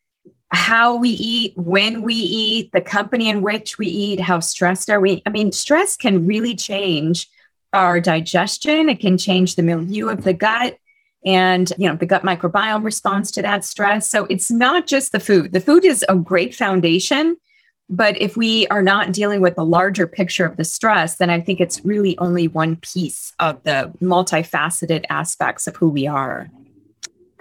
how 0.50 0.96
we 0.96 1.10
eat, 1.10 1.54
when 1.58 2.02
we 2.02 2.16
eat, 2.16 2.72
the 2.72 2.82
company 2.82 3.30
in 3.30 3.42
which 3.42 3.78
we 3.78 3.88
eat, 3.88 4.20
how 4.20 4.40
stressed 4.40 4.90
are 4.90 5.00
we? 5.00 5.22
I 5.26 5.30
mean, 5.30 5.52
stress 5.52 5.98
can 5.98 6.26
really 6.26 6.56
change 6.56 7.30
our 7.74 8.00
digestion, 8.00 8.88
it 8.88 9.02
can 9.02 9.18
change 9.18 9.56
the 9.56 9.64
milieu 9.64 10.08
of 10.08 10.24
the 10.24 10.34
gut 10.34 10.80
and 11.26 11.74
you 11.78 11.90
know 11.90 11.96
the 11.96 12.06
gut 12.06 12.24
microbiome 12.24 12.84
responds 12.84 13.32
to 13.32 13.42
that 13.42 13.66
stress. 13.66 14.10
So 14.10 14.26
it's 14.26 14.52
not 14.52 14.88
just 14.88 15.12
the 15.12 15.20
food. 15.20 15.54
The 15.54 15.62
food 15.62 15.86
is 15.86 16.06
a 16.08 16.16
great 16.16 16.56
foundation 16.56 17.38
but 17.90 18.20
if 18.20 18.36
we 18.36 18.66
are 18.68 18.82
not 18.82 19.12
dealing 19.12 19.42
with 19.42 19.56
the 19.56 19.66
larger 19.66 20.08
picture 20.08 20.46
of 20.46 20.58
the 20.58 20.64
stress 20.64 21.18
then 21.18 21.30
i 21.30 21.40
think 21.40 21.60
it's 21.60 21.84
really 21.86 22.18
only 22.18 22.48
one 22.48 22.76
piece 22.78 23.34
of 23.40 23.62
the 23.64 23.92
multifaceted 24.02 25.06
aspects 25.10 25.68
of 25.68 25.76
who 25.76 25.90
we 25.90 26.08
are. 26.08 26.50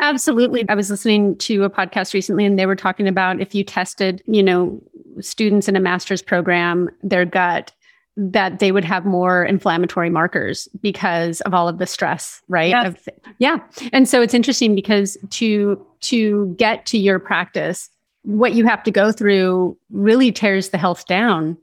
Absolutely. 0.01 0.69
I 0.69 0.75
was 0.75 0.91
listening 0.91 1.37
to 1.39 1.63
a 1.63 1.71
podcast 1.71 2.15
recently 2.15 2.45
and 2.45 2.59
they 2.59 2.67
were 2.67 2.75
talking 2.75 3.07
about 3.07 3.41
if 3.41 3.55
you 3.55 3.65
tested 3.65 4.23
you 4.27 4.43
know 4.43 4.83
students 5.21 5.69
in 5.69 5.77
a 5.77 5.81
master's 5.81 6.23
program 6.23 6.91
their 7.03 7.25
gut 7.25 7.73
that 8.17 8.61
they 8.61 8.71
would 8.71 8.85
have 8.85 9.05
more 9.05 9.45
inflammatory 9.45 10.11
markers 10.11 10.69
because 10.81 11.41
of 11.43 11.55
all 11.55 11.69
of 11.69 11.79
the 11.79 11.87
stress 11.87 12.43
right? 12.49 12.71
Yes. 12.71 12.87
of, 12.87 13.09
yeah. 13.39 13.59
And 13.93 14.09
so 14.09 14.23
it's 14.23 14.35
interesting 14.35 14.75
because 14.75 15.17
to 15.31 15.85
to 16.01 16.55
get 16.59 16.87
to 16.87 16.99
your 16.99 17.19
practice 17.19 17.91
what 18.23 18.55
you 18.55 18.65
have 18.65 18.83
to 18.85 18.91
go 18.91 19.13
through 19.13 19.77
really 19.91 20.33
tears 20.33 20.71
the 20.71 20.79
health 20.79 21.07
down 21.07 21.59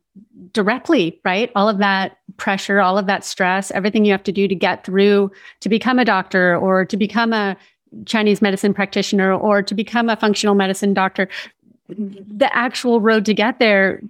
directly 0.51 1.19
right? 1.23 1.51
All 1.55 1.69
of 1.69 1.77
that 1.77 2.17
pressure 2.37 2.81
all 2.81 2.97
of 2.97 3.05
that 3.05 3.23
stress 3.23 3.71
everything 3.71 4.03
you 4.03 4.11
have 4.11 4.23
to 4.23 4.31
do 4.31 4.47
to 4.47 4.55
get 4.55 4.83
through 4.83 5.31
to 5.59 5.69
become 5.69 5.99
a 5.99 6.05
doctor 6.05 6.57
or 6.57 6.85
to 6.85 6.97
become 6.97 7.33
a 7.33 7.55
chinese 8.05 8.41
medicine 8.41 8.73
practitioner 8.73 9.33
or 9.33 9.61
to 9.61 9.75
become 9.75 10.09
a 10.09 10.15
functional 10.15 10.55
medicine 10.55 10.93
doctor 10.93 11.27
the 11.89 12.49
actual 12.55 13.01
road 13.01 13.25
to 13.25 13.33
get 13.33 13.59
there 13.59 14.01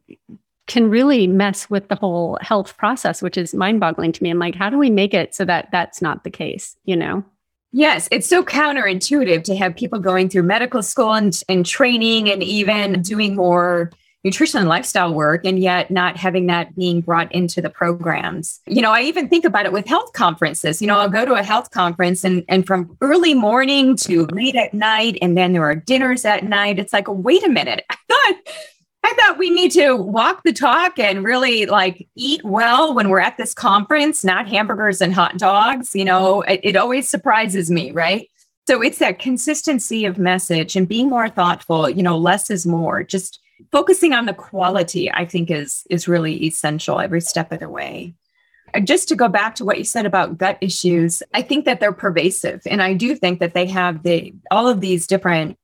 can 0.72 0.90
really 0.90 1.28
mess 1.28 1.70
with 1.70 1.90
the 1.90 1.96
whole 1.96 2.38
health 2.40 2.78
process, 2.78 3.22
which 3.22 3.38
is 3.38 3.54
mind 3.54 3.82
boggling 3.82 4.14
to 4.14 4.24
me. 4.24 4.30
I'm 4.30 4.40
like, 4.40 4.56
how 4.56 4.70
do 4.70 4.78
we 4.78 4.90
make 4.90 5.14
it 5.14 5.36
so 5.36 5.44
that 5.44 5.68
that's 5.70 6.02
not 6.02 6.24
the 6.24 6.30
case, 6.30 6.78
you 6.86 6.96
know? 6.96 7.26
Yes, 7.74 8.08
it's 8.10 8.28
so 8.28 8.42
counterintuitive 8.42 9.44
to 9.44 9.56
have 9.58 9.76
people 9.76 10.00
going 10.00 10.30
through 10.30 10.44
medical 10.44 10.82
school 10.82 11.14
and, 11.14 11.38
and 11.50 11.66
training 11.66 12.30
and 12.30 12.42
even 12.42 13.02
doing 13.02 13.36
more 13.36 13.92
nutrition 14.24 14.60
and 14.60 14.70
lifestyle 14.70 15.14
work 15.14 15.44
and 15.44 15.60
yet 15.60 15.92
not 15.92 16.16
having 16.16 16.48
that 16.48 16.74
being 16.74 17.02
brought 17.02 17.30
into 17.34 17.62
the 17.62 17.70
programs. 17.70 18.62
You 18.66 18.82
know, 18.82 18.92
I 18.92 19.02
even 19.02 19.28
think 19.28 19.44
about 19.44 19.66
it 19.66 19.74
with 19.74 19.88
health 19.88 20.14
conferences. 20.14 20.82
You 20.82 20.88
know, 20.88 21.00
I'll 21.00 21.10
go 21.10 21.26
to 21.26 21.34
a 21.34 21.44
health 21.44 21.72
conference 21.72 22.24
and 22.24 22.46
and 22.48 22.66
from 22.66 22.96
early 23.02 23.34
morning 23.34 23.98
to 23.98 24.26
late 24.28 24.56
at 24.56 24.74
night 24.74 25.18
and 25.22 25.36
then 25.36 25.52
there 25.52 25.64
are 25.64 25.76
dinners 25.76 26.24
at 26.24 26.46
night. 26.46 26.80
It's 26.80 26.94
like, 26.94 27.08
wait 27.10 27.44
a 27.44 27.50
minute. 27.50 27.84
I 27.90 27.96
thought 28.08 28.54
I 29.04 29.14
thought 29.14 29.38
we 29.38 29.50
need 29.50 29.72
to 29.72 29.96
walk 29.96 30.44
the 30.44 30.54
talk 30.54 31.00
and 31.00 31.24
really 31.24 31.66
like 31.66 32.08
eat 32.16 32.44
well 32.44 32.94
when 32.94 33.10
we're 33.10 33.20
at 33.20 33.38
this 33.38 33.54
conference, 33.54 34.24
not 34.24 34.48
hamburgers 34.48 35.02
and 35.02 35.14
hot 35.14 35.38
dogs. 35.38 35.96
You 35.96 36.06
know, 36.06 36.42
it, 36.42 36.60
it 36.64 36.76
always 36.76 37.10
surprises 37.10 37.72
me, 37.72 37.92
right? 37.92 38.30
So 38.68 38.82
it's 38.82 39.00
that 39.00 39.20
consistency 39.20 40.06
of 40.06 40.18
message 40.18 40.76
and 40.76 40.88
being 40.88 41.10
more 41.10 41.30
thoughtful, 41.30 41.90
you 41.90 42.04
know, 42.04 42.18
less 42.18 42.50
is 42.50 42.66
more. 42.66 43.04
Just 43.04 43.40
focusing 43.72 44.14
on 44.14 44.28
the 44.28 44.34
quality, 44.34 45.12
I 45.12 45.26
think 45.26 45.50
is 45.50 45.84
is 45.90 46.08
really 46.08 46.44
essential 46.46 47.00
every 47.00 47.22
step 47.22 47.52
of 47.52 47.60
the 47.60 47.70
way. 47.70 48.14
Just 48.84 49.10
to 49.10 49.16
go 49.16 49.28
back 49.28 49.56
to 49.56 49.66
what 49.66 49.78
you 49.78 49.84
said 49.84 50.06
about 50.06 50.38
gut 50.38 50.58
issues, 50.62 51.22
I 51.34 51.42
think 51.42 51.66
that 51.66 51.80
they're 51.80 51.92
pervasive. 51.92 52.62
And 52.66 52.82
I 52.82 52.94
do 52.94 53.16
think 53.16 53.40
that 53.40 53.54
they 53.54 53.66
have 53.66 54.04
the 54.04 54.34
all 54.52 54.68
of 54.68 54.80
these 54.80 55.08
different 55.08 55.58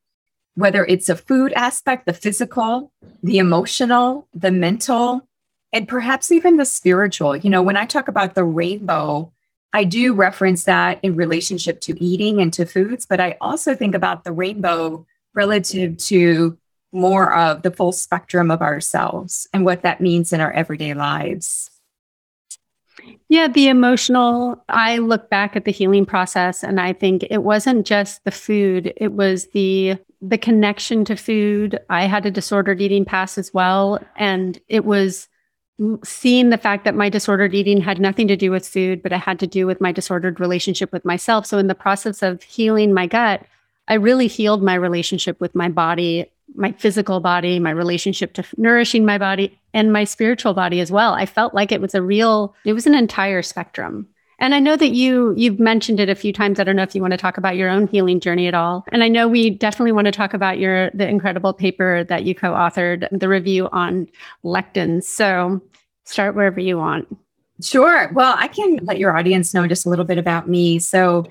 whether 0.58 0.84
it's 0.86 1.08
a 1.08 1.16
food 1.16 1.54
aspect, 1.54 2.08
the 2.08 2.14
physical, 2.14 2.92
the 3.22 3.38
emotional, 3.38 4.28
the 4.34 4.50
mental, 4.50 5.28
and 5.72 5.88
perhaps 5.88 6.32
even 6.32 6.58
the 6.58 6.66
spiritual. 6.66 7.38
You 7.38 7.52
know, 7.52 7.62
when 7.62 7.78
I 7.78 7.86
talk 7.86 8.08
about 8.08 8.34
the 8.34 8.44
rainbow, 8.44 9.32
I 9.72 9.84
do 9.84 10.16
reference 10.16 10.64
that 10.64 11.00
in 11.04 11.16
relationship 11.16 11.80
to 11.82 12.04
eating 12.04 12.42
and 12.42 12.52
to 12.54 12.66
foods, 12.66 13.06
but 13.06 13.20
I 13.20 13.38
also 13.40 13.76
think 13.76 13.94
about 13.94 14.24
the 14.24 14.32
rainbow 14.32 15.06
relative 15.36 15.96
to 15.98 16.58
more 16.92 17.36
of 17.36 17.62
the 17.62 17.70
full 17.70 17.92
spectrum 17.92 18.50
of 18.50 18.64
ourselves 18.64 19.48
and 19.54 19.64
what 19.64 19.84
that 19.84 20.02
means 20.02 20.34
in 20.34 20.42
our 20.42 20.52
everyday 20.52 20.96
lives. 20.96 21.70
Yeah, 23.30 23.48
the 23.48 23.68
emotional. 23.68 24.64
I 24.70 24.98
look 24.98 25.30
back 25.30 25.56
at 25.56 25.66
the 25.66 25.72
healing 25.72 26.06
process 26.06 26.64
and 26.64 26.80
I 26.80 26.94
think 26.94 27.26
it 27.30 27.44
wasn't 27.44 27.86
just 27.86 28.24
the 28.24 28.32
food, 28.32 28.94
it 28.98 29.14
was 29.14 29.48
the 29.48 29.98
the 30.20 30.38
connection 30.38 31.06
to 31.06 31.16
food. 31.16 31.80
I 31.92 32.06
had 32.06 32.26
a 32.26 32.32
disordered 32.32 32.82
eating 32.82 33.06
past 33.06 33.38
as 33.38 33.54
well 33.54 34.00
and 34.16 34.60
it 34.68 34.84
was 34.84 35.28
seeing 36.04 36.50
the 36.50 36.58
fact 36.58 36.86
that 36.86 36.96
my 36.96 37.08
disordered 37.08 37.54
eating 37.54 37.80
had 37.80 38.00
nothing 38.00 38.28
to 38.28 38.36
do 38.36 38.50
with 38.50 38.68
food, 38.68 39.04
but 39.04 39.12
it 39.12 39.20
had 39.20 39.40
to 39.40 39.46
do 39.46 39.68
with 39.68 39.80
my 39.80 39.92
disordered 39.92 40.40
relationship 40.40 40.92
with 40.92 41.06
myself. 41.06 41.46
So 41.46 41.60
in 41.60 41.68
the 41.68 41.76
process 41.76 42.24
of 42.24 42.42
healing 42.42 42.96
my 42.96 43.06
gut, 43.06 43.46
I 43.88 43.94
really 43.94 44.28
healed 44.28 44.64
my 44.64 44.74
relationship 44.74 45.40
with 45.40 45.54
my 45.54 45.70
body 45.70 46.32
my 46.56 46.72
physical 46.74 47.20
body, 47.20 47.60
my 47.60 47.72
relationship 47.72 48.34
to 48.34 48.44
nourishing 48.58 49.06
my 49.06 49.18
body, 49.18 49.58
and 49.74 49.94
my 49.94 50.04
spiritual 50.04 50.54
body 50.54 50.80
as 50.80 50.92
well. 50.92 51.14
I 51.14 51.26
felt 51.26 51.54
like 51.54 51.72
it 51.72 51.82
was 51.82 51.94
a 51.94 52.02
real, 52.02 52.56
it 52.66 52.74
was 52.74 52.88
an 52.88 52.96
entire 52.96 53.42
spectrum. 53.42 54.08
And 54.40 54.54
I 54.54 54.60
know 54.60 54.76
that 54.76 54.90
you 54.90 55.34
you've 55.36 55.60
mentioned 55.60 56.00
it 56.00 56.10
a 56.10 56.16
few 56.16 56.32
times. 56.32 56.60
I 56.60 56.64
don't 56.64 56.76
know 56.76 56.84
if 56.84 56.94
you 56.94 57.02
want 57.02 57.12
to 57.12 57.18
talk 57.18 57.38
about 57.38 57.56
your 57.56 57.70
own 57.70 57.88
healing 57.88 58.20
journey 58.20 58.48
at 58.48 58.54
all. 58.54 58.86
And 58.92 59.04
I 59.04 59.08
know 59.08 59.28
we 59.28 59.50
definitely 59.50 59.94
want 59.94 60.06
to 60.06 60.12
talk 60.12 60.34
about 60.34 60.60
your 60.60 60.92
the 60.92 61.08
incredible 61.08 61.54
paper 61.54 62.04
that 62.04 62.24
you 62.24 62.36
co-authored, 62.36 63.08
the 63.12 63.28
review 63.28 63.68
on 63.72 64.08
lectins. 64.46 65.06
So 65.06 65.60
start 66.04 66.36
wherever 66.36 66.60
you 66.60 66.78
want. 66.78 67.08
Sure. 67.62 68.12
Well, 68.14 68.36
I 68.38 68.48
can 68.48 68.80
let 68.84 69.00
your 69.00 69.18
audience 69.18 69.56
know 69.56 69.66
just 69.66 69.88
a 69.88 69.90
little 69.90 70.06
bit 70.06 70.20
about 70.20 70.48
me. 70.48 70.78
So 70.78 71.26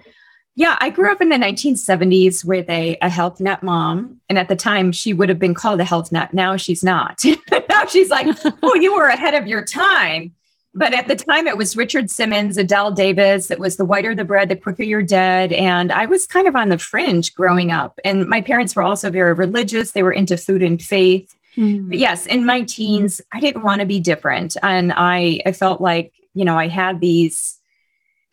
yeah, 0.59 0.79
I 0.81 0.89
grew 0.89 1.13
up 1.13 1.21
in 1.21 1.29
the 1.29 1.37
1970s 1.37 2.43
with 2.43 2.69
a, 2.71 2.97
a 3.03 3.11
health 3.11 3.41
nut 3.41 3.63
mom. 3.63 4.19
And 4.31 4.39
at 4.39 4.49
the 4.49 4.57
time, 4.57 4.91
she 4.91 5.13
would 5.13 5.29
have 5.29 5.39
been 5.39 5.53
called 5.53 5.81
a 5.81 5.85
health 5.85 6.11
nut. 6.11 6.33
Now 6.33 6.57
she's 6.57 6.83
not. 6.83 7.23
now 7.69 7.85
she's 7.85 8.09
like, 8.09 8.27
oh, 8.63 8.75
you 8.75 8.97
were 8.97 9.09
ahead 9.09 9.35
of 9.35 9.47
your 9.47 9.63
time. 9.63 10.35
But 10.75 10.95
at 10.95 11.09
the 11.09 11.17
time, 11.17 11.47
it 11.47 11.59
was 11.59 11.77
Richard 11.77 12.11
Simmons, 12.11 12.57
Adelle 12.57 12.95
Davis. 12.95 13.51
It 13.51 13.59
was 13.59 13.77
The 13.77 13.85
Whiter 13.85 14.15
the 14.15 14.25
Bread, 14.25 14.49
The 14.49 14.57
Quicker 14.57 14.83
You're 14.83 15.03
Dead. 15.03 15.53
And 15.53 15.93
I 15.93 16.07
was 16.07 16.27
kind 16.27 16.49
of 16.49 16.57
on 16.57 16.71
the 16.71 16.79
fringe 16.79 17.35
growing 17.35 17.71
up. 17.71 18.01
And 18.03 18.27
my 18.27 18.41
parents 18.41 18.75
were 18.75 18.83
also 18.83 19.11
very 19.11 19.35
religious, 19.35 19.93
they 19.93 20.03
were 20.03 20.13
into 20.13 20.39
food 20.39 20.63
and 20.63 20.81
faith. 20.81 21.35
Mm. 21.57 21.91
But 21.91 21.99
yes, 21.99 22.27
in 22.27 22.47
my 22.47 22.63
teens, 22.63 23.21
I 23.33 23.41
didn't 23.41 23.63
want 23.63 23.81
to 23.81 23.87
be 23.87 24.01
different. 24.01 24.57
And 24.63 24.93
I, 24.95 25.41
I 25.45 25.53
felt 25.53 25.83
like, 25.83 26.13
you 26.35 26.45
know, 26.47 26.59
I 26.59 26.69
had 26.69 27.01
these 27.01 27.59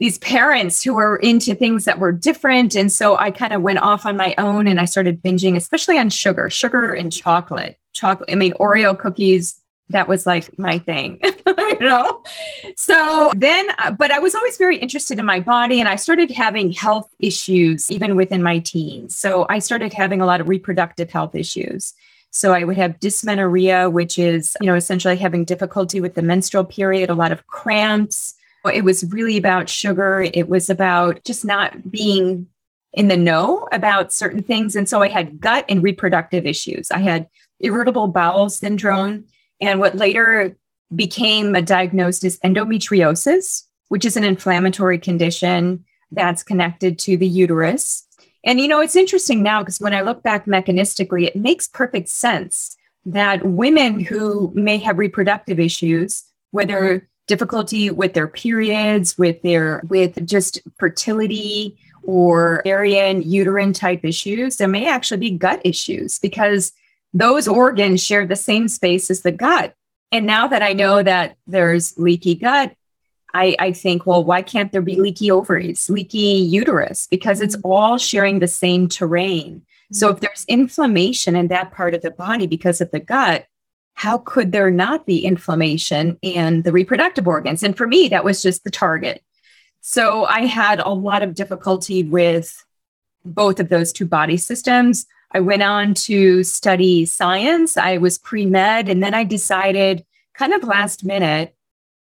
these 0.04 0.18
parents 0.18 0.84
who 0.84 0.94
were 0.94 1.16
into 1.16 1.56
things 1.56 1.86
that 1.86 1.98
were 1.98 2.12
different. 2.12 2.76
And 2.76 2.92
so 2.92 3.18
I 3.18 3.32
kind 3.32 3.54
of 3.54 3.62
went 3.62 3.80
off 3.80 4.06
on 4.06 4.18
my 4.18 4.36
own 4.38 4.68
and 4.68 4.78
I 4.78 4.84
started 4.84 5.24
binging, 5.24 5.56
especially 5.56 5.98
on 5.98 6.10
sugar, 6.10 6.50
sugar 6.50 6.92
and 6.92 7.10
chocolate. 7.10 7.80
Chocolate, 7.94 8.30
I 8.30 8.36
mean, 8.36 8.52
Oreo 8.56 9.00
cookies, 9.00 9.58
that 9.88 10.10
was 10.10 10.26
like 10.26 10.60
my 10.60 10.78
thing, 10.78 11.22
you 11.48 11.80
know? 11.80 12.22
So 12.76 13.32
then, 13.38 13.70
uh, 13.80 13.92
but 13.92 14.12
I 14.12 14.20
was 14.20 14.36
always 14.36 14.58
very 14.58 14.76
interested 14.76 15.20
in 15.20 15.26
my 15.26 15.40
body 15.40 15.80
and 15.80 15.88
I 15.88 15.96
started 15.96 16.32
having 16.32 16.74
health 16.74 17.10
issues 17.20 17.90
even 17.90 18.18
within 18.18 18.44
my 18.44 18.60
teens. 18.60 19.18
So 19.18 19.46
I 19.48 19.60
started 19.60 19.94
having 19.94 20.20
a 20.20 20.26
lot 20.26 20.42
of 20.42 20.50
reproductive 20.50 21.12
health 21.12 21.34
issues. 21.34 21.94
So 22.30 22.52
I 22.52 22.66
would 22.66 22.76
have 22.76 23.00
dysmenorrhea, 23.00 23.90
which 23.90 24.20
is, 24.20 24.58
you 24.60 24.68
know, 24.68 24.76
essentially 24.76 25.16
having 25.16 25.46
difficulty 25.46 26.02
with 26.02 26.16
the 26.16 26.22
menstrual 26.22 26.66
period, 26.66 27.10
a 27.10 27.16
lot 27.16 27.32
of 27.32 27.48
cramps, 27.48 28.36
it 28.66 28.84
was 28.84 29.04
really 29.12 29.38
about 29.38 29.70
sugar. 29.70 30.26
It 30.34 30.48
was 30.48 30.70
about 30.70 31.24
just 31.24 31.44
not 31.44 31.92
being 31.92 32.48
in 32.94 33.08
the 33.08 33.18
know 33.18 33.68
about 33.72 34.14
certain 34.14 34.44
things. 34.44 34.76
And 34.76 34.88
so 34.88 35.02
I 35.02 35.10
had 35.10 35.40
gut 35.40 35.66
and 35.68 35.84
reproductive 35.84 36.46
issues. 36.46 36.92
I 36.92 37.00
had 37.00 37.28
irritable 37.60 38.08
bowel 38.08 38.50
syndrome. 38.50 39.26
And 39.60 39.80
what 39.80 39.96
later 39.96 40.56
became 40.96 41.56
a 41.56 41.62
diagnosed 41.62 42.24
as 42.24 42.40
endometriosis, 42.40 43.64
which 43.90 44.06
is 44.06 44.16
an 44.16 44.24
inflammatory 44.24 45.00
condition 45.00 45.84
that's 46.12 46.44
connected 46.44 47.00
to 47.00 47.18
the 47.18 47.28
uterus. 47.28 48.08
And 48.44 48.60
you 48.60 48.68
know, 48.68 48.82
it's 48.82 48.96
interesting 48.96 49.42
now 49.42 49.62
because 49.62 49.80
when 49.80 49.94
I 49.94 50.02
look 50.02 50.22
back 50.22 50.46
mechanistically, 50.46 51.28
it 51.28 51.36
makes 51.36 51.68
perfect 51.68 52.10
sense 52.10 52.76
that 53.06 53.46
women 53.46 54.00
who 54.00 54.52
may 54.54 54.78
have 54.78 54.98
reproductive 54.98 55.60
issues, 55.60 56.24
whether 56.52 57.08
difficulty 57.28 57.90
with 57.90 58.14
their 58.14 58.28
periods, 58.28 59.18
with 59.18 59.42
their 59.42 59.82
with 59.88 60.26
just 60.28 60.60
fertility 60.78 61.78
or 62.04 62.60
ovarian 62.62 63.22
uterine 63.22 63.74
type 63.74 64.04
issues, 64.04 64.58
there 64.58 64.68
may 64.68 64.88
actually 64.88 65.20
be 65.20 65.38
gut 65.38 65.62
issues 65.64 66.20
because 66.20 66.74
those 67.14 67.48
organs 67.48 68.04
share 68.04 68.26
the 68.26 68.36
same 68.36 68.68
space 68.68 69.10
as 69.10 69.22
the 69.22 69.32
gut. 69.32 69.76
And 70.12 70.26
now 70.26 70.48
that 70.48 70.62
I 70.62 70.74
know 70.74 71.02
that 71.02 71.38
there's 71.48 71.98
leaky 71.98 72.36
gut, 72.36 72.76
I, 73.34 73.56
I 73.58 73.72
think, 73.72 74.06
well, 74.06 74.24
why 74.24 74.42
can't 74.42 74.72
there 74.72 74.82
be 74.82 74.96
leaky 74.96 75.32
ovaries, 75.32 75.90
leaky 75.90 76.18
uterus? 76.18 77.08
Because 77.10 77.42
it's 77.42 77.56
mm-hmm. 77.56 77.72
all 77.72 77.98
sharing 77.98 78.40
the 78.40 78.48
same 78.48 78.88
terrain. 78.88 79.64
So 79.92 80.08
mm-hmm. 80.08 80.16
if 80.16 80.22
there's 80.22 80.46
inflammation 80.48 81.36
in 81.36 81.48
that 81.48 81.72
part 81.72 81.96
of 81.96 82.02
the 82.02 82.12
body 82.12 82.48
because 82.48 82.80
of 82.80 82.92
the 82.92 83.00
gut, 83.00 83.46
how 83.94 84.18
could 84.18 84.52
there 84.52 84.72
not 84.72 85.06
be 85.06 85.26
inflammation 85.26 86.18
in 86.22 86.64
the 86.64 86.72
reproductive 86.72 87.28
organs? 87.28 87.64
And 87.64 87.78
for 87.78 87.88
me, 87.88 88.08
that 88.10 88.24
was 88.24 88.42
just 88.42 88.64
the 88.64 88.72
target. 88.72 89.24
So 89.82 90.26
I 90.26 90.46
had 90.46 90.80
a 90.80 90.90
lot 90.90 91.24
of 91.24 91.36
difficulty 91.36 92.04
with 92.04 92.64
both 93.26 93.60
of 93.60 93.70
those 93.70 93.94
two 93.94 94.06
body 94.06 94.38
systems. 94.38 95.06
I 95.32 95.40
went 95.40 95.64
on 95.64 95.94
to 95.96 96.44
study 96.44 97.06
science. 97.06 97.78
I 97.78 97.98
was 97.98 98.18
pre 98.18 98.46
med, 98.46 98.90
and 98.90 99.02
then 99.02 99.14
I 99.14 99.24
decided, 99.24 100.06
kind 100.34 100.54
of 100.54 100.64
last 100.64 101.04
minute, 101.04 101.56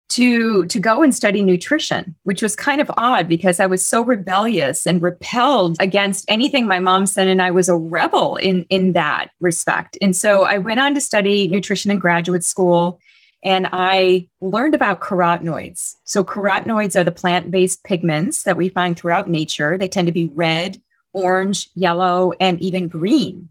to 0.10 0.65
to 0.67 0.80
go 0.80 1.04
and 1.04 1.13
study 1.13 1.43
nutrition 1.43 2.15
which 2.24 2.41
was 2.41 2.56
kind 2.56 2.80
of 2.80 2.89
odd 2.98 3.28
because 3.28 3.60
i 3.60 3.65
was 3.65 3.86
so 3.86 4.02
rebellious 4.02 4.86
and 4.86 5.02
repelled 5.02 5.76
against 5.80 6.26
anything 6.28 6.65
my 6.65 6.80
mom 6.80 7.06
said 7.06 7.28
and 7.28 7.41
i 7.41 7.52
was 7.52 7.67
a 7.67 7.76
rebel 7.76 8.36
in 8.38 8.65
in 8.70 8.93
that 8.93 9.30
respect. 9.39 9.98
And 10.02 10.15
so 10.15 10.43
i 10.43 10.58
went 10.58 10.80
on 10.80 10.93
to 10.93 11.02
study 11.02 11.48
nutrition 11.48 11.91
in 11.91 12.00
graduate 12.00 12.43
school 12.43 13.00
and 13.43 13.67
i 13.72 14.28
learned 14.41 14.76
about 14.76 15.00
carotenoids. 15.02 15.96
So 16.04 16.24
carotenoids 16.24 17.00
are 17.00 17.04
the 17.04 17.12
plant-based 17.12 17.84
pigments 17.84 18.43
that 18.43 18.58
we 18.58 18.70
find 18.70 18.98
throughout 18.98 19.30
nature. 19.30 19.78
They 19.78 19.88
tend 19.88 20.08
to 20.08 20.12
be 20.12 20.32
red 20.34 20.82
orange 21.13 21.70
yellow 21.76 22.34
and 22.39 22.60
even 22.62 22.88
green 22.88 23.50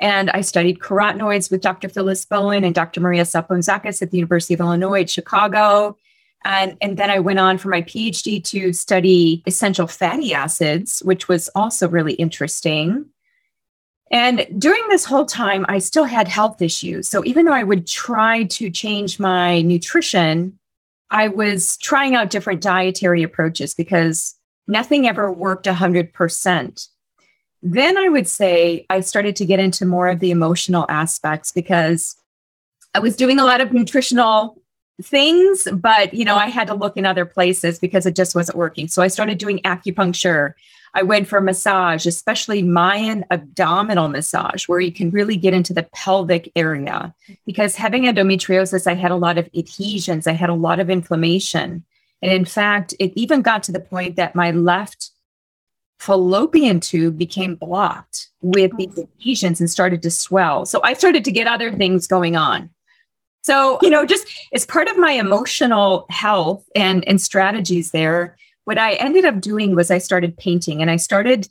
and 0.00 0.30
I 0.30 0.42
studied 0.42 0.78
carotenoids 0.78 1.50
with 1.50 1.60
Dr. 1.60 1.88
Phyllis 1.88 2.24
Bowen 2.24 2.64
and 2.64 2.74
Dr. 2.74 3.00
Maria 3.00 3.24
Sapuntzakis 3.24 4.00
at 4.00 4.10
the 4.10 4.18
University 4.18 4.54
of 4.54 4.60
Illinois 4.60 5.02
at 5.02 5.10
Chicago. 5.10 5.96
And, 6.44 6.76
and 6.80 6.96
then 6.96 7.10
I 7.10 7.18
went 7.18 7.40
on 7.40 7.58
for 7.58 7.68
my 7.68 7.82
PhD 7.82 8.42
to 8.44 8.72
study 8.72 9.42
essential 9.46 9.88
fatty 9.88 10.32
acids, 10.32 11.00
which 11.00 11.26
was 11.26 11.48
also 11.54 11.88
really 11.88 12.14
interesting. 12.14 13.06
And 14.10 14.46
during 14.56 14.86
this 14.88 15.04
whole 15.04 15.26
time, 15.26 15.66
I 15.68 15.78
still 15.78 16.04
had 16.04 16.28
health 16.28 16.62
issues. 16.62 17.08
So 17.08 17.24
even 17.24 17.44
though 17.44 17.52
I 17.52 17.64
would 17.64 17.86
try 17.86 18.44
to 18.44 18.70
change 18.70 19.18
my 19.18 19.62
nutrition, 19.62 20.58
I 21.10 21.28
was 21.28 21.76
trying 21.78 22.14
out 22.14 22.30
different 22.30 22.62
dietary 22.62 23.22
approaches 23.22 23.74
because 23.74 24.34
nothing 24.66 25.08
ever 25.08 25.32
worked 25.32 25.66
100%. 25.66 26.88
Then 27.62 27.98
I 27.98 28.08
would 28.08 28.28
say 28.28 28.86
I 28.88 29.00
started 29.00 29.36
to 29.36 29.46
get 29.46 29.58
into 29.58 29.84
more 29.84 30.08
of 30.08 30.20
the 30.20 30.30
emotional 30.30 30.86
aspects 30.88 31.50
because 31.50 32.16
I 32.94 33.00
was 33.00 33.16
doing 33.16 33.38
a 33.38 33.44
lot 33.44 33.60
of 33.60 33.72
nutritional 33.72 34.60
things, 35.02 35.68
but 35.72 36.14
you 36.14 36.24
know, 36.24 36.36
I 36.36 36.46
had 36.46 36.68
to 36.68 36.74
look 36.74 36.96
in 36.96 37.06
other 37.06 37.24
places 37.24 37.78
because 37.78 38.06
it 38.06 38.16
just 38.16 38.34
wasn't 38.34 38.58
working. 38.58 38.88
So 38.88 39.02
I 39.02 39.08
started 39.08 39.38
doing 39.38 39.58
acupuncture. 39.60 40.54
I 40.94 41.02
went 41.02 41.28
for 41.28 41.40
massage, 41.40 42.06
especially 42.06 42.62
Mayan 42.62 43.24
abdominal 43.30 44.08
massage, 44.08 44.66
where 44.66 44.80
you 44.80 44.92
can 44.92 45.10
really 45.10 45.36
get 45.36 45.54
into 45.54 45.74
the 45.74 45.88
pelvic 45.94 46.50
area. 46.56 47.14
Because 47.44 47.76
having 47.76 48.04
endometriosis, 48.04 48.86
I 48.86 48.94
had 48.94 49.10
a 49.10 49.16
lot 49.16 49.38
of 49.38 49.48
adhesions, 49.54 50.26
I 50.26 50.32
had 50.32 50.50
a 50.50 50.54
lot 50.54 50.80
of 50.80 50.90
inflammation. 50.90 51.84
And 52.22 52.32
in 52.32 52.44
fact, 52.44 52.94
it 52.98 53.12
even 53.14 53.42
got 53.42 53.62
to 53.64 53.72
the 53.72 53.80
point 53.80 54.16
that 54.16 54.34
my 54.34 54.50
left 54.50 55.10
fallopian 55.98 56.80
tube 56.80 57.18
became 57.18 57.56
blocked 57.56 58.28
with 58.40 58.70
these 58.76 58.98
oh. 58.98 59.02
adhesions 59.02 59.60
and 59.60 59.70
started 59.70 60.02
to 60.02 60.10
swell. 60.10 60.64
So 60.64 60.80
I 60.82 60.94
started 60.94 61.24
to 61.24 61.32
get 61.32 61.46
other 61.46 61.72
things 61.72 62.06
going 62.06 62.36
on. 62.36 62.70
So, 63.42 63.78
you 63.82 63.90
know, 63.90 64.04
just 64.04 64.26
as 64.52 64.66
part 64.66 64.88
of 64.88 64.98
my 64.98 65.12
emotional 65.12 66.06
health 66.10 66.64
and, 66.74 67.06
and 67.08 67.20
strategies 67.20 67.92
there, 67.92 68.36
what 68.64 68.78
I 68.78 68.94
ended 68.94 69.24
up 69.24 69.40
doing 69.40 69.74
was 69.74 69.90
I 69.90 69.98
started 69.98 70.36
painting 70.36 70.82
and 70.82 70.90
I 70.90 70.96
started 70.96 71.48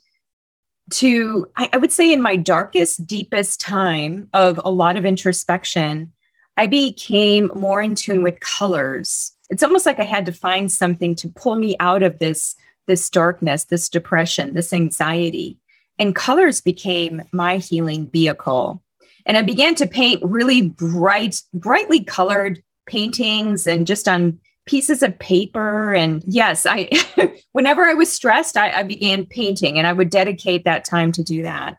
to, 0.90 1.46
I, 1.56 1.68
I 1.72 1.76
would 1.76 1.92
say, 1.92 2.12
in 2.12 2.22
my 2.22 2.36
darkest, 2.36 3.06
deepest 3.06 3.60
time 3.60 4.28
of 4.32 4.60
a 4.64 4.70
lot 4.70 4.96
of 4.96 5.04
introspection, 5.04 6.12
I 6.56 6.66
became 6.66 7.50
more 7.54 7.82
in 7.82 7.94
tune 7.94 8.22
with 8.22 8.40
colors. 8.40 9.32
It's 9.50 9.62
almost 9.62 9.86
like 9.86 9.98
I 9.98 10.04
had 10.04 10.26
to 10.26 10.32
find 10.32 10.70
something 10.70 11.14
to 11.16 11.28
pull 11.28 11.56
me 11.56 11.76
out 11.80 12.02
of 12.02 12.18
this 12.18 12.54
this 12.88 13.08
darkness, 13.08 13.64
this 13.66 13.88
depression, 13.88 14.54
this 14.54 14.72
anxiety. 14.72 15.56
And 16.00 16.14
colors 16.14 16.60
became 16.60 17.22
my 17.32 17.58
healing 17.58 18.08
vehicle. 18.10 18.82
And 19.26 19.36
I 19.36 19.42
began 19.42 19.76
to 19.76 19.86
paint 19.86 20.22
really 20.24 20.62
bright, 20.62 21.42
brightly 21.54 22.02
colored 22.02 22.62
paintings 22.86 23.66
and 23.66 23.86
just 23.86 24.08
on 24.08 24.40
pieces 24.66 25.02
of 25.02 25.18
paper. 25.18 25.94
And 25.94 26.24
yes, 26.26 26.66
I 26.66 26.88
whenever 27.52 27.84
I 27.84 27.94
was 27.94 28.12
stressed, 28.12 28.56
I, 28.56 28.80
I 28.80 28.82
began 28.82 29.26
painting 29.26 29.78
and 29.78 29.86
I 29.86 29.92
would 29.92 30.10
dedicate 30.10 30.64
that 30.64 30.84
time 30.84 31.12
to 31.12 31.22
do 31.22 31.42
that. 31.42 31.76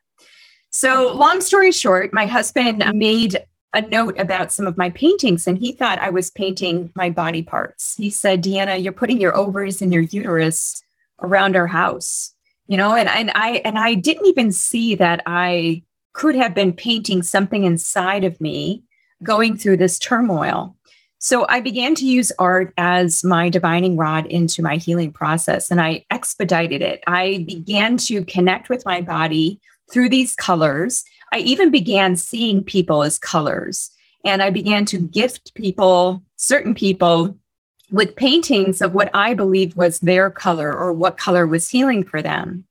So, 0.72 1.13
long 1.13 1.41
story 1.41 1.72
short, 1.72 2.13
my 2.13 2.28
husband 2.28 2.84
made 2.93 3.43
a 3.74 3.82
note 3.82 4.19
about 4.19 4.52
some 4.52 4.67
of 4.67 4.78
my 4.78 4.89
paintings 4.89 5.48
and 5.48 5.58
he 5.58 5.72
thought 5.72 6.00
I 6.00 6.10
was 6.10 6.32
painting 6.32 6.91
my 6.95 7.10
body 7.10 7.41
parts. 7.41 7.95
He 7.98 8.10
said, 8.10 8.43
Deanna, 8.43 8.82
you're 8.82 8.93
putting 8.93 9.22
your 9.22 9.36
ovaries 9.36 9.82
and 9.82 9.93
your 9.93 10.04
uterus 10.04 10.82
around 11.21 11.55
our 11.55 11.67
house 11.67 12.34
you 12.67 12.77
know 12.77 12.95
and, 12.95 13.10
and 13.10 13.32
i 13.36 13.62
and 13.65 13.77
i 13.77 13.93
didn't 13.93 14.25
even 14.25 14.51
see 14.51 14.95
that 14.95 15.21
i 15.25 15.82
could 16.13 16.36
have 16.36 16.53
been 16.53 16.73
painting 16.73 17.23
something 17.23 17.63
inside 17.63 18.23
of 18.23 18.41
me 18.41 18.84
going 19.23 19.58
through 19.58 19.77
this 19.77 19.99
turmoil. 19.99 20.75
So 21.19 21.45
i 21.49 21.60
began 21.60 21.95
to 21.95 22.05
use 22.05 22.32
art 22.39 22.73
as 22.77 23.23
my 23.23 23.49
divining 23.49 23.97
rod 23.97 24.25
into 24.25 24.62
my 24.62 24.77
healing 24.77 25.12
process 25.12 25.69
and 25.69 25.82
i 25.82 26.05
expedited 26.10 26.82
it. 26.82 27.03
I 27.08 27.45
began 27.47 27.97
to 27.97 28.23
connect 28.25 28.69
with 28.69 28.86
my 28.86 29.01
body 29.01 29.60
through 29.91 30.10
these 30.10 30.36
colors. 30.36 31.03
I 31.32 31.39
even 31.39 31.71
began 31.71 32.15
seeing 32.15 32.63
people 32.63 33.03
as 33.03 33.17
colors 33.17 33.91
and 34.25 34.41
i 34.41 34.49
began 34.49 34.86
to 34.86 34.99
gift 34.99 35.53
people 35.55 36.21
certain 36.36 36.73
people 36.73 37.38
with 37.91 38.15
paintings 38.15 38.82
of 38.82 38.93
what 38.93 39.10
I 39.13 39.34
believed 39.34 39.75
was 39.75 39.99
their 39.99 40.30
color 40.30 40.71
or 40.71 40.93
what 40.93 41.17
color 41.17 41.47
was 41.47 41.69
healing 41.69 42.04
for 42.04 42.21
them. 42.21 42.65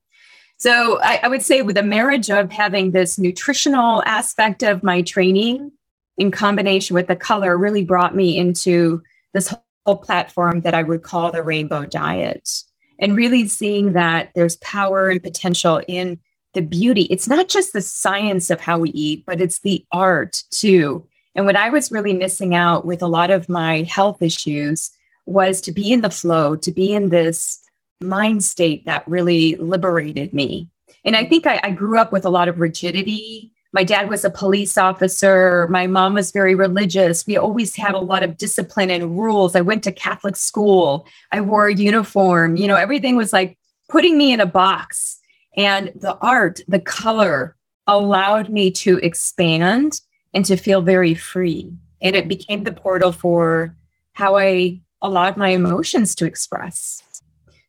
So 0.59 1.01
I, 1.03 1.21
I, 1.23 1.29
would 1.29 1.43
say 1.43 1.63
with 1.63 1.77
a 1.77 1.83
marriage 1.83 2.31
of 2.31 2.51
having 2.51 2.91
this 2.91 3.19
nutritional 3.19 4.03
aspect 4.07 4.63
of 4.65 4.83
my 4.83 5.03
training 5.03 5.71
in 6.17 6.33
combination 6.33 6.95
with 6.95 7.07
the 7.07 7.17
color 7.17 7.57
really 7.57 7.85
brought 7.85 8.15
me 8.15 8.37
into 8.37 9.03
this 9.35 9.55
whole 9.87 9.97
platform 9.97 10.63
that 10.63 10.75
I 10.75 10.83
would 10.83 11.03
call 11.03 11.31
the 11.31 11.45
rainbow 11.45 11.87
diet 11.87 12.51
and 12.99 13.17
really 13.17 13.47
seeing 13.47 13.93
that 13.93 14.31
there's 14.35 14.57
power 14.57 15.11
and 15.11 15.23
potential 15.23 15.81
in 15.87 16.19
the 16.55 16.63
beauty. 16.63 17.03
It's 17.03 17.29
not 17.29 17.49
just 17.49 17.73
the 17.73 17.81
science 17.81 18.51
of 18.51 18.61
how 18.61 18.79
we 18.79 18.91
eat, 18.91 19.25
but 19.27 19.41
it's 19.41 19.61
the 19.61 19.85
art 19.93 20.43
too. 20.51 21.07
And 21.37 21.47
what 21.47 21.55
I 21.55 21.71
was 21.71 21.93
really 21.93 22.15
missing 22.15 22.55
out 22.55 22.85
with 22.85 23.01
a 23.01 23.07
lot 23.07 23.31
of 23.31 23.49
my 23.49 23.83
health 23.83 24.23
issues 24.23 24.91
was 25.29 25.61
to 25.61 25.73
be 25.73 25.93
in 25.93 26.01
the 26.01 26.11
flow, 26.11 26.57
to 26.57 26.73
be 26.73 26.93
in 26.93 27.11
this 27.11 27.61
mind 28.01 28.43
state 28.43 28.87
that 28.87 29.07
really 29.07 29.57
liberated 29.57 30.33
me. 30.33 30.69
And 31.05 31.17
I 31.17 31.25
think 31.25 31.47
I, 31.47 31.61
I, 31.63 31.71
grew 31.71 31.99
up 31.99 32.13
with 32.13 32.25
a 32.25 32.31
lot 32.31 32.49
of 32.49 32.61
rigidity. 32.61 33.53
My 33.73 33.85
dad 33.85 34.09
was 34.09 34.25
a 34.25 34.31
police 34.31 34.79
officer. 34.79 35.67
My 35.69 35.87
mom 35.87 36.15
was 36.15 36.33
very 36.33 36.55
religious. 36.55 37.27
We 37.27 37.37
always 37.37 37.77
had 37.77 37.95
a 37.95 37.99
lot 37.99 38.23
of 38.23 38.37
discipline 38.37 38.91
and 38.91 39.19
rules. 39.19 39.55
I 39.55 39.61
went 39.61 39.85
to 39.85 39.93
Catholic 39.93 40.37
school. 40.37 41.07
I 41.33 41.41
wore 41.41 41.67
a 41.67 41.75
uniform. 41.75 42.57
You 42.57 42.67
know, 42.67 42.77
everything 42.77 43.17
was 43.17 43.33
like 43.33 43.59
putting 43.89 44.17
me 44.17 44.33
in 44.33 44.41
a 44.41 44.47
box. 44.47 45.19
And 45.57 45.93
the 45.95 46.17
art, 46.19 46.61
the 46.69 46.81
color 46.81 47.57
allowed 47.87 48.49
me 48.49 48.71
to 48.71 48.99
expand 48.99 50.01
and 50.33 50.45
to 50.47 50.57
feel 50.57 50.83
very 50.83 51.15
free. 51.15 51.73
And 52.01 52.15
it 52.15 52.29
became 52.29 52.65
the 52.65 52.73
portal 52.73 53.13
for 53.13 53.75
how 54.13 54.37
I 54.37 54.81
allowed 55.03 55.37
my 55.37 55.49
emotions 55.49 56.15
to 56.17 56.27
express. 56.27 57.03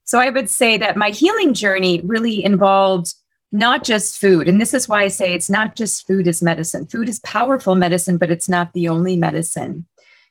So 0.03 0.19
I 0.19 0.29
would 0.29 0.49
say 0.49 0.77
that 0.77 0.97
my 0.97 1.11
healing 1.11 1.53
journey 1.53 2.01
really 2.03 2.43
involved 2.43 3.13
not 3.51 3.83
just 3.83 4.19
food. 4.19 4.47
And 4.47 4.59
this 4.59 4.73
is 4.73 4.87
why 4.87 5.03
I 5.03 5.07
say 5.07 5.33
it's 5.33 5.49
not 5.49 5.75
just 5.75 6.05
food 6.05 6.27
is 6.27 6.41
medicine. 6.41 6.85
Food 6.87 7.09
is 7.09 7.19
powerful 7.19 7.75
medicine, 7.75 8.17
but 8.17 8.31
it's 8.31 8.49
not 8.49 8.73
the 8.73 8.87
only 8.89 9.15
medicine. 9.15 9.85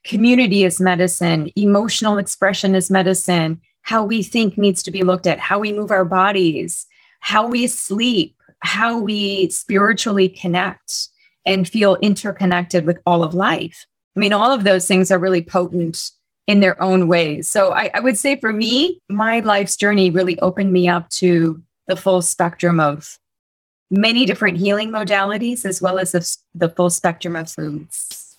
Community 0.04 0.64
is 0.64 0.80
medicine, 0.80 1.50
emotional 1.56 2.18
expression 2.18 2.74
is 2.74 2.90
medicine. 2.90 3.60
How 3.82 4.04
we 4.04 4.22
think 4.22 4.56
needs 4.56 4.82
to 4.84 4.90
be 4.90 5.02
looked 5.02 5.26
at, 5.26 5.38
how 5.38 5.58
we 5.58 5.72
move 5.72 5.90
our 5.90 6.04
bodies, 6.04 6.86
how 7.20 7.46
we 7.46 7.66
sleep, 7.66 8.36
how 8.60 8.98
we 8.98 9.50
spiritually 9.50 10.28
connect 10.28 11.08
and 11.46 11.68
feel 11.68 11.96
interconnected 11.96 12.84
with 12.84 12.98
all 13.06 13.22
of 13.22 13.34
life. 13.34 13.86
I 14.16 14.20
mean, 14.20 14.32
all 14.32 14.50
of 14.50 14.64
those 14.64 14.86
things 14.86 15.10
are 15.10 15.18
really 15.18 15.42
potent 15.42 16.10
in 16.48 16.60
their 16.60 16.82
own 16.82 17.06
ways. 17.06 17.48
So 17.48 17.72
I, 17.72 17.90
I, 17.94 18.00
would 18.00 18.16
say 18.16 18.34
for 18.40 18.54
me, 18.54 19.00
my 19.10 19.40
life's 19.40 19.76
journey 19.76 20.08
really 20.08 20.40
opened 20.40 20.72
me 20.72 20.88
up 20.88 21.08
to 21.10 21.62
the 21.86 21.94
full 21.94 22.22
spectrum 22.22 22.80
of 22.80 23.18
many 23.90 24.24
different 24.24 24.56
healing 24.56 24.90
modalities, 24.90 25.66
as 25.66 25.80
well 25.82 25.98
as 25.98 26.12
the, 26.12 26.36
the 26.54 26.70
full 26.70 26.88
spectrum 26.88 27.36
of 27.36 27.50
foods. 27.50 28.36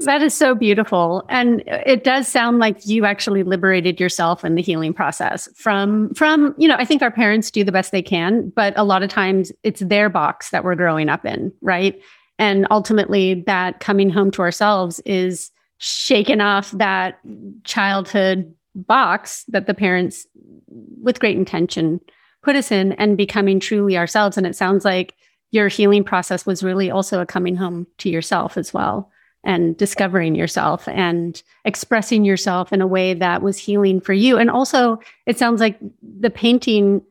That 0.00 0.20
is 0.20 0.34
so 0.34 0.56
beautiful. 0.56 1.24
And 1.28 1.62
it 1.66 2.02
does 2.02 2.26
sound 2.26 2.58
like 2.58 2.84
you 2.84 3.04
actually 3.04 3.44
liberated 3.44 4.00
yourself 4.00 4.44
in 4.44 4.56
the 4.56 4.62
healing 4.62 4.92
process 4.92 5.48
from 5.54 6.12
from, 6.14 6.56
you 6.58 6.66
know, 6.66 6.74
I 6.76 6.84
think 6.84 7.00
our 7.02 7.12
parents 7.12 7.52
do 7.52 7.62
the 7.62 7.70
best 7.70 7.92
they 7.92 8.02
can, 8.02 8.50
but 8.56 8.74
a 8.76 8.82
lot 8.82 9.04
of 9.04 9.10
times 9.10 9.52
it's 9.62 9.80
their 9.80 10.08
box 10.08 10.50
that 10.50 10.64
we're 10.64 10.74
growing 10.74 11.08
up 11.08 11.24
in, 11.24 11.52
right? 11.62 12.00
And 12.40 12.66
ultimately 12.72 13.44
that 13.46 13.78
coming 13.78 14.10
home 14.10 14.32
to 14.32 14.42
ourselves 14.42 14.98
is 15.06 15.52
shaken 15.78 16.40
off 16.40 16.70
that 16.72 17.18
childhood 17.64 18.54
box 18.74 19.44
that 19.48 19.66
the 19.66 19.74
parents, 19.74 20.26
with 20.68 21.20
great 21.20 21.36
intention, 21.36 22.00
put 22.42 22.56
us 22.56 22.70
in 22.70 22.92
and 22.92 23.16
becoming 23.16 23.60
truly 23.60 23.96
ourselves. 23.96 24.36
And 24.36 24.46
it 24.46 24.56
sounds 24.56 24.84
like 24.84 25.14
your 25.50 25.68
healing 25.68 26.04
process 26.04 26.46
was 26.46 26.62
really 26.62 26.90
also 26.90 27.20
a 27.20 27.26
coming 27.26 27.56
home 27.56 27.86
to 27.98 28.10
yourself 28.10 28.56
as 28.56 28.74
well 28.74 29.10
and 29.44 29.76
discovering 29.76 30.34
yourself 30.34 30.88
and 30.88 31.42
expressing 31.64 32.24
yourself 32.24 32.72
in 32.72 32.80
a 32.80 32.86
way 32.86 33.14
that 33.14 33.42
was 33.42 33.58
healing 33.58 34.00
for 34.00 34.12
you. 34.12 34.38
And 34.38 34.50
also, 34.50 34.98
it 35.26 35.38
sounds 35.38 35.60
like 35.60 35.78
the 36.02 36.30
painting 36.30 37.02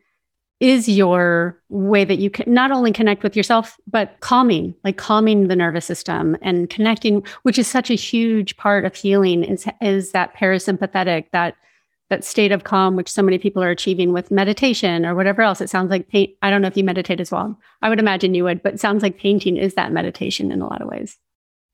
is 0.64 0.88
your 0.88 1.60
way 1.68 2.06
that 2.06 2.20
you 2.20 2.30
can 2.30 2.52
not 2.52 2.72
only 2.72 2.94
connect 2.94 3.22
with 3.22 3.36
yourself, 3.36 3.76
but 3.86 4.18
calming, 4.22 4.74
like 4.86 4.96
calming 4.96 5.50
the 5.50 5.58
nervous 5.58 5.86
system 5.86 6.38
and 6.42 6.70
connecting, 6.70 7.22
which 7.42 7.60
is 7.60 7.68
such 7.68 7.92
a 7.92 7.96
huge 7.96 8.56
part 8.56 8.86
of 8.86 8.96
healing 8.96 9.44
is, 9.44 9.68
is 9.82 10.14
that 10.14 10.34
parasympathetic, 10.34 11.26
that 11.34 11.56
that 12.10 12.24
state 12.24 12.54
of 12.54 12.64
calm, 12.64 12.96
which 12.96 13.12
so 13.12 13.22
many 13.22 13.38
people 13.38 13.62
are 13.62 13.72
achieving 13.72 14.14
with 14.14 14.32
meditation 14.32 15.06
or 15.06 15.16
whatever 15.16 15.42
else. 15.42 15.60
It 15.60 15.70
sounds 15.70 15.90
like 15.90 16.08
paint. 16.08 16.32
I 16.42 16.50
don't 16.50 16.62
know 16.62 16.68
if 16.68 16.78
you 16.78 16.84
meditate 16.84 17.20
as 17.20 17.32
well. 17.32 17.58
I 17.82 17.90
would 17.90 18.00
imagine 18.00 18.34
you 18.34 18.46
would, 18.46 18.64
but 18.64 18.80
sounds 18.80 19.04
like 19.04 19.18
painting 19.18 19.58
is 19.58 19.74
that 19.74 19.92
meditation 19.92 20.52
in 20.52 20.62
a 20.62 20.68
lot 20.68 20.82
of 20.82 20.88
ways. 20.88 21.18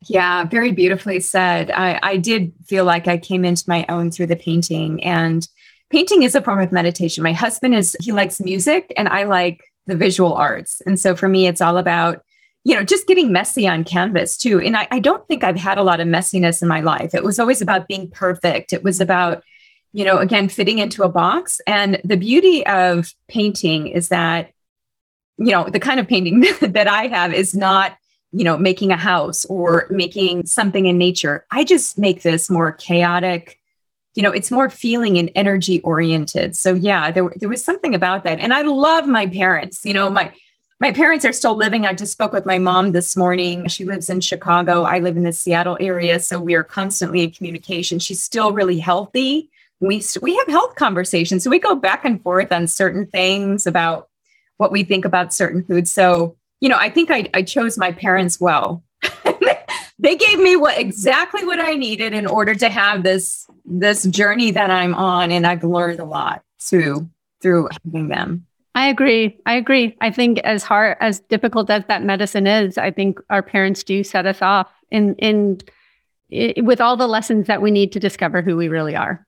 Yeah, 0.08 0.46
very 0.46 0.72
beautifully 0.72 1.20
said. 1.20 1.70
I, 1.72 2.00
I 2.02 2.18
did 2.18 2.54
feel 2.66 2.86
like 2.86 3.08
I 3.08 3.18
came 3.18 3.44
into 3.44 3.66
my 3.68 3.86
own 3.90 4.12
through 4.12 4.28
the 4.28 4.36
painting 4.36 5.04
and 5.04 5.48
painting 5.90 6.24
is 6.24 6.36
a 6.36 6.42
form 6.42 6.62
of 6.62 6.72
meditation. 6.72 7.24
My 7.24 7.34
husband 7.34 7.76
is, 7.76 7.96
he 8.00 8.12
likes 8.12 8.40
music 8.40 8.94
and 8.98 9.08
I 9.10 9.24
like 9.24 9.64
the 9.88 9.96
visual 9.96 10.34
arts. 10.34 10.82
And 10.86 11.00
so 11.00 11.16
for 11.16 11.28
me, 11.28 11.48
it's 11.48 11.62
all 11.62 11.78
about, 11.78 12.24
you 12.64 12.76
know, 12.76 12.84
just 12.84 13.08
getting 13.08 13.32
messy 13.32 13.68
on 13.68 13.84
canvas 13.84 14.38
too. 14.38 14.60
And 14.60 14.78
I, 14.78 14.88
I 14.92 15.00
don't 15.00 15.28
think 15.28 15.44
I've 15.44 15.58
had 15.58 15.78
a 15.78 15.84
lot 15.84 16.00
of 16.00 16.08
messiness 16.08 16.62
in 16.62 16.68
my 16.68 16.82
life. 16.82 17.14
It 17.14 17.24
was 17.24 17.40
always 17.40 17.62
about 17.62 17.88
being 17.88 18.10
perfect. 18.10 18.74
It 18.74 18.84
was 18.84 19.02
about, 19.02 19.44
you 19.92 20.06
know, 20.06 20.18
again, 20.18 20.50
fitting 20.50 20.80
into 20.80 21.04
a 21.04 21.10
box. 21.10 21.60
And 21.66 22.00
the 22.04 22.18
beauty 22.18 22.66
of 22.68 23.14
painting 23.28 23.88
is 23.88 24.10
that, 24.10 24.52
you 25.38 25.52
know, 25.52 25.68
the 25.70 25.80
kind 25.80 26.00
of 26.00 26.08
painting 26.08 26.42
that 26.62 26.88
I 26.88 27.08
have 27.08 27.34
is 27.34 27.56
not, 27.56 27.98
you 28.32 28.44
know, 28.44 28.58
making 28.58 28.92
a 28.92 28.98
house 28.98 29.46
or 29.46 29.88
making 29.90 30.46
something 30.46 30.86
in 30.86 30.98
nature. 30.98 31.46
I 31.50 31.64
just 31.64 31.98
make 31.98 32.22
this 32.22 32.50
more 32.50 32.74
chaotic, 32.74 33.58
you 34.16 34.24
know, 34.24 34.32
it's 34.32 34.51
more 34.51 34.70
feeling 34.70 35.18
and 35.18 35.32
energy 35.36 35.82
oriented. 35.82 36.55
So 36.55 36.74
yeah, 36.74 37.12
there, 37.12 37.32
there 37.36 37.49
was 37.49 37.64
something 37.64 37.93
about 37.93 38.24
that. 38.24 38.39
And 38.39 38.53
I 38.53 38.64
love 38.64 39.07
my 39.07 39.28
parents. 39.28 39.86
You 39.86 39.93
know, 39.93 40.10
my 40.10 40.34
my 40.82 40.93
parents 40.93 41.26
are 41.26 41.34
still 41.34 41.55
living. 41.55 41.86
I 41.86 41.93
just 41.93 42.14
spoke 42.14 42.32
with 42.32 42.45
my 42.45 42.57
mom 42.57 42.93
this 42.93 43.18
morning. 43.18 43.68
She 43.68 43.84
lives 43.84 44.10
in 44.10 44.22
Chicago. 44.22 44.84
I 44.84 44.99
live 44.99 45.18
in 45.18 45.24
the 45.24 45.34
Seattle 45.34 45.78
area, 45.80 46.22
so 46.22 46.39
we 46.39 46.55
are 46.55 46.64
constantly 46.64 47.22
in 47.24 47.32
communication. 47.32 47.99
She's 47.99 48.24
still 48.24 48.53
really 48.53 48.80
healthy. 48.80 49.49
We 49.82 50.01
we 50.22 50.38
have 50.38 50.47
health 50.47 50.76
conversations. 50.76 51.43
So 51.43 51.49
we 51.49 51.60
go 51.60 51.76
back 51.76 52.05
and 52.05 52.22
forth 52.22 52.51
on 52.51 52.68
certain 52.68 53.07
things 53.07 53.68
about 53.68 54.07
what 54.57 54.72
we 54.72 54.84
think 54.84 55.05
about 55.05 55.34
certain 55.34 55.64
foods. 55.64 55.91
So, 55.91 56.36
you 56.60 56.70
know, 56.70 56.78
I 56.78 56.89
think 56.89 57.12
I, 57.12 57.30
I 57.34 57.43
chose 57.43 57.78
my 57.78 57.91
parents 57.91 58.39
well. 58.39 58.84
they 59.99 60.16
gave 60.16 60.39
me 60.39 60.55
what 60.55 60.78
exactly 60.78 61.45
what 61.45 61.60
I 61.60 61.74
needed 61.74 62.14
in 62.14 62.26
order 62.26 62.55
to 62.55 62.70
have 62.70 63.03
this 63.03 63.47
this 63.70 64.04
journey 64.04 64.52
that 64.52 64.70
I'm 64.70 64.96
on, 64.96 65.32
and 65.32 65.46
I've 65.46 65.64
learned 65.64 66.00
a 66.00 66.06
lot 66.06 66.44
too 66.60 67.10
through 67.42 67.70
having 67.86 68.08
them. 68.10 68.46
I 68.76 68.88
agree. 68.88 69.40
I 69.46 69.56
agree. 69.56 69.98
I 70.02 70.12
think 70.12 70.40
as 70.40 70.64
hard 70.64 70.98
as 71.00 71.20
difficult 71.22 71.70
as 71.70 71.84
that 71.88 72.04
medicine 72.04 72.48
is, 72.48 72.78
I 72.78 72.92
think 72.92 73.20
our 73.30 73.42
parents 73.42 73.84
do 73.84 74.04
set 74.04 74.26
us 74.26 74.42
off 74.42 74.70
in 74.92 75.16
in, 75.16 75.60
in 76.30 76.66
with 76.66 76.82
all 76.82 76.98
the 76.98 77.08
lessons 77.08 77.48
that 77.48 77.62
we 77.62 77.72
need 77.72 77.92
to 77.94 78.00
discover 78.00 78.42
who 78.42 78.56
we 78.56 78.68
really 78.68 78.96
are. 78.96 79.26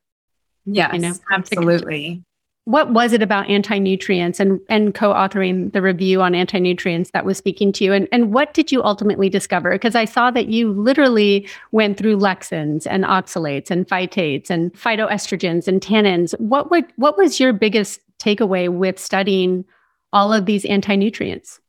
Yes, 0.66 0.94
you 0.94 1.00
know? 1.00 1.14
absolutely 1.32 2.24
what 2.66 2.93
was 2.93 3.12
it 3.12 3.24
about 3.24 3.49
anti-nutrients 3.49 4.39
and 4.39 4.59
and 4.70 4.93
co-authoring 4.93 5.74
the 5.74 5.82
review 5.82 6.22
on 6.22 6.36
anti-nutrients 6.36 7.12
that 7.12 7.26
was 7.26 7.38
speaking 7.38 7.72
to 7.74 7.84
you? 7.84 7.93
And 7.93 8.07
and 8.12 8.34
what 8.34 8.53
did 8.53 8.72
you 8.72 8.84
ultimately 8.84 9.30
discover? 9.30 9.72
Because 9.72 9.95
i 9.95 10.05
saw 10.05 10.30
that 10.32 10.47
you 10.47 10.72
literally 10.72 11.47
went 11.72 11.97
through 11.97 12.18
lectins 12.18 12.86
and 12.89 13.03
oxalates 13.03 13.72
and 13.72 13.88
phytates 13.88 14.49
and 14.49 14.74
phytoestrogens 14.74 15.68
and 15.68 15.82
tannins. 15.82 16.39
What 16.39 16.70
would 16.70 16.86
what 16.97 17.18
was 17.18 17.39
your 17.39 17.53
biggest 17.53 17.99
takeaway 18.20 18.70
with 18.70 18.99
studying 18.99 19.66
all 20.14 20.34
of 20.34 20.45
these 20.45 20.66
anti-nutrients 20.66 21.61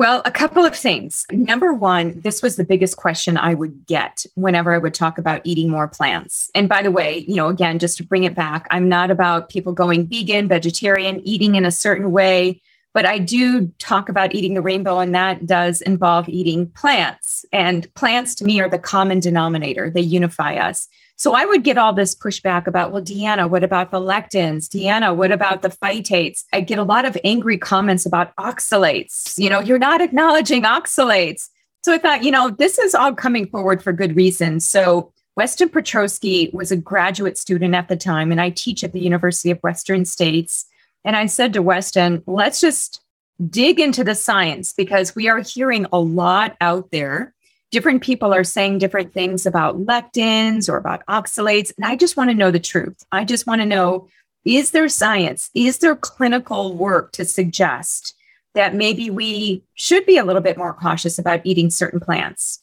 well, 0.00 0.22
a 0.24 0.30
couple 0.30 0.64
of 0.64 0.74
things. 0.74 1.26
Number 1.30 1.74
one, 1.74 2.22
this 2.22 2.42
was 2.42 2.56
the 2.56 2.64
biggest 2.64 2.96
question 2.96 3.36
I 3.36 3.52
would 3.52 3.84
get 3.84 4.24
whenever 4.34 4.72
I 4.72 4.78
would 4.78 4.94
talk 4.94 5.18
about 5.18 5.42
eating 5.44 5.68
more 5.68 5.86
plants. 5.88 6.50
And 6.54 6.70
by 6.70 6.80
the 6.80 6.90
way, 6.90 7.26
you 7.28 7.36
know, 7.36 7.48
again, 7.48 7.78
just 7.78 7.98
to 7.98 8.02
bring 8.02 8.24
it 8.24 8.34
back, 8.34 8.66
I'm 8.70 8.88
not 8.88 9.10
about 9.10 9.50
people 9.50 9.74
going 9.74 10.06
vegan, 10.06 10.48
vegetarian, 10.48 11.20
eating 11.28 11.54
in 11.54 11.66
a 11.66 11.70
certain 11.70 12.12
way, 12.12 12.62
but 12.94 13.04
I 13.04 13.18
do 13.18 13.66
talk 13.78 14.08
about 14.08 14.34
eating 14.34 14.54
the 14.54 14.62
rainbow, 14.62 15.00
and 15.00 15.14
that 15.14 15.44
does 15.44 15.82
involve 15.82 16.30
eating 16.30 16.70
plants. 16.70 17.44
And 17.52 17.92
plants 17.92 18.34
to 18.36 18.46
me 18.46 18.58
are 18.62 18.70
the 18.70 18.78
common 18.78 19.20
denominator, 19.20 19.90
they 19.90 20.00
unify 20.00 20.54
us. 20.54 20.88
So 21.20 21.34
I 21.34 21.44
would 21.44 21.64
get 21.64 21.76
all 21.76 21.92
this 21.92 22.14
pushback 22.14 22.66
about, 22.66 22.92
well, 22.92 23.02
Deanna, 23.02 23.46
what 23.46 23.62
about 23.62 23.90
the 23.90 24.00
lectins? 24.00 24.70
Deanna, 24.70 25.14
what 25.14 25.30
about 25.30 25.60
the 25.60 25.68
phytates? 25.68 26.44
I 26.50 26.62
get 26.62 26.78
a 26.78 26.82
lot 26.82 27.04
of 27.04 27.14
angry 27.24 27.58
comments 27.58 28.06
about 28.06 28.34
oxalates. 28.36 29.38
You 29.38 29.50
know, 29.50 29.60
you're 29.60 29.78
not 29.78 30.00
acknowledging 30.00 30.62
oxalates. 30.62 31.50
So 31.84 31.92
I 31.92 31.98
thought, 31.98 32.24
you 32.24 32.30
know, 32.30 32.48
this 32.48 32.78
is 32.78 32.94
all 32.94 33.12
coming 33.12 33.46
forward 33.46 33.82
for 33.82 33.92
good 33.92 34.16
reason. 34.16 34.60
So 34.60 35.12
Weston 35.36 35.68
Petroski 35.68 36.54
was 36.54 36.72
a 36.72 36.76
graduate 36.78 37.36
student 37.36 37.74
at 37.74 37.88
the 37.88 37.98
time, 37.98 38.32
and 38.32 38.40
I 38.40 38.48
teach 38.48 38.82
at 38.82 38.94
the 38.94 39.00
University 39.00 39.50
of 39.50 39.58
Western 39.58 40.06
States. 40.06 40.64
And 41.04 41.16
I 41.16 41.26
said 41.26 41.52
to 41.52 41.60
Weston, 41.60 42.22
let's 42.26 42.62
just 42.62 43.02
dig 43.50 43.78
into 43.78 44.04
the 44.04 44.14
science 44.14 44.72
because 44.72 45.14
we 45.14 45.28
are 45.28 45.40
hearing 45.40 45.84
a 45.92 46.00
lot 46.00 46.56
out 46.62 46.90
there 46.92 47.34
different 47.70 48.02
people 48.02 48.34
are 48.34 48.44
saying 48.44 48.78
different 48.78 49.12
things 49.12 49.46
about 49.46 49.78
lectins 49.78 50.68
or 50.68 50.76
about 50.76 51.04
oxalates. 51.06 51.72
And 51.76 51.86
I 51.86 51.96
just 51.96 52.16
want 52.16 52.30
to 52.30 52.36
know 52.36 52.50
the 52.50 52.60
truth. 52.60 53.04
I 53.12 53.24
just 53.24 53.46
want 53.46 53.60
to 53.60 53.66
know 53.66 54.08
is 54.44 54.70
there 54.70 54.88
science? 54.88 55.50
Is 55.54 55.78
there 55.78 55.94
clinical 55.94 56.74
work 56.74 57.12
to 57.12 57.24
suggest 57.24 58.14
that 58.54 58.74
maybe 58.74 59.10
we 59.10 59.62
should 59.74 60.06
be 60.06 60.16
a 60.16 60.24
little 60.24 60.42
bit 60.42 60.56
more 60.56 60.72
cautious 60.72 61.18
about 61.18 61.42
eating 61.44 61.70
certain 61.70 62.00
plants? 62.00 62.62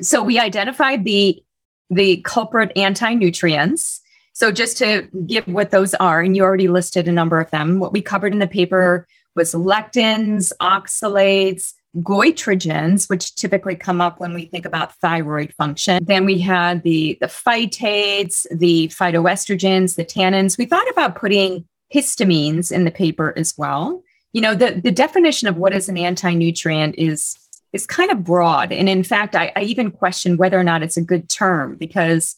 So 0.00 0.22
we 0.22 0.38
identified 0.38 1.04
the, 1.04 1.42
the 1.90 2.18
culprit 2.18 2.72
anti 2.76 3.14
nutrients. 3.14 4.00
So 4.34 4.52
just 4.52 4.78
to 4.78 5.08
give 5.26 5.48
what 5.48 5.70
those 5.70 5.94
are, 5.94 6.20
and 6.20 6.36
you 6.36 6.44
already 6.44 6.68
listed 6.68 7.08
a 7.08 7.12
number 7.12 7.40
of 7.40 7.50
them, 7.50 7.80
what 7.80 7.92
we 7.92 8.02
covered 8.02 8.32
in 8.32 8.38
the 8.38 8.46
paper 8.46 9.06
was 9.34 9.54
lectins, 9.54 10.52
oxalates, 10.60 11.72
goitrogens, 12.02 13.08
which 13.08 13.34
typically 13.34 13.76
come 13.76 14.00
up 14.00 14.20
when 14.20 14.34
we 14.34 14.46
think 14.46 14.64
about 14.64 14.94
thyroid 14.96 15.52
function. 15.54 16.04
Then 16.04 16.24
we 16.24 16.38
had 16.38 16.82
the, 16.82 17.18
the 17.20 17.26
phytates, 17.26 18.46
the 18.50 18.88
phytoestrogens, 18.88 19.96
the 19.96 20.04
tannins. 20.04 20.58
We 20.58 20.66
thought 20.66 20.88
about 20.90 21.16
putting 21.16 21.66
histamines 21.94 22.70
in 22.70 22.84
the 22.84 22.90
paper 22.90 23.32
as 23.36 23.54
well. 23.56 24.02
You 24.32 24.42
know, 24.42 24.54
the, 24.54 24.80
the 24.82 24.92
definition 24.92 25.48
of 25.48 25.56
what 25.56 25.74
is 25.74 25.88
an 25.88 25.96
anti-nutrient 25.96 26.94
is 26.98 27.36
is 27.72 27.86
kind 27.86 28.10
of 28.10 28.24
broad. 28.24 28.72
And 28.72 28.88
in 28.88 29.02
fact, 29.02 29.36
I, 29.36 29.52
I 29.54 29.62
even 29.62 29.90
question 29.90 30.38
whether 30.38 30.58
or 30.58 30.64
not 30.64 30.82
it's 30.82 30.96
a 30.96 31.02
good 31.02 31.28
term 31.28 31.76
because 31.76 32.34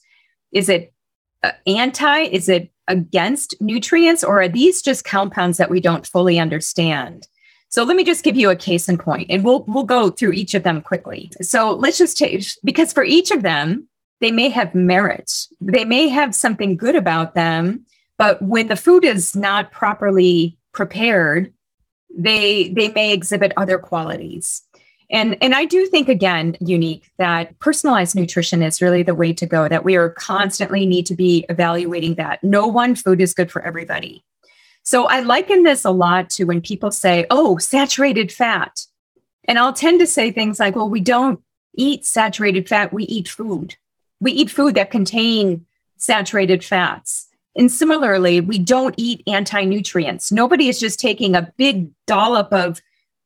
is 0.51 0.69
it 0.69 0.93
uh, 1.45 1.53
anti? 1.67 2.23
Is 2.23 2.49
it 2.49 2.71
against 2.89 3.55
nutrients? 3.61 4.25
Or 4.25 4.43
are 4.43 4.49
these 4.49 4.83
just 4.83 5.05
compounds 5.05 5.59
that 5.59 5.71
we 5.71 5.81
don't 5.81 6.07
fully 6.07 6.41
understand? 6.41 7.29
So 7.71 7.85
let 7.85 7.97
me 7.97 8.05
just 8.05 8.25
give 8.25 8.37
you 8.37 8.51
a 8.51 8.57
case 8.57 8.89
in 8.89 8.99
point, 8.99 9.31
and 9.31 9.45
we'll 9.45 9.65
we'll 9.67 9.85
go 9.85 10.11
through 10.11 10.33
each 10.33 10.55
of 10.55 10.65
them 10.65 10.83
quickly. 10.83 11.31
So 11.41 11.73
let's 11.73 11.99
just 11.99 12.19
take 12.19 12.45
because 12.65 12.93
for 12.93 13.05
each 13.05 13.31
of 13.31 13.43
them, 13.43 13.89
they 14.21 14.33
may 14.33 14.49
have 14.49 14.75
merit. 14.75 15.33
They 15.61 15.85
may 15.85 16.09
have 16.09 16.35
something 16.35 16.77
good 16.77 16.97
about 16.97 17.35
them, 17.35 17.87
but 18.19 18.43
when 18.43 18.67
the 18.67 18.77
food 18.77 19.05
is 19.05 19.37
not 19.37 19.71
properly 19.71 20.59
prepared, 20.73 21.53
they 22.15 22.71
they 22.71 22.89
may 22.93 23.13
exhibit 23.13 23.53
other 23.57 23.79
qualities. 23.79 24.63
And 25.09 25.37
and 25.41 25.55
I 25.55 25.65
do 25.65 25.87
think 25.87 26.09
again, 26.09 26.57
unique 26.61 27.09
that 27.19 27.57
personalized 27.61 28.17
nutrition 28.17 28.63
is 28.63 28.83
really 28.83 29.05
the 29.05 29.15
way 29.15 29.33
to 29.33 29.47
go. 29.47 29.69
That 29.69 29.85
we 29.85 29.97
are 29.97 30.11
constantly 30.11 30.87
need 30.87 31.07
to 31.07 31.15
be 31.15 31.47
evaluating 31.49 32.17
that. 32.17 32.43
No 32.43 32.67
one 32.67 32.97
food 32.97 33.21
is 33.21 33.33
good 33.33 33.51
for 33.51 33.63
everybody. 33.63 34.25
So 34.91 35.05
I 35.05 35.21
liken 35.21 35.63
this 35.63 35.85
a 35.85 35.93
lot 35.93 36.31
to 36.31 36.47
when 36.47 36.61
people 36.61 36.91
say, 36.91 37.25
oh, 37.31 37.59
saturated 37.59 38.33
fat. 38.33 38.87
And 39.45 39.57
I'll 39.57 39.73
tend 39.73 40.01
to 40.01 40.07
say 40.09 40.33
things 40.33 40.59
like, 40.59 40.75
well, 40.75 40.91
we 40.91 40.99
don't 40.99 41.39
eat 41.77 42.05
saturated 42.05 42.69
fat, 42.69 42.93
we 42.93 43.05
eat 43.05 43.29
food. 43.29 43.77
We 44.19 44.33
eat 44.33 44.51
food 44.51 44.75
that 44.75 44.91
contain 44.91 45.65
saturated 45.97 46.65
fats. 46.65 47.29
And 47.55 47.71
similarly, 47.71 48.41
we 48.41 48.59
don't 48.59 48.97
eat 48.99 49.23
anti 49.29 49.63
nutrients. 49.63 50.33
Nobody 50.33 50.67
is 50.67 50.81
just 50.81 50.99
taking 50.99 51.37
a 51.37 51.53
big 51.57 51.93
dollop 52.09 52.53
of 52.53 52.83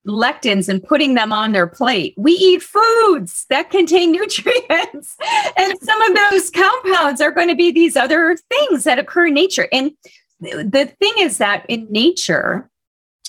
lectins 0.06 0.68
and 0.68 0.84
putting 0.84 1.14
them 1.14 1.32
on 1.32 1.52
their 1.52 1.66
plate. 1.66 2.12
We 2.18 2.32
eat 2.32 2.62
foods 2.62 3.46
that 3.48 3.70
contain 3.70 4.12
nutrients. 4.18 5.16
and 5.56 5.78
some 5.80 6.02
of 6.02 6.14
those 6.14 6.50
compounds 6.50 7.22
are 7.22 7.30
going 7.30 7.48
to 7.48 7.56
be 7.56 7.72
these 7.72 7.96
other 7.96 8.36
things 8.50 8.84
that 8.84 8.98
occur 8.98 9.28
in 9.28 9.34
nature. 9.34 9.66
And 9.72 9.92
the 10.40 10.92
thing 10.98 11.12
is 11.18 11.38
that 11.38 11.64
in 11.68 11.86
nature, 11.90 12.68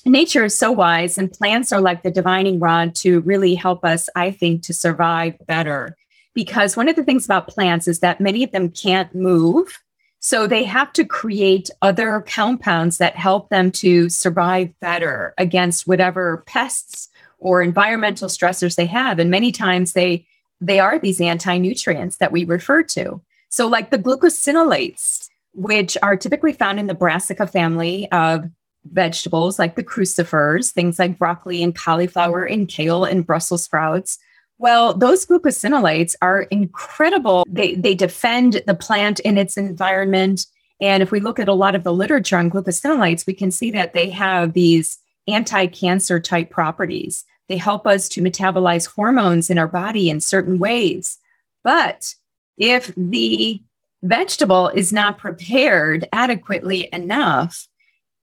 nature 0.06 0.46
is 0.46 0.58
so 0.58 0.72
wise 0.72 1.18
and 1.18 1.32
plants 1.32 1.72
are 1.72 1.82
like 1.82 2.04
the 2.04 2.12
divining 2.12 2.60
rod 2.60 2.96
to 2.96 3.22
really 3.22 3.56
help 3.56 3.86
us, 3.86 4.10
I 4.16 4.32
think, 4.32 4.64
to 4.64 4.74
survive 4.74 5.36
better. 5.48 5.96
Because 6.34 6.76
one 6.76 6.90
of 6.90 6.96
the 6.96 7.04
things 7.04 7.26
about 7.26 7.48
plants 7.48 7.88
is 7.88 8.00
that 8.00 8.20
many 8.20 8.44
of 8.44 8.52
them 8.52 8.70
can't 8.70 9.14
move. 9.16 9.80
So 10.20 10.48
they 10.48 10.64
have 10.64 10.92
to 10.94 11.06
create 11.06 11.70
other 11.82 12.24
compounds 12.28 12.98
that 12.98 13.16
help 13.16 13.50
them 13.50 13.72
to 13.74 14.10
survive 14.10 14.74
better 14.82 15.34
against 15.38 15.88
whatever 15.88 16.44
pests 16.46 17.10
or 17.38 17.62
environmental 17.62 18.28
stressors 18.28 18.76
they 18.76 18.88
have. 18.88 19.20
And 19.20 19.30
many 19.30 19.52
times 19.52 19.94
they 19.94 20.26
they 20.62 20.80
are 20.80 20.98
these 20.98 21.22
anti-nutrients 21.22 22.18
that 22.18 22.32
we 22.32 22.46
refer 22.46 22.82
to. 22.82 23.22
So 23.50 23.68
like 23.68 23.90
the 23.90 24.00
glucosinolates, 24.00 25.25
which 25.56 25.98
are 26.04 26.16
typically 26.16 26.54
found 26.54 26.80
in 26.80 26.88
the 26.88 26.94
brassica 26.94 27.48
family 27.48 28.12
of 28.12 28.46
vegetables 28.92 29.58
like 29.58 29.76
the 29.76 29.84
crucifers, 29.84 30.72
things 30.72 31.00
like 31.00 31.18
broccoli 31.18 31.64
and 31.64 31.76
cauliflower 31.76 32.44
and 32.44 32.68
kale 32.68 33.04
and 33.04 33.26
Brussels 33.26 33.64
sprouts. 33.64 34.20
Well, 34.58 34.94
those 34.94 35.26
glucosinolates 35.26 36.16
are 36.22 36.44
incredible. 36.44 37.46
They, 37.50 37.76
they 37.76 37.96
defend 37.96 38.62
the 38.68 38.76
plant 38.76 39.20
in 39.22 39.38
its 39.38 39.58
environment. 39.58 40.46
And 40.80 41.04
if 41.04 41.12
we 41.12 41.20
look 41.20 41.40
at 41.40 41.50
a 41.50 41.54
lot 41.54 41.76
of 41.76 41.84
the 41.84 41.94
literature 41.94 42.38
on 42.38 42.50
glucosinolates, 42.50 43.28
we 43.28 43.34
can 43.34 43.52
see 43.52 43.72
that 43.72 43.94
they 43.94 44.10
have 44.12 44.54
these 44.54 44.98
anti 45.28 45.68
cancer 45.68 46.20
type 46.20 46.50
properties. 46.50 47.26
They 47.48 47.58
help 47.58 47.86
us 47.86 48.08
to 48.10 48.22
metabolize 48.22 48.88
hormones 48.88 49.50
in 49.50 49.58
our 49.58 49.68
body 49.68 50.10
in 50.10 50.20
certain 50.22 50.58
ways. 50.58 51.18
But 51.64 52.14
if 52.58 52.94
the 52.96 53.62
vegetable 54.04 54.70
is 54.70 54.94
not 54.94 55.18
prepared 55.18 56.08
adequately 56.14 56.90
enough 56.92 57.68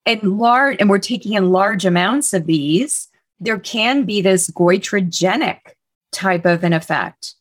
and 0.04 0.38
large, 0.38 0.76
and 0.80 0.90
we're 0.90 0.98
taking 0.98 1.34
in 1.34 1.50
large 1.50 1.84
amounts 1.84 2.32
of 2.32 2.46
these, 2.46 3.08
there 3.38 3.58
can 3.58 4.04
be 4.04 4.20
this 4.20 4.50
goitrogenic 4.50 5.58
type 6.10 6.44
of 6.44 6.64
an 6.64 6.72
effect. 6.72 7.34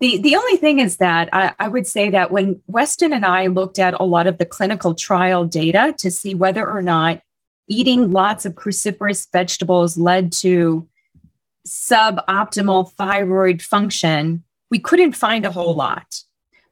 The, 0.00 0.18
the 0.18 0.36
only 0.36 0.56
thing 0.56 0.78
is 0.78 0.98
that 0.98 1.28
I, 1.32 1.54
I, 1.58 1.68
would 1.68 1.86
say 1.86 2.10
that 2.10 2.30
when 2.30 2.60
Weston 2.66 3.14
and 3.14 3.24
I 3.24 3.46
looked 3.46 3.78
at 3.78 3.98
a 3.98 4.04
lot 4.04 4.26
of 4.26 4.36
the 4.36 4.44
clinical 4.44 4.94
trial 4.94 5.46
data 5.46 5.94
to 5.98 6.10
see 6.10 6.34
whether 6.34 6.68
or 6.68 6.82
not 6.82 7.22
eating 7.66 8.12
lots 8.12 8.44
of 8.44 8.54
cruciferous 8.54 9.26
vegetables 9.32 9.96
led 9.96 10.32
to 10.32 10.86
suboptimal 11.66 12.92
thyroid 12.92 13.62
function, 13.62 14.44
we 14.70 14.78
couldn't 14.78 15.12
find 15.12 15.46
a 15.46 15.50
whole 15.50 15.74
lot. 15.74 16.22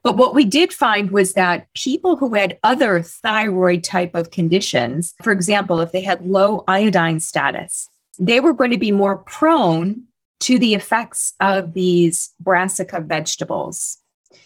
But 0.05 0.17
what 0.17 0.35
we 0.35 0.45
did 0.45 0.71
find 0.71 1.09
was 1.09 1.33
that 1.33 1.65
people 1.73 2.15
who 2.15 2.35
had 2.35 2.59
other 2.61 3.01
thyroid 3.01 3.83
type 3.83 4.13
of 4.13 4.29
conditions, 4.29 5.15
for 5.23 5.31
example, 5.31 5.79
if 5.79 5.91
they 5.91 6.01
had 6.01 6.27
low 6.27 6.63
iodine 6.67 7.19
status, 7.19 7.89
they 8.19 8.39
were 8.39 8.53
going 8.53 8.69
to 8.69 8.77
be 8.77 8.91
more 8.91 9.17
prone 9.17 10.03
to 10.41 10.59
the 10.59 10.75
effects 10.75 11.33
of 11.39 11.73
these 11.73 12.31
brassica 12.39 12.99
vegetables. 12.99 13.97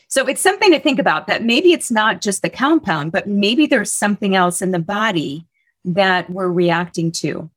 So 0.07 0.25
it's 0.27 0.39
something 0.39 0.71
to 0.71 0.79
think 0.79 0.97
about 0.97 1.27
that 1.27 1.43
maybe 1.43 1.73
it's 1.73 1.91
not 1.91 2.21
just 2.21 2.41
the 2.41 2.49
compound, 2.49 3.11
but 3.11 3.27
maybe 3.27 3.67
there's 3.67 3.91
something 3.91 4.37
else 4.37 4.61
in 4.61 4.71
the 4.71 4.79
body 4.79 5.45
that 5.83 6.29
we're 6.29 6.47
reacting 6.47 7.11
to. 7.11 7.49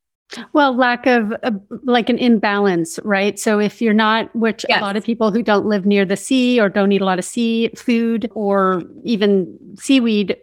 Well, 0.53 0.77
lack 0.77 1.07
of 1.07 1.33
uh, 1.43 1.53
like 1.85 2.09
an 2.09 2.19
imbalance, 2.19 2.99
right? 3.05 3.39
So 3.39 3.59
if 3.59 3.83
you're 3.83 3.95
not, 3.95 4.35
which 4.35 4.65
yes. 4.69 4.79
a 4.79 4.83
lot 4.83 4.97
of 4.97 5.05
people 5.05 5.31
who 5.31 5.43
don't 5.43 5.67
live 5.67 5.87
near 5.87 6.05
the 6.05 6.17
sea 6.17 6.61
or 6.61 6.69
don't 6.69 6.93
eat 6.93 7.01
a 7.01 7.05
lot 7.05 7.19
of 7.19 7.25
sea 7.25 7.71
food 7.77 8.31
or 8.35 8.83
even 9.05 9.59
seaweed 9.77 10.37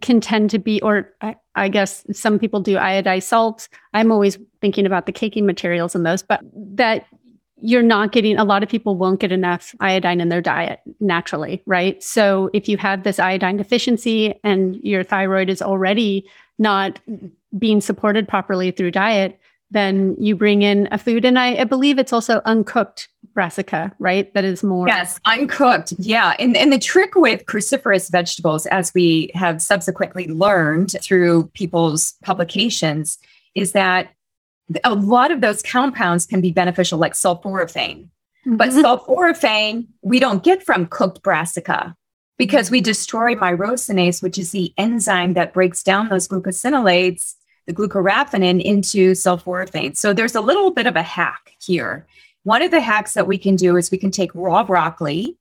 can 0.00 0.20
tend 0.20 0.50
to 0.50 0.58
be, 0.58 0.80
or 0.82 1.12
I, 1.20 1.36
I 1.54 1.68
guess 1.68 2.04
some 2.12 2.38
people 2.38 2.60
do 2.60 2.76
iodized 2.76 3.24
salts. 3.24 3.68
I'm 3.94 4.12
always 4.12 4.38
thinking 4.60 4.86
about 4.86 5.06
the 5.06 5.12
caking 5.12 5.46
materials 5.46 5.94
in 5.94 6.02
those, 6.02 6.22
but 6.22 6.40
that 6.54 7.06
you're 7.60 7.82
not 7.82 8.12
getting 8.12 8.38
a 8.38 8.44
lot 8.44 8.62
of 8.62 8.68
people 8.68 8.96
won't 8.96 9.20
get 9.20 9.32
enough 9.32 9.74
iodine 9.80 10.20
in 10.20 10.28
their 10.28 10.40
diet 10.40 10.80
naturally, 11.00 11.62
right? 11.66 12.02
So 12.02 12.50
if 12.52 12.68
you 12.68 12.76
have 12.76 13.02
this 13.02 13.18
iodine 13.18 13.56
deficiency 13.56 14.38
and 14.44 14.76
your 14.76 15.02
thyroid 15.02 15.50
is 15.50 15.60
already 15.60 16.28
not 16.58 17.00
being 17.56 17.80
supported 17.80 18.28
properly 18.28 18.70
through 18.70 18.90
diet, 18.90 19.38
then 19.70 20.16
you 20.18 20.34
bring 20.34 20.62
in 20.62 20.88
a 20.90 20.98
food. 20.98 21.24
And 21.24 21.38
I, 21.38 21.56
I, 21.56 21.64
believe 21.64 21.98
it's 21.98 22.12
also 22.12 22.40
uncooked 22.46 23.08
brassica, 23.34 23.94
right? 23.98 24.32
That 24.34 24.44
is 24.44 24.62
more. 24.62 24.88
Yes, 24.88 25.20
uncooked. 25.26 25.92
Yeah. 25.98 26.34
And, 26.38 26.56
and 26.56 26.72
the 26.72 26.78
trick 26.78 27.14
with 27.14 27.44
cruciferous 27.44 28.10
vegetables, 28.10 28.66
as 28.66 28.92
we 28.94 29.30
have 29.34 29.60
subsequently 29.60 30.26
learned 30.28 30.96
through 31.02 31.48
people's 31.54 32.14
publications, 32.22 33.18
is 33.54 33.72
that 33.72 34.10
a 34.84 34.94
lot 34.94 35.30
of 35.30 35.40
those 35.40 35.62
compounds 35.62 36.26
can 36.26 36.40
be 36.40 36.50
beneficial, 36.50 36.98
like 36.98 37.12
sulforaphane. 37.12 38.08
Mm-hmm. 38.46 38.56
But 38.56 38.70
sulforaphane, 38.70 39.86
we 40.02 40.18
don't 40.18 40.42
get 40.42 40.64
from 40.64 40.86
cooked 40.86 41.22
brassica 41.22 41.94
because 42.38 42.70
we 42.70 42.80
destroy 42.80 43.34
myrosinase, 43.34 44.22
which 44.22 44.38
is 44.38 44.52
the 44.52 44.72
enzyme 44.78 45.34
that 45.34 45.52
breaks 45.52 45.82
down 45.82 46.08
those 46.08 46.28
glucosinolates, 46.28 47.34
the 47.66 47.74
glucoraphanin, 47.74 48.62
into 48.62 49.12
sulforaphane. 49.12 49.96
So 49.96 50.12
there's 50.12 50.36
a 50.36 50.40
little 50.40 50.70
bit 50.70 50.86
of 50.86 50.96
a 50.96 51.02
hack 51.02 51.52
here. 51.60 52.06
One 52.44 52.62
of 52.62 52.70
the 52.70 52.80
hacks 52.80 53.14
that 53.14 53.26
we 53.26 53.36
can 53.36 53.56
do 53.56 53.76
is 53.76 53.90
we 53.90 53.98
can 53.98 54.12
take 54.12 54.34
raw 54.34 54.62
broccoli, 54.62 55.36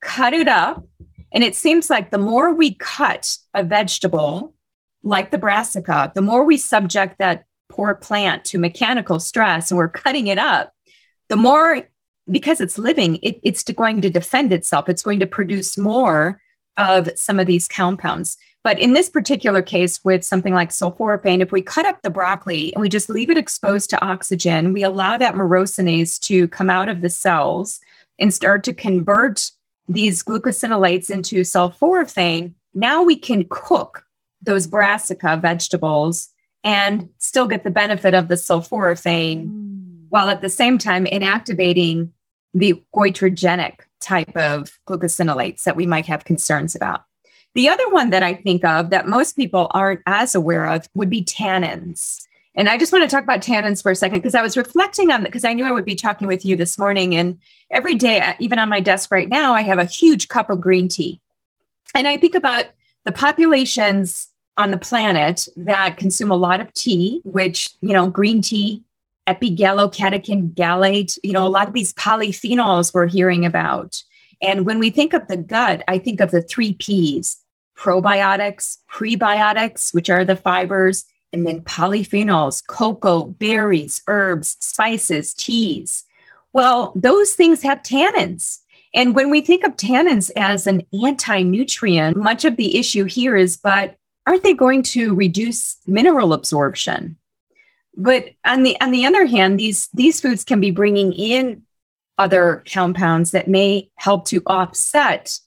cut 0.00 0.34
it 0.34 0.46
up, 0.46 0.86
and 1.32 1.42
it 1.42 1.56
seems 1.56 1.90
like 1.90 2.10
the 2.10 2.18
more 2.18 2.54
we 2.54 2.74
cut 2.74 3.36
a 3.54 3.64
vegetable, 3.64 4.54
like 5.02 5.30
the 5.30 5.38
brassica, 5.38 6.12
the 6.14 6.22
more 6.22 6.44
we 6.44 6.58
subject 6.58 7.18
that 7.18 7.44
poor 7.68 7.94
plant 7.94 8.44
to 8.44 8.58
mechanical 8.58 9.18
stress 9.18 9.70
and 9.70 9.78
we're 9.78 9.88
cutting 9.88 10.26
it 10.26 10.38
up, 10.38 10.72
the 11.28 11.36
more 11.36 11.88
because 12.30 12.60
it's 12.60 12.78
living, 12.78 13.16
it, 13.22 13.40
it's 13.42 13.62
going 13.62 14.00
to 14.02 14.10
defend 14.10 14.52
itself. 14.52 14.88
It's 14.88 15.02
going 15.02 15.20
to 15.20 15.26
produce 15.26 15.78
more 15.78 16.40
of 16.76 17.08
some 17.16 17.40
of 17.40 17.46
these 17.46 17.68
compounds. 17.68 18.36
But 18.64 18.78
in 18.78 18.92
this 18.92 19.08
particular 19.08 19.62
case, 19.62 20.04
with 20.04 20.24
something 20.24 20.52
like 20.52 20.70
sulforaphane, 20.70 21.40
if 21.40 21.52
we 21.52 21.62
cut 21.62 21.86
up 21.86 22.02
the 22.02 22.10
broccoli 22.10 22.72
and 22.74 22.80
we 22.82 22.88
just 22.88 23.08
leave 23.08 23.30
it 23.30 23.38
exposed 23.38 23.90
to 23.90 24.04
oxygen, 24.04 24.72
we 24.72 24.82
allow 24.82 25.16
that 25.16 25.34
myrosinase 25.34 26.18
to 26.20 26.48
come 26.48 26.68
out 26.68 26.88
of 26.88 27.00
the 27.00 27.10
cells 27.10 27.80
and 28.18 28.34
start 28.34 28.64
to 28.64 28.74
convert 28.74 29.50
these 29.88 30.22
glucosinolates 30.22 31.08
into 31.10 31.42
sulforaphane. 31.42 32.52
Now 32.74 33.02
we 33.02 33.16
can 33.16 33.46
cook 33.48 34.04
those 34.42 34.66
brassica 34.66 35.38
vegetables 35.40 36.28
and 36.64 37.08
still 37.18 37.46
get 37.46 37.64
the 37.64 37.70
benefit 37.70 38.14
of 38.14 38.28
the 38.28 38.34
sulforaphane 38.34 39.46
mm. 39.46 40.04
while 40.10 40.28
at 40.28 40.42
the 40.42 40.50
same 40.50 40.78
time 40.78 41.06
inactivating 41.06 42.10
the 42.58 42.82
goitrogenic 42.94 43.80
type 44.00 44.36
of 44.36 44.78
glucosinolates 44.86 45.64
that 45.64 45.76
we 45.76 45.86
might 45.86 46.06
have 46.06 46.24
concerns 46.24 46.74
about. 46.74 47.04
The 47.54 47.68
other 47.68 47.88
one 47.90 48.10
that 48.10 48.22
I 48.22 48.34
think 48.34 48.64
of 48.64 48.90
that 48.90 49.08
most 49.08 49.34
people 49.34 49.68
aren't 49.72 50.00
as 50.06 50.34
aware 50.34 50.66
of 50.66 50.88
would 50.94 51.10
be 51.10 51.24
tannins. 51.24 52.24
And 52.54 52.68
I 52.68 52.76
just 52.76 52.92
want 52.92 53.08
to 53.08 53.14
talk 53.14 53.24
about 53.24 53.40
tannins 53.40 53.82
for 53.82 53.90
a 53.90 53.96
second 53.96 54.18
because 54.18 54.34
I 54.34 54.42
was 54.42 54.56
reflecting 54.56 55.10
on 55.10 55.22
that 55.22 55.28
because 55.28 55.44
I 55.44 55.52
knew 55.52 55.64
I 55.64 55.72
would 55.72 55.84
be 55.84 55.94
talking 55.94 56.26
with 56.26 56.44
you 56.44 56.56
this 56.56 56.78
morning. 56.78 57.14
And 57.14 57.38
every 57.70 57.94
day, 57.94 58.20
uh, 58.20 58.34
even 58.38 58.58
on 58.58 58.68
my 58.68 58.80
desk 58.80 59.10
right 59.10 59.28
now, 59.28 59.54
I 59.54 59.62
have 59.62 59.78
a 59.78 59.84
huge 59.84 60.28
cup 60.28 60.50
of 60.50 60.60
green 60.60 60.88
tea. 60.88 61.20
And 61.94 62.06
I 62.06 62.16
think 62.16 62.34
about 62.34 62.66
the 63.04 63.12
populations 63.12 64.28
on 64.56 64.72
the 64.72 64.78
planet 64.78 65.48
that 65.56 65.96
consume 65.96 66.30
a 66.30 66.36
lot 66.36 66.60
of 66.60 66.72
tea, 66.74 67.20
which, 67.24 67.70
you 67.80 67.92
know, 67.92 68.08
green 68.10 68.42
tea 68.42 68.82
epigallocatechin 69.28 70.54
gallate, 70.54 71.18
you 71.22 71.32
know, 71.32 71.46
a 71.46 71.48
lot 71.48 71.68
of 71.68 71.74
these 71.74 71.92
polyphenols 71.94 72.94
we're 72.94 73.06
hearing 73.06 73.44
about. 73.44 74.02
And 74.40 74.64
when 74.64 74.78
we 74.78 74.90
think 74.90 75.12
of 75.12 75.28
the 75.28 75.36
gut, 75.36 75.82
I 75.86 75.98
think 75.98 76.20
of 76.20 76.30
the 76.30 76.42
three 76.42 76.72
P's 76.74 77.36
probiotics, 77.76 78.78
prebiotics, 78.90 79.94
which 79.94 80.10
are 80.10 80.24
the 80.24 80.36
fibers, 80.36 81.04
and 81.32 81.46
then 81.46 81.60
polyphenols, 81.60 82.66
cocoa, 82.66 83.24
berries, 83.24 84.02
herbs, 84.08 84.56
spices, 84.60 85.34
teas. 85.34 86.04
Well, 86.52 86.92
those 86.96 87.34
things 87.34 87.62
have 87.62 87.82
tannins. 87.82 88.58
And 88.94 89.14
when 89.14 89.30
we 89.30 89.42
think 89.42 89.64
of 89.64 89.76
tannins 89.76 90.30
as 90.34 90.66
an 90.66 90.82
anti 91.04 91.42
nutrient, 91.42 92.16
much 92.16 92.44
of 92.44 92.56
the 92.56 92.78
issue 92.78 93.04
here 93.04 93.36
is, 93.36 93.56
but 93.58 93.96
aren't 94.26 94.42
they 94.42 94.54
going 94.54 94.82
to 94.84 95.14
reduce 95.14 95.76
mineral 95.86 96.32
absorption? 96.32 97.17
But 97.98 98.30
on 98.44 98.62
the 98.62 98.80
on 98.80 98.92
the 98.92 99.04
other 99.04 99.26
hand, 99.26 99.58
these 99.58 99.88
these 99.92 100.20
foods 100.20 100.44
can 100.44 100.60
be 100.60 100.70
bringing 100.70 101.12
in 101.12 101.62
other 102.16 102.62
compounds 102.72 103.32
that 103.32 103.48
may 103.48 103.90
help 103.96 104.24
to 104.26 104.42
offset 104.46 105.38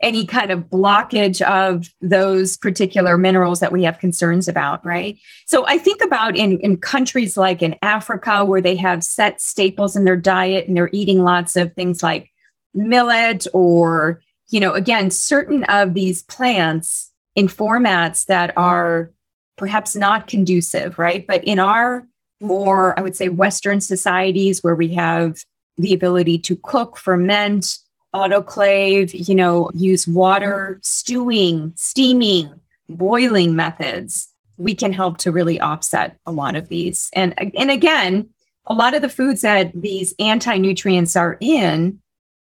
any 0.00 0.26
kind 0.26 0.50
of 0.50 0.64
blockage 0.64 1.40
of 1.42 1.88
those 2.00 2.56
particular 2.56 3.16
minerals 3.16 3.60
that 3.60 3.72
we 3.72 3.82
have 3.82 3.98
concerns 3.98 4.46
about, 4.46 4.84
right? 4.84 5.18
So 5.46 5.66
I 5.66 5.78
think 5.78 6.02
about 6.02 6.36
in, 6.36 6.58
in 6.60 6.76
countries 6.76 7.36
like 7.36 7.62
in 7.62 7.76
Africa 7.80 8.44
where 8.44 8.60
they 8.60 8.76
have 8.76 9.02
set 9.02 9.40
staples 9.40 9.96
in 9.96 10.04
their 10.04 10.16
diet 10.16 10.68
and 10.68 10.76
they're 10.76 10.90
eating 10.92 11.22
lots 11.22 11.56
of 11.56 11.72
things 11.72 12.02
like 12.02 12.30
millet 12.74 13.46
or, 13.54 14.20
you 14.48 14.60
know, 14.60 14.74
again, 14.74 15.10
certain 15.10 15.64
of 15.64 15.94
these 15.94 16.22
plants 16.24 17.10
in 17.34 17.48
formats 17.48 18.26
that 18.26 18.52
are 18.56 19.12
perhaps 19.56 19.96
not 19.96 20.26
conducive, 20.26 20.98
right? 20.98 21.26
But 21.26 21.44
in 21.44 21.58
our 21.58 22.06
more, 22.40 22.98
I 22.98 23.02
would 23.02 23.16
say, 23.16 23.28
Western 23.28 23.80
societies 23.80 24.62
where 24.62 24.74
we 24.74 24.94
have 24.94 25.42
the 25.78 25.94
ability 25.94 26.38
to 26.38 26.56
cook, 26.56 26.96
ferment, 26.96 27.78
autoclave, 28.14 29.28
you 29.28 29.34
know, 29.34 29.70
use 29.74 30.06
water, 30.06 30.78
stewing, 30.82 31.72
steaming, 31.76 32.52
boiling 32.88 33.54
methods, 33.54 34.28
we 34.56 34.74
can 34.74 34.92
help 34.92 35.18
to 35.18 35.32
really 35.32 35.60
offset 35.60 36.16
a 36.24 36.32
lot 36.32 36.56
of 36.56 36.68
these. 36.68 37.10
And, 37.12 37.34
and 37.54 37.70
again, 37.70 38.28
a 38.66 38.74
lot 38.74 38.94
of 38.94 39.02
the 39.02 39.08
foods 39.08 39.42
that 39.42 39.70
these 39.74 40.14
anti 40.18 40.56
nutrients 40.56 41.14
are 41.14 41.36
in 41.40 42.00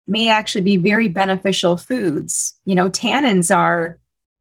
may 0.06 0.28
actually 0.28 0.62
be 0.62 0.76
very 0.76 1.08
beneficial 1.08 1.76
foods. 1.76 2.54
You 2.64 2.74
know, 2.74 2.90
tannins 2.90 3.54
are 3.54 3.98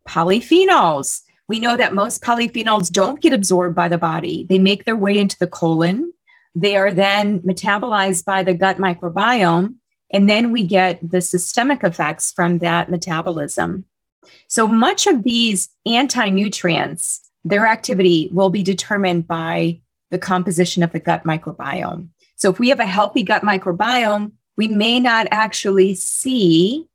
polyphenols 0.08 1.22
we 1.50 1.60
know 1.60 1.76
that 1.76 1.96
most 1.96 2.22
polyphenols 2.22 2.92
don't 2.92 3.20
get 3.20 3.34
absorbed 3.34 3.76
by 3.76 3.88
the 3.90 3.98
body. 3.98 4.46
They 4.48 4.60
make 4.60 4.86
their 4.86 4.96
way 4.96 5.18
into 5.18 5.38
the 5.38 5.48
colon. 5.48 6.14
They 6.54 6.78
are 6.78 6.92
then 6.92 7.40
metabolized 7.40 8.24
by 8.24 8.44
the 8.44 8.54
gut 8.54 8.78
microbiome. 8.78 9.76
And 10.12 10.30
then 10.30 10.52
we 10.52 10.64
get 10.64 11.00
the 11.08 11.22
systemic 11.22 11.84
effects 11.84 12.32
from 12.32 12.60
that 12.60 12.90
metabolism. 12.90 13.86
So 14.48 14.68
much 14.68 15.08
of 15.08 15.24
these 15.24 15.70
anti 15.88 16.30
nutrients, 16.30 17.28
their 17.44 17.66
activity 17.66 18.30
will 18.32 18.52
be 18.52 18.62
determined 18.62 19.28
by 19.28 19.82
the 20.12 20.20
composition 20.20 20.84
of 20.84 20.92
the 20.92 21.00
gut 21.00 21.24
microbiome. 21.24 22.10
So 22.36 22.52
if 22.52 22.60
we 22.60 22.70
have 22.70 22.80
a 22.80 22.86
healthy 22.86 23.24
gut 23.24 23.42
microbiome, 23.42 24.34
we 24.56 24.68
may 24.68 25.00
not 25.00 25.28
actually 25.32 25.96
see 25.96 26.86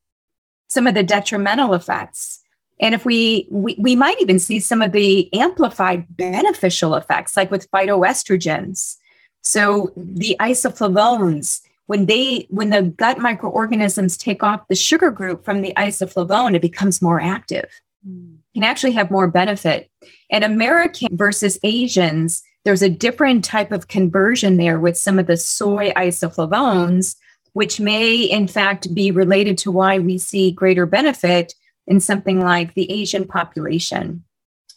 some 0.68 0.86
of 0.86 0.94
the 0.94 1.02
detrimental 1.02 1.74
effects. 1.74 2.43
And 2.80 2.94
if 2.94 3.04
we, 3.04 3.46
we, 3.50 3.76
we 3.78 3.94
might 3.96 4.20
even 4.20 4.38
see 4.38 4.58
some 4.58 4.82
of 4.82 4.92
the 4.92 5.32
amplified 5.32 6.06
beneficial 6.16 6.94
effects, 6.94 7.36
like 7.36 7.50
with 7.50 7.70
phytoestrogens. 7.70 8.96
So 9.42 9.92
the 9.96 10.36
isoflavones, 10.40 11.60
when 11.86 12.06
they 12.06 12.46
when 12.48 12.70
the 12.70 12.82
gut 12.82 13.18
microorganisms 13.18 14.16
take 14.16 14.42
off 14.42 14.66
the 14.68 14.74
sugar 14.74 15.10
group 15.10 15.44
from 15.44 15.60
the 15.60 15.74
isoflavone, 15.76 16.54
it 16.54 16.62
becomes 16.62 17.02
more 17.02 17.20
active. 17.20 17.68
Mm. 18.08 18.38
Can 18.54 18.64
actually 18.64 18.92
have 18.92 19.10
more 19.10 19.28
benefit. 19.28 19.90
And 20.30 20.44
American 20.44 21.16
versus 21.16 21.58
Asians, 21.62 22.42
there's 22.64 22.82
a 22.82 22.88
different 22.88 23.44
type 23.44 23.72
of 23.72 23.88
conversion 23.88 24.56
there 24.56 24.80
with 24.80 24.96
some 24.96 25.18
of 25.18 25.26
the 25.26 25.36
soy 25.36 25.90
isoflavones, 25.90 27.16
which 27.52 27.80
may 27.80 28.16
in 28.22 28.48
fact 28.48 28.94
be 28.94 29.10
related 29.10 29.58
to 29.58 29.70
why 29.70 29.98
we 29.98 30.16
see 30.18 30.50
greater 30.50 30.86
benefit 30.86 31.54
in 31.86 32.00
something 32.00 32.40
like 32.40 32.74
the 32.74 32.90
Asian 32.90 33.26
population. 33.26 34.24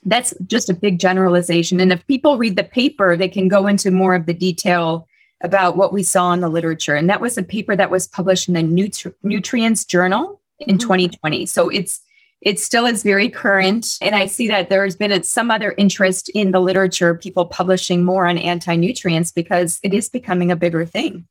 That's 0.04 0.34
just 0.46 0.70
a 0.70 0.74
big 0.74 1.00
generalization. 1.00 1.80
And 1.80 1.92
if 1.92 2.06
people 2.08 2.38
read 2.38 2.56
the 2.56 2.64
paper, 2.64 3.16
they 3.16 3.30
can 3.30 3.48
go 3.48 3.68
into 3.68 3.92
more 3.92 4.16
of 4.16 4.26
the 4.26 4.34
detail 4.34 5.08
about 5.42 5.78
what 5.78 5.94
we 5.94 6.04
saw 6.04 6.34
in 6.34 6.42
the 6.42 6.50
literature. 6.50 6.96
And 6.96 7.10
that 7.10 7.22
was 7.22 7.38
a 7.38 7.44
paper 7.44 7.76
that 7.76 7.92
was 7.92 8.08
published 8.08 8.48
in 8.48 8.54
the 8.54 8.62
Nutri- 8.62 9.14
Nutrients 9.24 9.86
Journal 9.86 10.42
in 10.60 10.78
mm-hmm. 10.78 10.88
2020. 10.88 11.46
So 11.46 11.70
it's 11.70 12.02
it 12.42 12.60
still 12.60 12.86
is 12.86 13.02
very 13.04 13.30
current. 13.30 13.98
And 14.00 14.16
I 14.16 14.28
see 14.28 14.48
that 14.50 14.70
there's 14.70 14.96
been 14.96 15.24
some 15.24 15.50
other 15.50 15.74
interest 15.78 16.30
in 16.30 16.52
the 16.52 16.60
literature, 16.60 17.16
people 17.16 17.46
publishing 17.46 18.06
more 18.06 18.28
on 18.28 18.38
anti 18.38 18.76
nutrients 18.76 19.32
because 19.32 19.80
it 19.84 19.94
is 19.94 20.10
becoming 20.10 20.52
a 20.52 20.56
bigger 20.56 20.86
thing. 20.86 21.28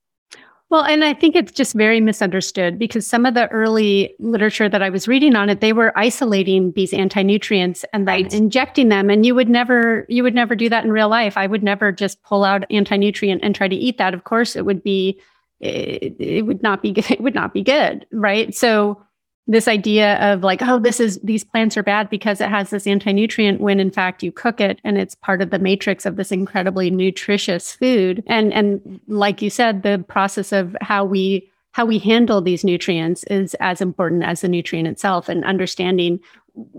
Well, 0.69 0.83
and 0.83 1.05
I 1.05 1.15
think 1.15 1.37
it's 1.37 1.53
just 1.53 1.75
very 1.75 2.01
misunderstood 2.01 2.77
because 2.77 3.07
some 3.07 3.25
of 3.25 3.35
the 3.35 3.47
early 3.53 4.17
literature 4.19 4.69
that 4.69 4.83
I 4.83 4.91
was 4.91 5.07
reading 5.07 5.37
on 5.37 5.49
it, 5.49 5.61
they 5.61 5.73
were 5.73 5.97
isolating 5.97 6.73
these 6.73 6.93
anti-nutrients 6.93 7.85
and 7.93 8.09
then 8.09 8.25
right. 8.25 8.35
injecting 8.35 8.89
them. 8.89 9.09
And 9.09 9.25
you 9.25 9.37
would 9.37 9.49
never, 9.49 10.05
you 10.09 10.25
would 10.25 10.35
never 10.35 10.57
do 10.57 10.69
that 10.69 10.85
in 10.85 10.91
real 10.91 11.09
life. 11.09 11.37
I 11.37 11.47
would 11.47 11.63
never 11.63 11.93
just 11.93 12.21
pull 12.25 12.45
out 12.45 12.65
anti-nutrient 12.69 13.45
and 13.45 13.55
try 13.55 13.69
to 13.69 13.77
eat 13.77 13.99
that. 13.99 14.13
Of 14.13 14.25
course, 14.25 14.57
it 14.57 14.65
would 14.65 14.83
be, 14.83 15.21
it, 15.61 16.17
it 16.19 16.47
would 16.47 16.65
not 16.65 16.83
be, 16.83 16.91
it 16.97 17.21
would 17.21 17.35
not 17.35 17.55
be 17.55 17.63
good, 17.63 18.05
right? 18.11 18.53
So 18.53 19.06
this 19.47 19.69
idea 19.69 20.17
of 20.17 20.43
like, 20.43 20.61
oh, 20.63 20.79
this 20.79 20.99
is 20.99 21.21
these 21.23 21.45
plants 21.45 21.77
are 21.77 21.83
bad 21.83 22.11
because 22.11 22.41
it 22.41 22.49
has 22.49 22.71
this 22.71 22.87
anti-nutrient 22.87 23.61
when 23.61 23.79
in 23.79 23.91
fact 23.91 24.23
you 24.23 24.33
cook 24.33 24.61
it 24.61 24.81
and 24.83 24.99
it's 24.99 25.15
part 25.15 25.41
of 25.41 25.51
the 25.51 25.59
matrix 25.59 26.05
of 26.05 26.17
this 26.17 26.33
incredibly 26.33 26.91
nutritious 26.91 27.73
food. 27.73 28.25
And 28.27 28.53
and 28.53 29.01
like 29.07 29.43
you 29.43 29.51
said, 29.51 29.83
the 29.83 30.05
process 30.09 30.53
of 30.53 30.77
how 30.81 31.05
we 31.05 31.51
how 31.73 31.85
we 31.85 31.99
handle 31.99 32.41
these 32.41 32.65
nutrients 32.65 33.23
is 33.25 33.55
as 33.61 33.81
important 33.81 34.25
as 34.25 34.41
the 34.41 34.49
nutrient 34.49 34.89
itself 34.89 35.29
and 35.29 35.45
understanding 35.45 36.21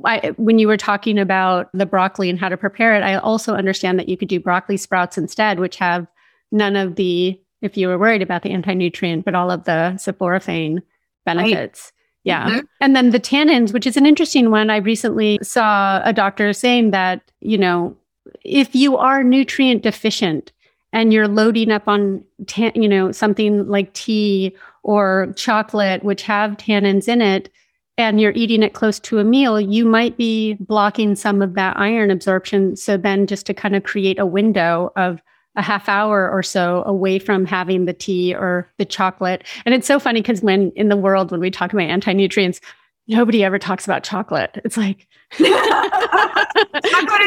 I, 0.05 0.33
when 0.37 0.57
you 0.57 0.67
were 0.67 0.77
talking 0.77 1.19
about 1.19 1.69
the 1.73 1.85
broccoli 1.85 2.29
and 2.29 2.39
how 2.39 2.49
to 2.49 2.57
prepare 2.57 2.95
it, 2.95 3.03
I 3.03 3.15
also 3.15 3.53
understand 3.53 3.99
that 3.99 4.09
you 4.09 4.17
could 4.17 4.27
do 4.27 4.39
broccoli 4.39 4.75
sprouts 4.77 5.17
instead, 5.17 5.59
which 5.59 5.75
have 5.77 6.07
none 6.51 6.75
of 6.75 6.95
the, 6.95 7.39
if 7.61 7.77
you 7.77 7.87
were 7.87 7.99
worried 7.99 8.23
about 8.23 8.41
the 8.41 8.49
anti 8.49 8.73
nutrient, 8.73 9.23
but 9.23 9.35
all 9.35 9.51
of 9.51 9.65
the 9.65 9.93
sulforaphane 9.97 10.81
benefits. 11.25 11.91
Yeah. 12.23 12.49
Mm-hmm. 12.49 12.65
And 12.81 12.95
then 12.95 13.11
the 13.11 13.19
tannins, 13.19 13.73
which 13.73 13.87
is 13.87 13.97
an 13.97 14.05
interesting 14.05 14.51
one. 14.51 14.69
I 14.69 14.77
recently 14.77 15.39
saw 15.41 16.01
a 16.03 16.11
doctor 16.11 16.51
saying 16.53 16.91
that, 16.91 17.21
you 17.39 17.57
know, 17.57 17.95
if 18.43 18.75
you 18.75 18.97
are 18.97 19.23
nutrient 19.23 19.83
deficient 19.83 20.51
and 20.91 21.13
you're 21.13 21.27
loading 21.27 21.71
up 21.71 21.87
on, 21.87 22.23
tan- 22.47 22.73
you 22.75 22.89
know, 22.89 23.11
something 23.11 23.67
like 23.67 23.93
tea 23.93 24.55
or 24.83 25.33
chocolate, 25.35 26.03
which 26.03 26.23
have 26.23 26.57
tannins 26.57 27.07
in 27.07 27.21
it, 27.21 27.49
and 27.97 28.21
you're 28.21 28.33
eating 28.35 28.61
it 28.61 28.73
close 28.73 28.99
to 28.99 29.19
a 29.19 29.23
meal, 29.23 29.59
you 29.59 29.83
might 29.83 30.17
be 30.17 30.53
blocking 30.59 31.15
some 31.15 31.41
of 31.41 31.55
that 31.55 31.77
iron 31.77 32.11
absorption. 32.11 32.75
So 32.75 32.95
then 32.95 33.25
just 33.25 33.45
to 33.47 33.53
kind 33.53 33.75
of 33.75 33.83
create 33.83 34.19
a 34.19 34.25
window 34.25 34.91
of 34.95 35.19
a 35.57 35.61
half 35.61 35.89
hour 35.89 36.29
or 36.29 36.41
so 36.41 36.83
away 36.85 37.19
from 37.19 37.45
having 37.45 37.85
the 37.85 37.93
tea 37.93 38.33
or 38.33 38.71
the 38.77 38.85
chocolate. 38.85 39.43
And 39.65 39.75
it's 39.75 39.87
so 39.87 39.99
funny 39.99 40.21
because 40.21 40.41
when 40.41 40.71
in 40.75 40.87
the 40.87 40.95
world, 40.95 41.31
when 41.31 41.41
we 41.41 41.51
talk 41.51 41.73
about 41.73 41.83
anti 41.83 42.13
nutrients, 42.13 42.61
nobody 43.07 43.43
ever 43.43 43.59
talks 43.59 43.85
about 43.85 44.03
chocolate. 44.03 44.61
It's 44.63 44.77
like 44.77 45.07
chocolate 45.31 45.47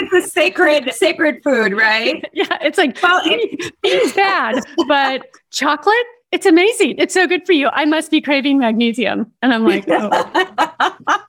is 0.03 0.11
the 0.11 0.23
sacred, 0.33 0.95
sacred 0.95 1.43
food, 1.43 1.73
right? 1.73 2.25
Yeah. 2.33 2.59
It's 2.63 2.79
like, 2.79 2.97
well, 3.03 3.21
it, 3.25 3.73
it's 3.83 4.15
bad, 4.15 4.63
but 4.87 5.27
chocolate, 5.51 5.95
it's 6.33 6.47
amazing. 6.47 6.95
It's 6.99 7.13
so 7.13 7.27
good 7.27 7.45
for 7.45 7.53
you. 7.53 7.69
I 7.73 7.85
must 7.85 8.11
be 8.11 8.21
craving 8.21 8.59
magnesium. 8.59 9.31
And 9.43 9.53
I'm 9.53 9.67
like, 9.67 9.85
oh. 9.89 11.25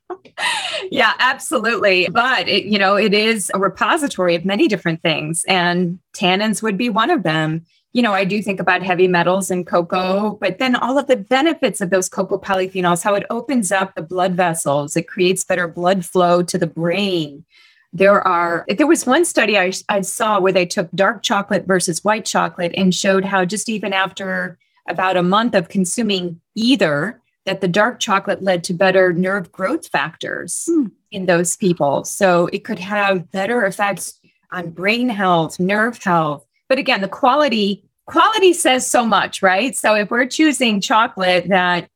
Yeah, 0.92 1.14
absolutely. 1.20 2.08
But 2.10 2.48
it, 2.48 2.66
you 2.66 2.80
know, 2.80 2.96
it 2.96 3.14
is 3.14 3.52
a 3.54 3.60
repository 3.60 4.36
of 4.36 4.46
many 4.46 4.68
different 4.68 5.02
things, 5.02 5.44
and 5.48 6.00
tannins 6.14 6.62
would 6.62 6.78
be 6.78 6.90
one 6.90 7.10
of 7.10 7.24
them. 7.24 7.66
You 7.94 8.02
know, 8.02 8.14
I 8.14 8.24
do 8.24 8.42
think 8.42 8.62
about 8.62 8.84
heavy 8.84 9.08
metals 9.08 9.52
and 9.52 9.68
cocoa, 9.68 10.38
but 10.40 10.60
then 10.60 10.76
all 10.76 10.98
of 10.98 11.08
the 11.08 11.18
benefits 11.18 11.82
of 11.82 11.90
those 11.90 12.08
cocoa 12.08 12.38
polyphenols, 12.38 13.04
how 13.04 13.16
it 13.16 13.26
opens 13.30 13.72
up 13.72 13.96
the 13.96 14.02
blood 14.02 14.34
vessels, 14.34 14.96
it 14.96 15.10
creates 15.10 15.44
better 15.44 15.68
blood 15.68 16.06
flow 16.06 16.42
to 16.42 16.58
the 16.58 16.68
brain. 16.68 17.44
There 17.92 18.26
are, 18.26 18.66
there 18.70 18.88
was 18.88 19.06
one 19.06 19.26
study 19.26 19.58
I, 19.58 19.74
I 19.90 20.02
saw 20.02 20.40
where 20.40 20.54
they 20.54 20.66
took 20.66 20.90
dark 20.92 21.22
chocolate 21.22 21.66
versus 21.68 22.02
white 22.02 22.24
chocolate 22.24 22.74
and 22.78 22.96
showed 22.96 23.26
how 23.26 23.44
just 23.44 23.68
even 23.68 23.92
after 23.92 24.58
about 24.88 25.18
a 25.18 25.24
month 25.24 25.54
of 25.54 25.68
consuming 25.68 26.40
either, 26.56 27.21
that 27.46 27.62
the 27.62 27.68
dark 27.68 28.00
chocolate 28.00 28.44
led 28.44 28.64
to 28.66 28.74
better 28.74 29.14
nerve 29.14 29.52
growth 29.52 29.88
factors 29.88 30.68
mm. 30.70 30.92
in 31.12 31.26
those 31.26 31.56
people. 31.56 32.04
So 32.04 32.48
it 32.54 32.64
could 32.64 32.80
have 32.80 33.32
better 33.32 33.66
effects 33.66 34.20
on 34.52 34.70
brain 34.70 35.10
health, 35.10 35.60
nerve 35.60 36.02
health. 36.04 36.46
But 36.70 36.78
again, 36.78 37.02
the 37.02 37.08
quality 37.08 37.84
quality 38.06 38.54
says 38.54 38.86
so 38.86 39.06
much, 39.06 39.42
right? 39.42 39.76
So 39.76 39.96
if 39.96 40.12
we're 40.12 40.26
choosing 40.26 40.82
chocolate 40.82 41.48
that 41.50 41.88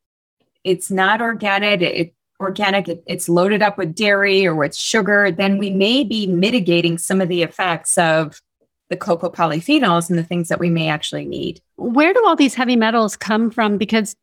it's 0.63 0.89
not 0.89 1.21
organic, 1.21 1.81
it, 1.81 2.13
organic, 2.39 2.87
it, 2.87 3.03
it's 3.05 3.27
loaded 3.27 3.61
up 3.61 3.77
with 3.77 3.95
dairy 3.95 4.45
or 4.45 4.55
with 4.55 4.75
sugar, 4.75 5.31
then 5.31 5.57
we 5.57 5.69
may 5.69 6.03
be 6.03 6.25
mitigating 6.27 6.97
some 6.97 7.21
of 7.21 7.27
the 7.27 7.43
effects 7.43 7.97
of 7.97 8.41
the 8.89 8.97
cocoa 8.97 9.29
polyphenols 9.29 10.09
and 10.09 10.17
the 10.17 10.23
things 10.23 10.47
that 10.49 10.59
we 10.59 10.69
may 10.69 10.87
actually 10.89 11.25
need. 11.25 11.61
Where 11.77 12.13
do 12.13 12.23
all 12.25 12.35
these 12.35 12.55
heavy 12.55 12.75
metals 12.75 13.17
come 13.17 13.49
from? 13.49 13.77
Because 13.77 14.15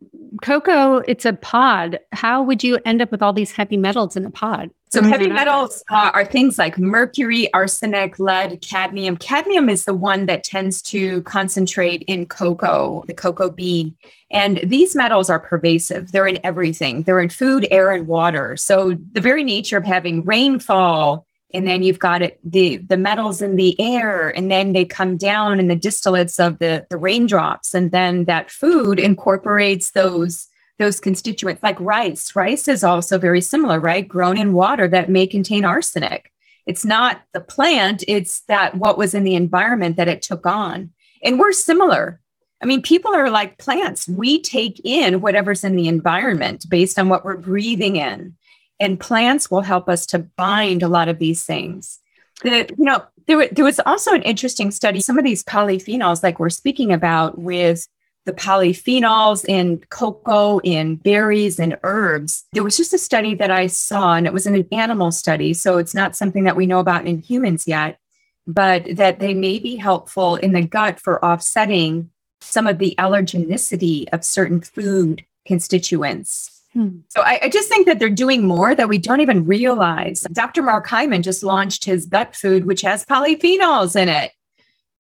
cocoa, 0.43 0.99
it's 0.99 1.25
a 1.25 1.33
pod. 1.33 1.99
How 2.13 2.43
would 2.43 2.63
you 2.63 2.79
end 2.85 3.03
up 3.03 3.11
with 3.11 3.23
all 3.23 3.33
these 3.33 3.53
heavy 3.53 3.77
metals 3.77 4.17
in 4.17 4.25
a 4.25 4.31
pod? 4.31 4.71
So, 4.91 5.03
heavy 5.03 5.29
metals 5.29 5.83
uh, 5.91 6.11
are 6.13 6.25
things 6.25 6.59
like 6.59 6.79
mercury, 6.79 7.51
arsenic, 7.55 8.19
lead, 8.19 8.61
cadmium. 8.61 9.17
Cadmium 9.17 9.71
is 9.71 9.87
the 9.87 9.95
one 9.95 10.27
that 10.27 10.45
tends 10.45 10.83
to 10.83 11.23
concentrate 11.23 12.03
in 12.03 12.27
cocoa, 12.27 13.03
the 13.07 13.15
cocoa 13.15 13.49
bean. 13.51 13.97
And 14.31 14.61
these 14.63 14.95
metals 14.95 15.31
are 15.31 15.41
pervasive. 15.41 16.13
They're 16.13 16.27
in 16.27 16.39
everything, 16.45 17.05
they're 17.05 17.21
in 17.21 17.31
food, 17.31 17.67
air, 17.71 17.91
and 17.91 18.07
water. 18.07 18.55
So, 18.59 18.95
the 19.13 19.23
very 19.23 19.45
nature 19.45 19.79
of 19.79 19.85
having 19.85 20.25
rainfall 20.25 21.27
and 21.55 21.67
then 21.67 21.83
you've 21.83 21.99
got 21.99 22.23
it 22.23 22.39
the 22.45 22.79
the 22.79 22.97
metals 22.97 23.43
in 23.43 23.57
the 23.57 23.79
air 23.81 24.31
and 24.31 24.51
then 24.51 24.73
they 24.73 24.85
come 24.85 25.17
down 25.17 25.61
in 25.61 25.69
the 25.69 25.77
distillates 25.77 26.45
of 26.45 26.59
the 26.59 26.87
the 26.91 26.97
raindrops. 26.97 27.75
And 27.75 27.91
then 27.91 28.25
that 28.25 28.51
food 28.51 28.99
incorporates 28.99 29.93
those 29.93 30.49
those 30.79 31.01
constituents. 31.01 31.63
Like 31.63 31.79
rice 31.81 32.35
rice 32.35 32.69
is 32.69 32.83
also 32.85 33.19
very 33.19 33.41
similar 33.41 33.79
right? 33.81 34.07
Grown 34.07 34.39
in 34.39 34.53
water 34.53 34.89
that 34.89 35.11
may 35.11 35.27
contain 35.27 35.65
arsenic. 35.65 36.33
It's 36.67 36.85
not 36.85 37.23
the 37.33 37.41
plant 37.41 38.05
it's 38.09 38.43
that 38.43 38.77
what 38.77 38.99
was 38.99 39.15
in 39.15 39.25
the 39.25 39.35
environment 39.35 39.97
that 39.97 40.09
it 40.09 40.23
took 40.23 40.47
on. 40.47 40.91
And 41.23 41.39
we're 41.39 41.53
similar. 41.53 42.21
I 42.63 42.67
mean 42.67 42.83
people 42.83 43.15
are 43.15 43.31
like 43.31 43.59
plants. 43.59 44.09
We 44.09 44.41
take 44.41 44.81
in 44.85 45.21
whatever's 45.21 45.65
in 45.65 45.77
the 45.77 45.89
environment 45.89 46.65
based 46.69 46.99
on 46.99 47.09
what 47.09 47.25
we're 47.25 47.37
breathing 47.37 47.97
in 47.97 48.35
and 48.81 48.99
plants 48.99 49.51
will 49.51 49.61
help 49.61 49.89
us 49.89 50.07
to 50.07 50.19
bind 50.19 50.83
a 50.83 50.89
lot 50.89 51.09
of 51.09 51.19
these 51.19 51.45
things. 51.45 52.01
The, 52.43 52.67
you 52.77 52.85
know, 52.85 53.05
there, 53.27 53.49
there 53.49 53.65
was 53.65 53.81
also 53.87 54.13
an 54.13 54.23
interesting 54.23 54.71
study. 54.71 55.01
Some 55.01 55.19
of 55.19 55.25
these 55.25 55.45
polyphenols, 55.45 56.23
like 56.23 56.41
we're 56.41 56.51
speaking 56.51 56.93
about, 56.93 57.39
with 57.39 57.87
the 58.25 58.33
polyphenols 58.33 59.45
in 59.49 59.83
cocoa, 59.91 60.59
in 60.61 60.97
berries, 60.97 61.59
and 61.59 61.79
herbs. 61.83 62.45
There 62.53 62.63
was 62.63 62.77
just 62.77 62.95
a 62.95 62.99
study 62.99 63.35
that 63.37 63.51
I 63.51 63.67
saw, 63.67 64.15
and 64.15 64.27
it 64.27 64.33
was 64.33 64.47
an 64.47 64.67
animal 64.73 65.11
study. 65.11 65.55
So 65.55 65.79
it's 65.79 65.95
not 65.95 66.17
something 66.17 66.45
that 66.45 66.57
we 66.57 66.67
know 66.67 66.79
about 66.79 67.07
in 67.07 67.21
humans 67.21 67.67
yet, 67.67 67.99
but 68.47 68.97
that 68.97 69.19
they 69.19 69.35
may 69.35 69.59
be 69.59 69.77
helpful 69.77 70.37
in 70.37 70.53
the 70.53 70.63
gut 70.63 71.01
for 71.01 71.25
offsetting 71.25 72.11
some 72.41 72.67
of 72.67 72.79
the 72.79 72.95
allergenicity 72.99 74.07
of 74.13 74.25
certain 74.25 74.61
food 74.61 75.25
constituents. 75.47 76.52
Hmm. 76.73 76.99
So 77.09 77.21
I, 77.21 77.39
I, 77.43 77.49
just 77.51 77.69
think 77.69 77.87
that 77.87 77.99
they're 77.99 78.09
doing 78.09 78.47
more 78.47 78.75
that 78.75 78.89
we 78.89 78.97
don't 78.97 79.21
even 79.21 79.45
realize. 79.45 80.23
Dr. 80.33 80.63
Mark 80.63 80.87
Hyman 80.87 81.23
just 81.23 81.43
launched 81.43 81.85
his 81.85 82.07
gut 82.07 82.35
food, 82.35 82.65
which 82.65 82.81
has 82.81 83.05
polyphenols 83.05 83.95
in 83.95 84.09
it. 84.09 84.33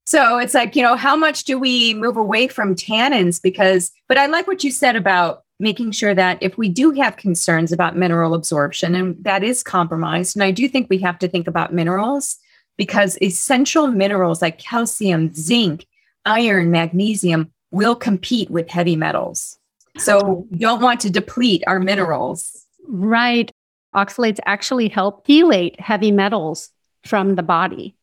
So 0.04 0.38
it's 0.38 0.52
like, 0.52 0.76
you 0.76 0.82
know, 0.82 0.96
how 0.96 1.16
much 1.16 1.44
do 1.44 1.58
we 1.58 1.94
move 1.94 2.16
away 2.16 2.48
from 2.48 2.74
tannins? 2.74 3.40
Because, 3.40 3.90
but 4.08 4.18
I 4.18 4.26
like 4.26 4.46
what 4.46 4.62
you 4.62 4.70
said 4.70 4.96
about 4.96 5.44
making 5.60 5.92
sure 5.92 6.14
that 6.14 6.38
if 6.42 6.58
we 6.58 6.68
do 6.68 6.90
have 6.90 7.16
concerns 7.16 7.72
about 7.72 7.96
mineral 7.96 8.34
absorption, 8.34 8.94
and 8.94 9.16
that 9.24 9.42
is 9.42 9.62
compromised, 9.62 10.36
and 10.36 10.42
I 10.42 10.50
do 10.50 10.68
think 10.68 10.88
we 10.90 10.98
have 10.98 11.18
to 11.20 11.28
think 11.28 11.46
about 11.46 11.72
minerals 11.72 12.36
because 12.76 13.16
essential 13.22 13.86
minerals 13.86 14.42
like 14.42 14.58
calcium, 14.58 15.32
zinc, 15.32 15.86
iron, 16.24 16.70
magnesium 16.70 17.52
will 17.70 17.94
compete 17.94 18.50
with 18.50 18.68
heavy 18.68 18.96
metals. 18.96 19.58
So 19.99 20.47
you 20.51 20.59
don't 20.59 20.80
want 20.80 21.01
to 21.01 21.11
deplete 21.11 21.62
our 21.66 21.78
minerals. 21.78 22.66
Right. 22.86 23.51
Oxalates 23.95 24.40
actually 24.47 24.88
help 24.88 25.26
chelate 25.26 25.78
heavy 25.78 26.11
metals 26.11 26.70
from 27.05 27.34
the 27.34 27.43
body. 27.43 27.95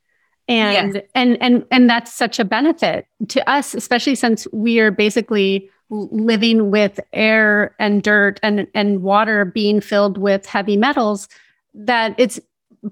And 0.48 0.96
yes. 0.96 1.04
and 1.14 1.38
and 1.42 1.66
and 1.72 1.90
that's 1.90 2.12
such 2.12 2.40
a 2.40 2.46
benefit 2.46 3.06
to 3.30 3.48
us, 3.50 3.76
especially 3.76 4.16
since 4.16 4.48
we 4.52 4.80
are 4.80 4.92
basically 4.92 5.70
living 5.90 6.72
with 6.72 7.00
air 7.14 7.76
and 7.80 8.04
dirt 8.04 8.40
and 8.44 8.68
and 8.74 9.02
water 9.02 9.46
being 9.46 9.82
filled 9.82 10.18
with 10.18 10.46
heavy 10.46 10.78
metals 10.78 11.28
that 11.74 12.16
it's 12.18 12.40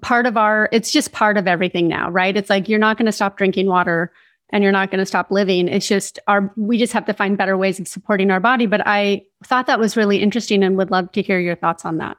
part 0.01 0.25
of 0.25 0.35
our 0.35 0.67
it's 0.71 0.91
just 0.91 1.11
part 1.11 1.37
of 1.37 1.47
everything 1.47 1.87
now 1.87 2.09
right 2.09 2.35
it's 2.35 2.49
like 2.49 2.67
you're 2.67 2.79
not 2.79 2.97
going 2.97 3.05
to 3.05 3.11
stop 3.11 3.37
drinking 3.37 3.67
water 3.67 4.11
and 4.51 4.63
you're 4.63 4.71
not 4.71 4.91
going 4.91 4.99
to 4.99 5.05
stop 5.05 5.31
living 5.31 5.67
it's 5.67 5.87
just 5.87 6.19
our 6.27 6.51
we 6.55 6.77
just 6.77 6.93
have 6.93 7.05
to 7.05 7.13
find 7.13 7.37
better 7.37 7.57
ways 7.57 7.79
of 7.79 7.87
supporting 7.87 8.31
our 8.31 8.39
body 8.39 8.65
but 8.65 8.81
i 8.85 9.21
thought 9.43 9.67
that 9.67 9.79
was 9.79 9.97
really 9.97 10.21
interesting 10.21 10.63
and 10.63 10.77
would 10.77 10.91
love 10.91 11.11
to 11.11 11.21
hear 11.21 11.39
your 11.39 11.55
thoughts 11.55 11.85
on 11.85 11.97
that 11.97 12.17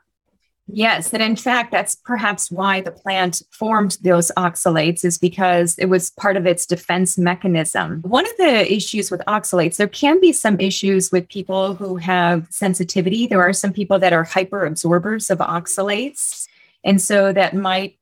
Yes, 0.71 1.15
and 1.15 1.23
in 1.23 1.35
fact, 1.35 1.73
that's 1.73 1.95
perhaps 1.95 2.51
why 2.51 2.83
the 2.83 2.91
plant 2.91 3.41
formed 3.51 3.97
those 4.03 4.31
oxalates, 4.37 5.03
is 5.03 5.17
because 5.17 5.79
it 5.79 5.87
was 5.87 6.11
part 6.11 6.37
of 6.37 6.47
its 6.47 6.67
defense 6.67 7.17
mechanism. 7.17 8.03
One 8.03 8.27
of 8.27 8.37
the 8.37 8.71
issues 8.71 9.11
with 9.11 9.23
oxalates, 9.27 9.77
there 9.77 9.89
can 9.89 10.21
be 10.21 10.31
some 10.31 10.61
issues 10.61 11.11
with 11.11 11.27
people 11.31 11.75
who 11.75 11.97
have 11.97 12.47
sensitivity. 12.51 13.27
There 13.27 13.41
are 13.41 13.55
some 13.55 13.73
people 13.73 13.99
that 14.01 14.13
are 14.13 14.25
hyper 14.25 14.67
absorbers 14.67 15.31
of 15.31 15.39
oxalates. 15.39 16.47
And 16.85 17.01
so 17.01 17.33
that 17.33 17.55
might 17.55 17.99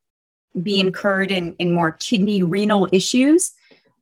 be 0.61 0.81
incurred 0.81 1.31
in, 1.31 1.55
in 1.61 1.73
more 1.73 1.93
kidney 1.93 2.43
renal 2.43 2.89
issues. 2.91 3.53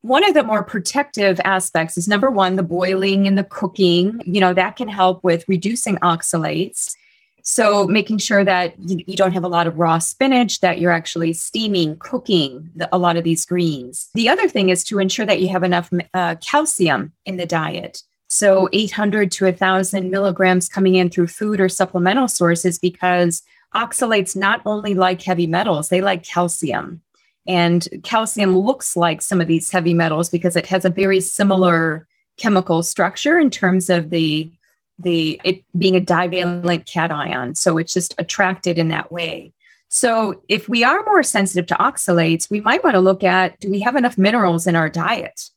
One 0.04 0.22
of 0.22 0.34
the 0.34 0.44
more 0.44 0.62
protective 0.62 1.40
aspects 1.44 1.96
is 1.96 2.06
number 2.06 2.30
one, 2.30 2.56
the 2.56 2.62
boiling 2.62 3.26
and 3.26 3.38
the 3.38 3.44
cooking. 3.44 4.20
You 4.26 4.38
know, 4.38 4.52
that 4.52 4.76
can 4.76 4.86
help 4.86 5.24
with 5.24 5.48
reducing 5.48 5.96
oxalates. 6.00 6.94
So 7.42 7.86
making 7.86 8.18
sure 8.18 8.44
that 8.44 8.74
you, 8.78 9.16
don't 9.16 9.32
have 9.32 9.44
a 9.44 9.48
lot 9.48 9.66
of 9.66 9.78
raw 9.78 9.98
spinach, 9.98 10.60
that 10.60 10.78
you're 10.78 10.92
actually 10.92 11.32
steaming, 11.32 11.96
cooking 11.96 12.68
the, 12.76 12.86
a 12.94 12.98
lot 12.98 13.16
of 13.16 13.24
these 13.24 13.46
greens. 13.46 14.10
The 14.12 14.28
other 14.28 14.46
thing 14.46 14.68
is 14.68 14.84
to 14.84 14.98
ensure 14.98 15.24
that 15.24 15.40
you 15.40 15.48
have 15.48 15.62
enough 15.62 15.90
uh, 16.12 16.34
calcium 16.34 17.12
in 17.24 17.38
the 17.38 17.46
diet. 17.46 18.02
So 18.28 18.68
800 18.74 19.32
to 19.32 19.44
1,000 19.46 20.10
milligrams 20.10 20.68
coming 20.68 20.96
in 20.96 21.08
through 21.08 21.28
food 21.28 21.62
or 21.62 21.70
supplemental 21.70 22.28
sources 22.28 22.78
because 22.78 23.42
oxalates 23.74 24.36
not 24.36 24.60
only 24.66 24.92
like 24.92 25.22
heavy 25.22 25.46
metals, 25.46 25.88
they 25.88 26.02
like 26.02 26.24
calcium. 26.24 27.00
And 27.46 27.86
calcium 28.02 28.56
looks 28.56 28.96
like 28.96 29.20
some 29.20 29.40
of 29.40 29.48
these 29.48 29.70
heavy 29.70 29.94
metals 29.94 30.30
because 30.30 30.56
it 30.56 30.66
has 30.66 30.84
a 30.84 30.90
very 30.90 31.20
similar 31.20 32.06
chemical 32.36 32.82
structure 32.82 33.38
in 33.38 33.50
terms 33.50 33.90
of 33.90 34.10
the 34.10 34.50
the 34.98 35.40
it 35.44 35.64
being 35.76 35.96
a 35.96 36.00
divalent 36.00 36.86
cation. 36.86 37.54
So 37.54 37.78
it's 37.78 37.92
just 37.92 38.14
attracted 38.18 38.78
in 38.78 38.88
that 38.88 39.10
way. 39.10 39.52
So 39.88 40.42
if 40.48 40.68
we 40.68 40.84
are 40.84 41.04
more 41.04 41.22
sensitive 41.22 41.66
to 41.66 41.74
oxalates, 41.74 42.50
we 42.50 42.60
might 42.60 42.82
want 42.82 42.94
to 42.94 43.00
look 43.00 43.22
at 43.24 43.58
do 43.60 43.70
we 43.70 43.80
have 43.80 43.96
enough 43.96 44.16
minerals 44.16 44.66
in 44.66 44.76
our 44.76 44.88
diet? 44.88 45.50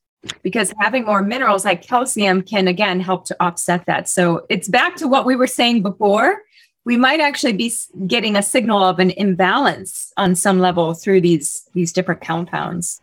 Because 0.43 0.73
having 0.79 1.05
more 1.05 1.21
minerals 1.21 1.65
like 1.65 1.83
calcium 1.83 2.41
can 2.41 2.67
again 2.67 2.99
help 2.99 3.25
to 3.25 3.37
offset 3.39 3.85
that. 3.85 4.09
So 4.09 4.45
it's 4.49 4.67
back 4.67 4.95
to 4.97 5.07
what 5.07 5.25
we 5.25 5.35
were 5.35 5.47
saying 5.47 5.83
before 5.83 6.41
we 6.87 6.95
might 6.95 7.19
actually 7.19 7.51
be 7.51 7.69
getting 8.07 8.37
a 8.37 8.41
signal 8.41 8.81
of 8.81 8.97
an 8.97 9.11
imbalance 9.11 10.13
on 10.15 10.33
some 10.35 10.59
level 10.59 10.93
through 10.93 11.19
these 11.19 11.69
these 11.73 11.91
different 11.91 12.21
compounds 12.21 13.01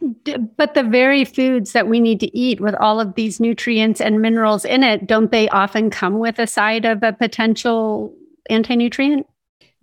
but 0.57 0.73
the 0.73 0.83
very 0.83 1.23
foods 1.23 1.73
that 1.73 1.87
we 1.87 2.01
need 2.01 2.19
to 2.19 2.35
eat 2.37 2.63
with 2.63 2.75
all 2.77 2.99
of 2.99 3.15
these 3.15 3.41
nutrients 3.41 4.01
and 4.01 4.23
minerals 4.23 4.65
in 4.65 4.83
it 4.83 5.07
don't 5.07 5.31
they 5.31 5.51
often 5.51 5.91
come 5.91 6.19
with 6.19 6.39
a 6.39 6.47
side 6.47 6.87
of 6.87 7.03
a 7.03 7.13
potential 7.13 8.13
anti-nutrient 8.49 9.27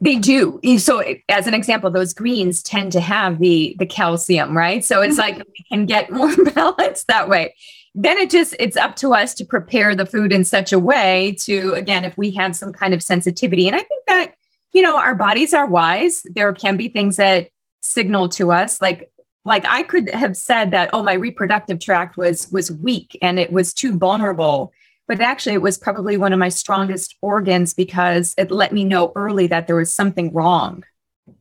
they 0.04 0.16
do. 0.16 0.60
So, 0.80 1.04
as 1.30 1.45
an 1.45 1.54
example, 1.54 1.91
those 1.91 2.12
greens 2.12 2.64
tend 2.64 2.91
to 2.93 2.99
have 2.99 3.38
the 3.38 3.76
the 3.78 3.86
calcium, 3.86 4.58
right? 4.58 4.84
So 4.84 5.04
it's 5.04 5.20
mm-hmm. 5.20 5.38
like 5.38 5.47
we 5.47 5.66
can 5.70 5.86
get 5.86 6.10
more 6.10 6.36
balance 6.56 7.04
that 7.04 7.30
way 7.30 7.54
then 7.94 8.18
it 8.18 8.30
just 8.30 8.56
it's 8.60 8.78
up 8.78 8.96
to 8.98 9.14
us 9.14 9.34
to 9.36 9.46
prepare 9.46 9.96
the 9.96 10.06
food 10.06 10.32
in 10.32 10.44
such 10.44 10.72
a 10.72 10.80
way 10.80 11.36
to 11.42 11.74
again 11.74 12.06
if 12.06 12.18
we 12.18 12.32
have 12.32 12.56
some 12.56 12.72
kind 12.72 12.94
of 12.94 13.04
sensitivity. 13.04 13.68
And 13.68 13.76
i 13.76 13.80
think 13.80 14.06
that 14.08 14.34
you 14.74 14.82
know 14.82 14.98
our 14.98 15.16
bodies 15.16 15.54
are 15.54 15.68
wise. 15.68 16.24
There 16.26 16.54
can 16.54 16.78
be 16.78 16.88
things 16.88 17.18
that 17.18 17.50
signal 17.82 18.30
to 18.30 18.52
us. 18.52 18.82
Like 18.82 19.12
like 19.44 19.66
i 19.68 19.84
could 19.84 20.10
have 20.12 20.38
said 20.38 20.72
that 20.72 20.89
oh 20.94 21.04
my 21.04 21.14
reproductive 21.14 21.80
tract 21.80 22.16
was 22.16 22.50
was 22.52 22.72
weak 22.72 23.18
and 23.22 23.39
it 23.39 23.52
was 23.52 23.74
too 23.74 23.98
vulnerable. 23.98 24.72
But 25.08 25.20
actually 25.20 25.56
it 25.56 25.62
was 25.62 25.78
probably 25.78 26.16
one 26.16 26.32
of 26.32 26.39
my 26.39 26.50
strongest 26.50 27.18
organs 27.22 27.74
because 27.74 28.34
it 28.38 28.52
let 28.52 28.72
me 28.72 28.86
know 28.86 29.12
early 29.16 29.48
that 29.48 29.68
there 29.68 29.76
was 29.76 29.94
something 29.94 30.32
wrong 30.32 30.84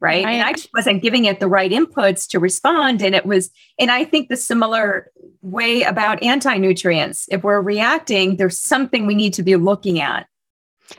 right? 0.01 0.25
right? 0.25 0.35
And 0.35 0.43
I 0.43 0.53
just 0.53 0.71
wasn't 0.75 1.03
giving 1.03 1.25
it 1.25 1.41
the 1.41 1.49
right 1.49 1.71
inputs 1.71 2.29
to 2.31 2.39
respond. 2.39 3.03
And 3.03 3.15
it 3.15 3.27
was, 3.27 3.51
and 3.79 3.91
I 3.91 4.05
think 4.05 4.29
the 4.29 4.37
similar 4.37 5.11
way 5.43 5.83
about 5.83 6.23
anti 6.23 6.57
nutrients, 6.57 7.27
if 7.31 7.43
we're 7.43 7.61
reacting, 7.61 8.37
there's 8.37 8.59
something 8.59 9.07
we 9.07 9.15
need 9.15 9.35
to 9.35 9.43
be 9.43 9.57
looking 9.57 10.01
at. 10.01 10.27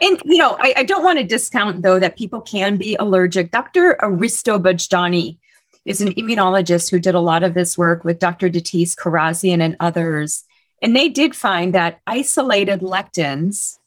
And, 0.01 0.21
you 0.23 0.37
know, 0.37 0.55
I, 0.59 0.73
I 0.77 0.83
don't 0.83 1.03
want 1.03 1.19
to 1.19 1.25
discount, 1.25 1.81
though, 1.81 1.99
that 1.99 2.17
people 2.17 2.41
can 2.41 2.77
be 2.77 2.95
allergic. 2.95 3.51
Dr. 3.51 3.97
Aristo 4.01 4.57
Vojdani 4.57 5.37
is 5.83 5.99
an 5.99 6.13
immunologist 6.13 6.91
who 6.91 6.99
did 6.99 7.15
a 7.15 7.19
lot 7.19 7.43
of 7.43 7.53
this 7.53 7.77
work 7.77 8.05
with 8.05 8.19
Dr. 8.19 8.49
Datis 8.49 8.95
Kharrazian 8.95 9.61
and 9.61 9.75
others. 9.79 10.45
And 10.81 10.95
they 10.95 11.09
did 11.09 11.35
find 11.35 11.73
that 11.75 11.99
isolated 12.07 12.79
lectins 12.81 13.77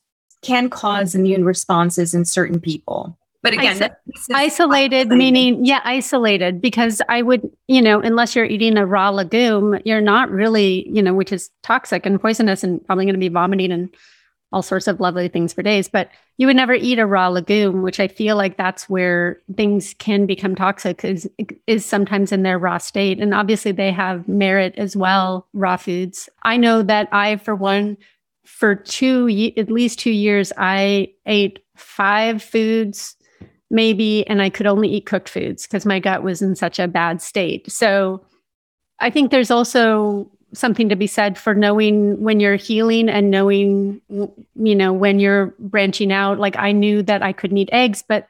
can 0.42 0.68
cause 0.68 1.14
immune 1.14 1.44
responses 1.44 2.14
in 2.14 2.24
certain 2.24 2.60
people. 2.60 3.18
But 3.44 3.52
again, 3.52 3.76
Iso- 3.78 4.34
isolated 4.34 5.08
meaning, 5.10 5.66
yeah, 5.66 5.82
isolated 5.84 6.62
because 6.62 7.02
I 7.10 7.20
would, 7.20 7.50
you 7.68 7.82
know, 7.82 8.00
unless 8.00 8.34
you're 8.34 8.46
eating 8.46 8.78
a 8.78 8.86
raw 8.86 9.10
legume, 9.10 9.78
you're 9.84 10.00
not 10.00 10.30
really, 10.30 10.88
you 10.88 11.02
know, 11.02 11.12
which 11.12 11.30
is 11.30 11.50
toxic 11.62 12.06
and 12.06 12.18
poisonous 12.18 12.64
and 12.64 12.84
probably 12.86 13.04
going 13.04 13.14
to 13.14 13.20
be 13.20 13.28
vomiting 13.28 13.70
and 13.70 13.94
all 14.50 14.62
sorts 14.62 14.86
of 14.86 14.98
lovely 14.98 15.28
things 15.28 15.52
for 15.52 15.62
days. 15.62 15.88
But 15.88 16.08
you 16.38 16.46
would 16.46 16.56
never 16.56 16.72
eat 16.72 16.98
a 16.98 17.04
raw 17.04 17.28
legume, 17.28 17.82
which 17.82 18.00
I 18.00 18.08
feel 18.08 18.36
like 18.36 18.56
that's 18.56 18.88
where 18.88 19.42
things 19.54 19.94
can 19.98 20.24
become 20.24 20.54
toxic 20.54 21.04
is, 21.04 21.28
is 21.66 21.84
sometimes 21.84 22.32
in 22.32 22.44
their 22.44 22.58
raw 22.58 22.78
state. 22.78 23.20
And 23.20 23.34
obviously 23.34 23.72
they 23.72 23.92
have 23.92 24.26
merit 24.26 24.74
as 24.78 24.96
well, 24.96 25.46
raw 25.52 25.76
foods. 25.76 26.30
I 26.44 26.56
know 26.56 26.82
that 26.82 27.10
I, 27.12 27.36
for 27.36 27.54
one, 27.54 27.98
for 28.46 28.74
two, 28.74 29.52
at 29.58 29.70
least 29.70 29.98
two 29.98 30.12
years, 30.12 30.50
I 30.56 31.12
ate 31.26 31.58
five 31.76 32.42
foods 32.42 33.16
maybe, 33.70 34.26
and 34.26 34.42
I 34.42 34.50
could 34.50 34.66
only 34.66 34.88
eat 34.88 35.06
cooked 35.06 35.28
foods 35.28 35.66
because 35.66 35.86
my 35.86 35.98
gut 35.98 36.22
was 36.22 36.42
in 36.42 36.54
such 36.54 36.78
a 36.78 36.88
bad 36.88 37.20
state. 37.22 37.70
So 37.70 38.24
I 39.00 39.10
think 39.10 39.30
there's 39.30 39.50
also 39.50 40.30
something 40.52 40.88
to 40.88 40.96
be 40.96 41.06
said 41.06 41.36
for 41.36 41.54
knowing 41.54 42.20
when 42.20 42.40
you're 42.40 42.56
healing 42.56 43.08
and 43.08 43.30
knowing 43.30 44.00
you 44.08 44.74
know 44.74 44.92
when 44.92 45.18
you're 45.18 45.54
branching 45.58 46.12
out 46.12 46.38
like 46.38 46.56
i 46.56 46.72
knew 46.72 47.02
that 47.02 47.22
i 47.22 47.32
couldn't 47.32 47.58
eat 47.58 47.68
eggs 47.72 48.04
but 48.06 48.28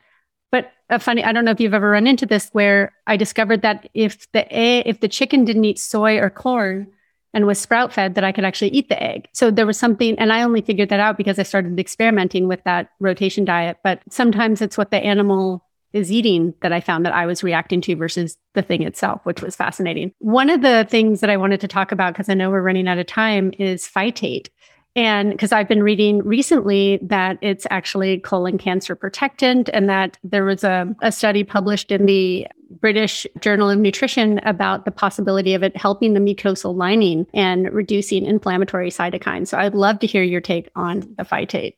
but 0.51 0.73
a 0.91 0.99
funny 0.99 1.23
i 1.23 1.33
don't 1.33 1.45
know 1.45 1.51
if 1.51 1.61
you've 1.61 1.75
ever 1.75 1.91
run 1.91 2.07
into 2.07 2.27
this 2.27 2.49
where 2.53 2.93
i 3.07 3.17
discovered 3.17 3.63
that 3.63 3.89
if 3.95 4.31
the 4.33 4.51
eh, 4.53 4.83
if 4.87 5.01
the 5.01 5.09
chicken 5.09 5.45
didn't 5.45 5.65
eat 5.65 5.79
soy 5.79 6.19
or 6.19 6.31
corn 6.31 6.91
and 7.35 7.47
was 7.47 7.59
sprout 7.59 7.93
fed 7.93 8.15
that 8.15 8.25
I 8.25 8.33
could 8.33 8.45
actually 8.45 8.71
eat 8.71 8.89
the 8.89 9.03
egg. 9.03 9.29
So 9.33 9.51
there 9.51 9.67
was 9.67 9.79
something, 9.79 10.19
and 10.19 10.33
I 10.33 10.43
only 10.43 10.63
figured 10.63 10.89
that 10.89 11.01
out 11.01 11.19
because 11.19 11.39
I 11.39 11.43
started 11.43 11.79
experimenting 11.79 12.49
with 12.49 12.63
that 12.65 12.91
rotation 13.01 13.45
diet. 13.45 13.79
But 13.85 14.01
sometimes 14.09 14.63
it's 14.63 14.79
what 14.79 14.91
the 14.91 14.99
animal 14.99 15.67
is 15.93 16.11
eating 16.11 16.55
that 16.61 16.73
I 16.73 16.81
found 16.81 17.05
that 17.07 17.15
I 17.15 17.27
was 17.27 17.45
reacting 17.45 17.81
to 17.83 17.95
versus 17.95 18.37
the 18.55 18.63
thing 18.63 18.83
itself, 18.83 19.21
which 19.25 19.43
was 19.43 19.55
fascinating. 19.55 20.13
One 20.19 20.51
of 20.51 20.63
the 20.63 20.87
things 20.89 21.21
that 21.21 21.31
I 21.31 21.37
wanted 21.37 21.61
to 21.61 21.69
talk 21.69 21.93
about, 21.93 22.15
because 22.15 22.29
I 22.29 22.35
know 22.35 22.51
we're 22.51 22.63
running 22.63 22.89
out 22.89 22.99
of 22.99 23.07
time, 23.07 23.53
is 23.59 23.87
phytate. 23.87 24.49
And 24.97 25.33
because 25.33 25.51
I've 25.51 25.67
been 25.69 25.83
reading 25.83 26.19
recently 26.19 27.01
that 27.03 27.39
it's 27.41 27.67
actually 27.71 28.21
colon 28.21 28.59
cancer 28.59 28.95
protectant, 28.95 29.69
and 29.73 29.89
that 29.89 30.19
there 30.23 30.45
was 30.45 30.63
a, 30.63 30.95
a 31.03 31.11
study 31.11 31.43
published 31.43 31.91
in 31.91 32.07
the 32.07 32.47
British 32.81 33.27
Journal 33.41 33.71
of 33.71 33.79
Nutrition 33.79 34.39
about 34.45 34.85
the 34.85 34.91
possibility 34.93 35.55
of 35.55 35.63
it 35.63 35.77
helping 35.77 36.15
the 36.15 36.21
mucosal 36.21 36.77
lining 36.77 37.27
and 37.35 37.73
reducing 37.73 38.25
inflammatory 38.25 38.91
cytokines. 38.91 39.49
So 39.49 39.59
I'd 39.59 39.75
love 39.75 39.99
to 40.01 40.07
hear 40.07 40.23
your 40.23 40.41
take 40.41 40.71
on 40.77 41.01
the 41.17 41.25
phytate. 41.25 41.75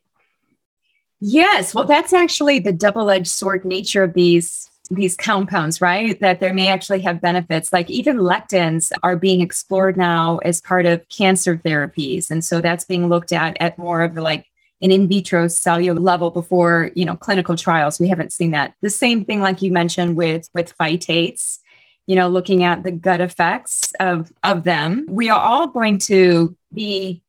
Yes, 1.19 1.73
well, 1.73 1.85
that's 1.85 2.13
actually 2.13 2.59
the 2.59 2.71
double 2.71 3.09
edged 3.09 3.27
sword 3.27 3.65
nature 3.65 4.03
of 4.03 4.13
these 4.13 4.69
these 4.89 5.15
compounds, 5.15 5.81
right? 5.81 6.19
That 6.19 6.39
there 6.39 6.53
may 6.53 6.67
actually 6.67 7.01
have 7.01 7.21
benefits. 7.21 7.73
Like 7.73 7.89
even 7.89 8.17
lectins 8.17 8.91
are 9.03 9.15
being 9.15 9.41
explored 9.41 9.97
now 9.97 10.37
as 10.39 10.61
part 10.61 10.85
of 10.85 11.07
cancer 11.09 11.57
therapies. 11.57 12.29
And 12.29 12.43
so 12.43 12.61
that's 12.61 12.85
being 12.85 13.09
looked 13.09 13.31
at 13.31 13.57
at 13.59 13.77
more 13.77 14.01
of 14.01 14.15
like 14.15 14.45
an 14.81 14.91
in 14.91 15.07
vitro 15.07 15.47
cellular 15.47 15.99
level 15.99 16.29
before, 16.29 16.91
you 16.95 17.05
know, 17.05 17.15
clinical 17.15 17.55
trials. 17.55 17.99
We 17.99 18.07
haven't 18.07 18.31
seen 18.31 18.51
that. 18.51 18.73
The 18.81 18.89
same 18.89 19.25
thing 19.25 19.41
like 19.41 19.61
you 19.61 19.71
mentioned 19.71 20.15
with 20.15 20.49
with 20.53 20.77
phytates, 20.77 21.59
you 22.05 22.15
know, 22.15 22.27
looking 22.27 22.63
at 22.63 22.83
the 22.83 22.91
gut 22.91 23.21
effects 23.21 23.91
of 23.99 24.31
of 24.43 24.63
them. 24.63 25.05
We 25.09 25.29
are 25.29 25.39
all 25.39 25.67
going 25.67 25.97
to 25.99 26.55
be 26.73 27.23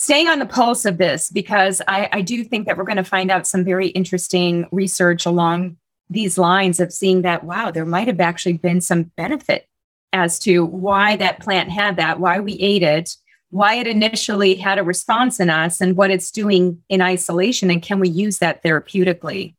staying 0.00 0.28
on 0.28 0.38
the 0.38 0.46
pulse 0.46 0.86
of 0.86 0.96
this 0.96 1.30
because 1.30 1.82
I, 1.86 2.08
I 2.10 2.20
do 2.22 2.42
think 2.42 2.66
that 2.66 2.78
we're 2.78 2.84
going 2.84 2.96
to 2.96 3.04
find 3.04 3.30
out 3.30 3.46
some 3.46 3.64
very 3.64 3.88
interesting 3.88 4.66
research 4.72 5.26
along 5.26 5.76
these 6.10 6.36
lines 6.36 6.80
of 6.80 6.92
seeing 6.92 7.22
that, 7.22 7.44
wow, 7.44 7.70
there 7.70 7.86
might 7.86 8.08
have 8.08 8.20
actually 8.20 8.58
been 8.58 8.80
some 8.80 9.04
benefit 9.16 9.66
as 10.12 10.38
to 10.40 10.64
why 10.64 11.16
that 11.16 11.40
plant 11.40 11.70
had 11.70 11.96
that, 11.96 12.18
why 12.18 12.40
we 12.40 12.54
ate 12.54 12.82
it, 12.82 13.16
why 13.50 13.76
it 13.76 13.86
initially 13.86 14.56
had 14.56 14.78
a 14.78 14.84
response 14.84 15.40
in 15.40 15.48
us, 15.48 15.80
and 15.80 15.96
what 15.96 16.10
it's 16.10 16.30
doing 16.30 16.82
in 16.88 17.00
isolation. 17.00 17.70
And 17.70 17.80
can 17.80 18.00
we 18.00 18.08
use 18.08 18.38
that 18.38 18.62
therapeutically? 18.62 19.54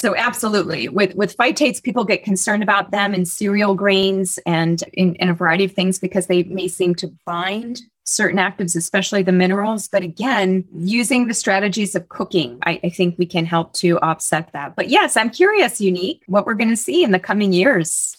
So 0.00 0.16
absolutely. 0.16 0.88
With 0.88 1.14
with 1.14 1.36
phytates, 1.36 1.82
people 1.82 2.04
get 2.04 2.24
concerned 2.24 2.62
about 2.62 2.90
them 2.90 3.14
in 3.14 3.24
cereal 3.24 3.74
grains 3.74 4.38
and 4.44 4.82
in, 4.92 5.14
in 5.16 5.28
a 5.28 5.34
variety 5.34 5.64
of 5.64 5.72
things 5.72 5.98
because 5.98 6.26
they 6.26 6.42
may 6.44 6.68
seem 6.68 6.94
to 6.96 7.14
bind 7.24 7.80
certain 8.04 8.38
actives, 8.38 8.76
especially 8.76 9.22
the 9.22 9.32
minerals. 9.32 9.88
But 9.88 10.02
again, 10.02 10.64
using 10.74 11.26
the 11.26 11.34
strategies 11.34 11.94
of 11.94 12.08
cooking, 12.10 12.58
I, 12.64 12.78
I 12.84 12.90
think 12.90 13.16
we 13.18 13.26
can 13.26 13.46
help 13.46 13.72
to 13.74 13.98
offset 14.00 14.52
that. 14.52 14.76
But 14.76 14.88
yes, 14.88 15.16
I'm 15.16 15.30
curious, 15.30 15.80
Unique, 15.80 16.22
what 16.26 16.46
we're 16.46 16.54
going 16.54 16.70
to 16.70 16.76
see 16.76 17.02
in 17.02 17.10
the 17.10 17.18
coming 17.18 17.52
years. 17.52 18.16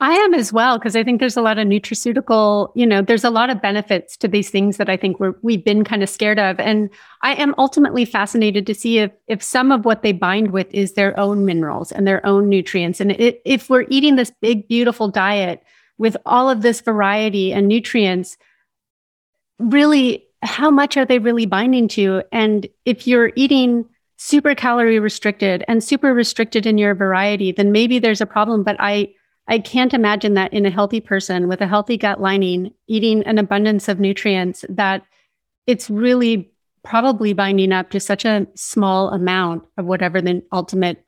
I 0.00 0.12
am 0.12 0.32
as 0.32 0.52
well, 0.52 0.78
because 0.78 0.94
I 0.94 1.02
think 1.02 1.18
there's 1.18 1.36
a 1.36 1.42
lot 1.42 1.58
of 1.58 1.66
nutraceutical, 1.66 2.70
you 2.76 2.86
know, 2.86 3.02
there's 3.02 3.24
a 3.24 3.30
lot 3.30 3.50
of 3.50 3.60
benefits 3.60 4.16
to 4.18 4.28
these 4.28 4.48
things 4.48 4.76
that 4.76 4.88
I 4.88 4.96
think 4.96 5.18
we're, 5.18 5.34
we've 5.42 5.64
been 5.64 5.82
kind 5.82 6.04
of 6.04 6.08
scared 6.08 6.38
of. 6.38 6.60
And 6.60 6.88
I 7.22 7.34
am 7.34 7.52
ultimately 7.58 8.04
fascinated 8.04 8.64
to 8.68 8.74
see 8.76 8.98
if, 8.98 9.10
if 9.26 9.42
some 9.42 9.72
of 9.72 9.84
what 9.84 10.02
they 10.02 10.12
bind 10.12 10.52
with 10.52 10.72
is 10.72 10.92
their 10.92 11.18
own 11.18 11.44
minerals 11.44 11.90
and 11.90 12.06
their 12.06 12.24
own 12.24 12.48
nutrients. 12.48 13.00
And 13.00 13.10
it, 13.10 13.42
if 13.44 13.68
we're 13.68 13.86
eating 13.88 14.14
this 14.14 14.30
big, 14.40 14.68
beautiful 14.68 15.08
diet 15.08 15.64
with 15.96 16.16
all 16.24 16.48
of 16.48 16.62
this 16.62 16.80
variety 16.80 17.52
and 17.52 17.66
nutrients, 17.66 18.36
really 19.58 20.24
how 20.42 20.70
much 20.70 20.96
are 20.96 21.04
they 21.04 21.18
really 21.18 21.46
binding 21.46 21.88
to? 21.88 22.22
And 22.30 22.66
if 22.84 23.06
you're 23.06 23.32
eating 23.34 23.84
super 24.16 24.54
calorie 24.54 24.98
restricted 24.98 25.64
and 25.68 25.82
super 25.82 26.14
restricted 26.14 26.66
in 26.66 26.78
your 26.78 26.94
variety, 26.94 27.52
then 27.52 27.72
maybe 27.72 27.98
there's 27.98 28.20
a 28.20 28.26
problem. 28.26 28.62
But 28.62 28.76
I 28.78 29.14
I 29.48 29.58
can't 29.58 29.94
imagine 29.94 30.34
that 30.34 30.52
in 30.52 30.66
a 30.66 30.70
healthy 30.70 31.00
person 31.00 31.48
with 31.48 31.62
a 31.62 31.66
healthy 31.66 31.96
gut 31.96 32.20
lining, 32.20 32.72
eating 32.86 33.22
an 33.22 33.38
abundance 33.38 33.88
of 33.88 33.98
nutrients, 33.98 34.64
that 34.68 35.02
it's 35.66 35.88
really 35.88 36.50
probably 36.84 37.32
binding 37.32 37.72
up 37.72 37.90
to 37.90 38.00
such 38.00 38.26
a 38.26 38.46
small 38.54 39.08
amount 39.08 39.64
of 39.78 39.86
whatever 39.86 40.20
the 40.20 40.42
ultimate, 40.52 41.02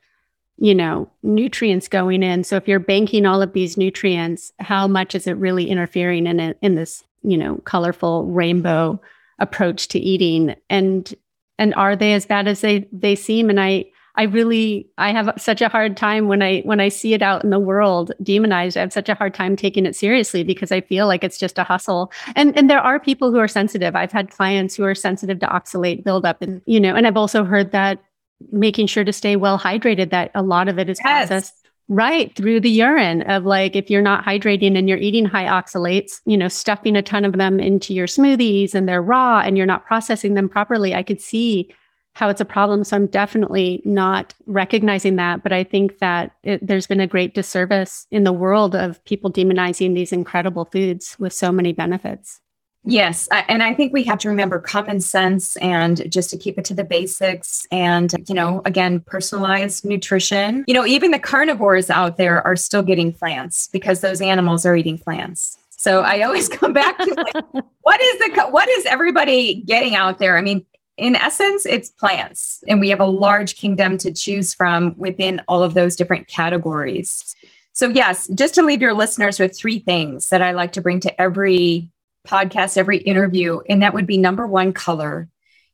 you 0.56 0.74
know, 0.74 1.10
nutrients 1.22 1.86
going 1.86 2.22
in. 2.22 2.42
So 2.42 2.56
if 2.56 2.66
you're 2.66 2.80
banking 2.80 3.26
all 3.26 3.42
of 3.42 3.52
these 3.52 3.76
nutrients, 3.76 4.52
how 4.58 4.88
much 4.88 5.14
is 5.14 5.26
it 5.26 5.36
really 5.36 5.68
interfering 5.68 6.26
in 6.26 6.40
it, 6.40 6.58
in 6.62 6.76
this 6.76 7.04
you 7.22 7.36
know, 7.36 7.56
colorful 7.64 8.26
rainbow 8.26 9.00
approach 9.38 9.88
to 9.88 9.98
eating. 9.98 10.54
And 10.68 11.12
and 11.58 11.74
are 11.74 11.96
they 11.96 12.14
as 12.14 12.26
bad 12.26 12.48
as 12.48 12.60
they 12.60 12.88
they 12.92 13.14
seem? 13.14 13.50
And 13.50 13.60
i 13.60 13.86
i 14.16 14.24
really 14.24 14.88
i 14.98 15.12
have 15.12 15.32
such 15.38 15.62
a 15.62 15.68
hard 15.68 15.96
time 15.96 16.26
when 16.26 16.42
i 16.42 16.60
when 16.62 16.80
i 16.80 16.88
see 16.88 17.14
it 17.14 17.22
out 17.22 17.44
in 17.44 17.50
the 17.50 17.60
world 17.60 18.10
demonized 18.22 18.76
i 18.76 18.80
have 18.80 18.92
such 18.92 19.08
a 19.08 19.14
hard 19.14 19.32
time 19.32 19.54
taking 19.54 19.86
it 19.86 19.94
seriously 19.94 20.42
because 20.42 20.72
i 20.72 20.80
feel 20.80 21.06
like 21.06 21.22
it's 21.22 21.38
just 21.38 21.58
a 21.58 21.64
hustle. 21.64 22.12
And 22.34 22.56
and 22.58 22.68
there 22.68 22.80
are 22.80 22.98
people 22.98 23.30
who 23.30 23.38
are 23.38 23.48
sensitive. 23.48 23.94
I've 23.94 24.12
had 24.12 24.30
clients 24.30 24.74
who 24.74 24.84
are 24.84 24.94
sensitive 24.94 25.38
to 25.40 25.46
oxalate 25.46 26.04
buildup 26.04 26.42
and 26.42 26.60
you 26.66 26.80
know 26.80 26.94
and 26.94 27.06
i've 27.06 27.16
also 27.16 27.44
heard 27.44 27.72
that 27.72 28.02
making 28.50 28.86
sure 28.86 29.04
to 29.04 29.12
stay 29.12 29.36
well 29.36 29.58
hydrated 29.58 30.10
that 30.10 30.30
a 30.34 30.42
lot 30.42 30.68
of 30.68 30.78
it 30.78 30.88
is 30.88 30.98
yes. 31.04 31.28
processed 31.28 31.59
Right, 31.92 32.32
through 32.36 32.60
the 32.60 32.70
urine 32.70 33.22
of 33.22 33.44
like 33.44 33.74
if 33.74 33.90
you're 33.90 34.00
not 34.00 34.24
hydrating 34.24 34.78
and 34.78 34.88
you're 34.88 34.96
eating 34.96 35.24
high 35.24 35.46
oxalates, 35.46 36.20
you 36.24 36.36
know, 36.36 36.46
stuffing 36.46 36.94
a 36.94 37.02
ton 37.02 37.24
of 37.24 37.32
them 37.32 37.58
into 37.58 37.92
your 37.92 38.06
smoothies 38.06 38.76
and 38.76 38.88
they're 38.88 39.02
raw 39.02 39.40
and 39.40 39.56
you're 39.56 39.66
not 39.66 39.84
processing 39.84 40.34
them 40.34 40.48
properly, 40.48 40.94
I 40.94 41.02
could 41.02 41.20
see 41.20 41.74
how 42.12 42.28
it's 42.28 42.40
a 42.40 42.44
problem. 42.44 42.84
So 42.84 42.96
I'm 42.96 43.08
definitely 43.08 43.82
not 43.84 44.34
recognizing 44.46 45.16
that. 45.16 45.42
But 45.42 45.52
I 45.52 45.64
think 45.64 45.98
that 45.98 46.30
it, 46.44 46.64
there's 46.64 46.86
been 46.86 47.00
a 47.00 47.08
great 47.08 47.34
disservice 47.34 48.06
in 48.12 48.22
the 48.22 48.32
world 48.32 48.76
of 48.76 49.04
people 49.04 49.32
demonizing 49.32 49.96
these 49.96 50.12
incredible 50.12 50.66
foods 50.66 51.16
with 51.18 51.32
so 51.32 51.50
many 51.50 51.72
benefits. 51.72 52.40
Yes. 52.84 53.28
And 53.30 53.62
I 53.62 53.74
think 53.74 53.92
we 53.92 54.04
have 54.04 54.18
to 54.20 54.28
remember 54.28 54.58
common 54.58 55.00
sense 55.00 55.56
and 55.56 56.10
just 56.10 56.30
to 56.30 56.38
keep 56.38 56.58
it 56.58 56.64
to 56.66 56.74
the 56.74 56.84
basics 56.84 57.66
and, 57.70 58.14
you 58.26 58.34
know, 58.34 58.62
again, 58.64 59.00
personalized 59.00 59.84
nutrition. 59.84 60.64
You 60.66 60.74
know, 60.74 60.86
even 60.86 61.10
the 61.10 61.18
carnivores 61.18 61.90
out 61.90 62.16
there 62.16 62.44
are 62.46 62.56
still 62.56 62.82
getting 62.82 63.12
plants 63.12 63.68
because 63.68 64.00
those 64.00 64.22
animals 64.22 64.64
are 64.64 64.74
eating 64.74 64.98
plants. 64.98 65.58
So 65.70 66.00
I 66.00 66.22
always 66.22 66.48
come 66.48 66.72
back 66.72 66.96
to 66.98 67.14
like, 67.14 67.64
what 67.82 68.00
is 68.00 68.18
the, 68.18 68.46
what 68.50 68.68
is 68.68 68.86
everybody 68.86 69.62
getting 69.66 69.94
out 69.94 70.18
there? 70.18 70.38
I 70.38 70.42
mean, 70.42 70.64
in 70.96 71.16
essence, 71.16 71.66
it's 71.66 71.90
plants. 71.90 72.62
And 72.66 72.80
we 72.80 72.88
have 72.90 73.00
a 73.00 73.06
large 73.06 73.56
kingdom 73.56 73.98
to 73.98 74.12
choose 74.12 74.54
from 74.54 74.94
within 74.96 75.40
all 75.48 75.62
of 75.62 75.74
those 75.74 75.96
different 75.96 76.28
categories. 76.28 77.34
So, 77.72 77.88
yes, 77.88 78.28
just 78.34 78.54
to 78.56 78.62
leave 78.62 78.82
your 78.82 78.92
listeners 78.92 79.38
with 79.38 79.56
three 79.56 79.78
things 79.78 80.28
that 80.28 80.42
I 80.42 80.52
like 80.52 80.72
to 80.72 80.82
bring 80.82 81.00
to 81.00 81.20
every 81.20 81.90
podcast, 82.26 82.76
every 82.76 82.98
interview, 82.98 83.60
and 83.68 83.82
that 83.82 83.94
would 83.94 84.06
be 84.06 84.18
number 84.18 84.46
one, 84.46 84.72
color. 84.72 85.28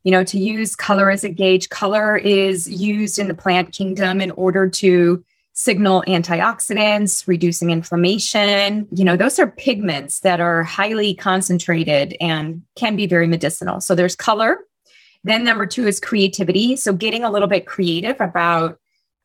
You 0.05 0.13
know, 0.13 0.25
to 0.25 0.39
use 0.39 0.77
color 0.77 1.11
as 1.11 1.25
a 1.25 1.29
gauge, 1.29 1.69
color 1.69 2.17
is 2.17 2.69
used 2.69 3.19
in 3.19 3.29
the 3.29 3.35
plant 3.35 3.73
kingdom 3.73 4.21
in 4.21 4.31
order 4.33 4.69
to 4.69 5.25
signal 5.53 6.05
antioxidants, 6.07 7.27
reducing 7.27 7.71
inflammation. 7.71 8.87
You 8.93 9.05
know, 9.05 9.17
those 9.17 9.39
are 9.39 9.47
pigments 9.47 10.21
that 10.21 10.39
are 10.39 10.63
highly 10.63 11.15
concentrated 11.15 12.15
and 12.21 12.63
can 12.77 12.95
be 12.95 13.07
very 13.07 13.27
medicinal. 13.27 13.81
So 13.81 13.95
there's 13.95 14.15
color. 14.15 14.59
Then 15.25 15.45
number 15.45 15.67
two 15.67 15.89
is 15.89 15.99
creativity. 15.99 16.77
So 16.77 16.93
getting 16.93 17.25
a 17.25 17.31
little 17.31 17.49
bit 17.49 17.67
creative 17.67 18.21
about 18.21 18.79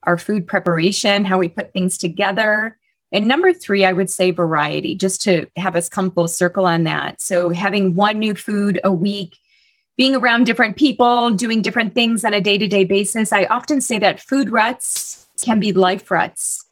our 0.04 0.18
food 0.18 0.48
preparation, 0.48 1.26
how 1.26 1.38
we 1.38 1.50
put 1.50 1.74
things 1.74 1.98
together, 1.98 2.78
and 3.12 3.28
number 3.28 3.54
three, 3.54 3.84
I 3.84 3.94
would 3.94 4.10
say 4.10 4.32
variety, 4.32 4.96
just 4.96 5.22
to 5.24 5.48
have 5.58 5.76
us 5.76 5.90
come 5.90 6.12
full 6.12 6.28
circle 6.28 6.66
on 6.66 6.84
that. 6.86 7.22
So 7.22 7.50
having 7.50 7.96
one 7.96 8.20
new 8.20 8.36
food 8.36 8.80
a 8.84 8.92
week, 8.92 9.38
being 9.98 10.16
around 10.16 10.46
different 10.46 10.78
people, 10.78 11.32
doing 11.32 11.62
different 11.62 11.94
things 11.94 12.24
on 12.24 12.34
a 12.34 12.42
day 12.42 12.58
to 12.58 12.68
day 12.68 12.86
basis. 12.86 13.34
I 13.34 13.46
often 13.46 13.82
say 13.82 14.00
that 14.00 14.22
food 14.22 14.50
ruts 14.50 15.28
can 15.44 15.60
be 15.60 15.74
life 15.74 16.10
ruts. 16.10 16.66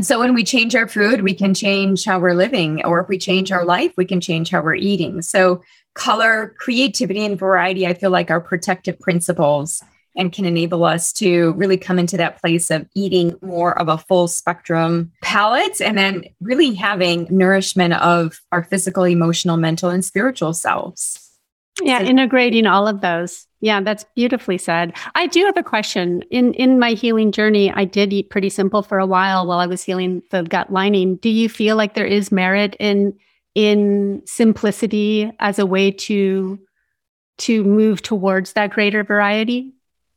So 0.00 0.18
when 0.18 0.34
we 0.34 0.44
change 0.44 0.74
our 0.74 0.88
food, 0.88 1.22
we 1.22 1.34
can 1.34 1.54
change 1.54 2.04
how 2.04 2.18
we're 2.18 2.34
living, 2.34 2.84
or 2.84 3.00
if 3.00 3.08
we 3.08 3.18
change 3.18 3.52
our 3.52 3.64
life, 3.64 3.92
we 3.96 4.04
can 4.04 4.20
change 4.20 4.50
how 4.50 4.60
we're 4.62 4.74
eating. 4.74 5.22
So 5.22 5.62
color, 5.94 6.54
creativity, 6.58 7.24
and 7.24 7.38
variety, 7.38 7.86
I 7.86 7.94
feel 7.94 8.10
like 8.10 8.30
are 8.30 8.40
protective 8.40 8.98
principles 8.98 9.82
and 10.16 10.32
can 10.32 10.44
enable 10.44 10.84
us 10.84 11.12
to 11.14 11.52
really 11.52 11.76
come 11.76 11.98
into 11.98 12.16
that 12.16 12.40
place 12.40 12.70
of 12.70 12.86
eating 12.94 13.36
more 13.42 13.76
of 13.78 13.88
a 13.88 13.98
full 13.98 14.28
spectrum 14.28 15.12
palate 15.22 15.80
and 15.80 15.98
then 15.98 16.24
really 16.40 16.74
having 16.74 17.26
nourishment 17.30 17.94
of 17.94 18.40
our 18.52 18.64
physical, 18.64 19.04
emotional, 19.04 19.56
mental, 19.56 19.90
and 19.90 20.04
spiritual 20.04 20.54
selves. 20.54 21.20
Yeah, 21.82 21.98
so- 21.98 22.04
integrating 22.04 22.66
all 22.66 22.86
of 22.86 23.00
those. 23.00 23.46
Yeah, 23.60 23.80
that's 23.80 24.04
beautifully 24.14 24.58
said. 24.58 24.92
I 25.14 25.26
do 25.26 25.44
have 25.46 25.56
a 25.56 25.62
question. 25.62 26.22
In 26.30 26.52
in 26.52 26.78
my 26.78 26.90
healing 26.90 27.32
journey, 27.32 27.72
I 27.72 27.86
did 27.86 28.12
eat 28.12 28.28
pretty 28.28 28.50
simple 28.50 28.82
for 28.82 28.98
a 28.98 29.06
while 29.06 29.46
while 29.46 29.58
I 29.58 29.66
was 29.66 29.82
healing 29.82 30.22
the 30.30 30.42
gut 30.42 30.70
lining. 30.70 31.16
Do 31.16 31.30
you 31.30 31.48
feel 31.48 31.74
like 31.74 31.94
there 31.94 32.04
is 32.04 32.30
merit 32.30 32.76
in 32.78 33.14
in 33.54 34.20
simplicity 34.26 35.32
as 35.38 35.58
a 35.58 35.64
way 35.64 35.90
to 35.90 36.58
to 37.38 37.64
move 37.64 38.02
towards 38.02 38.52
that 38.52 38.70
greater 38.70 39.02
variety? 39.02 39.72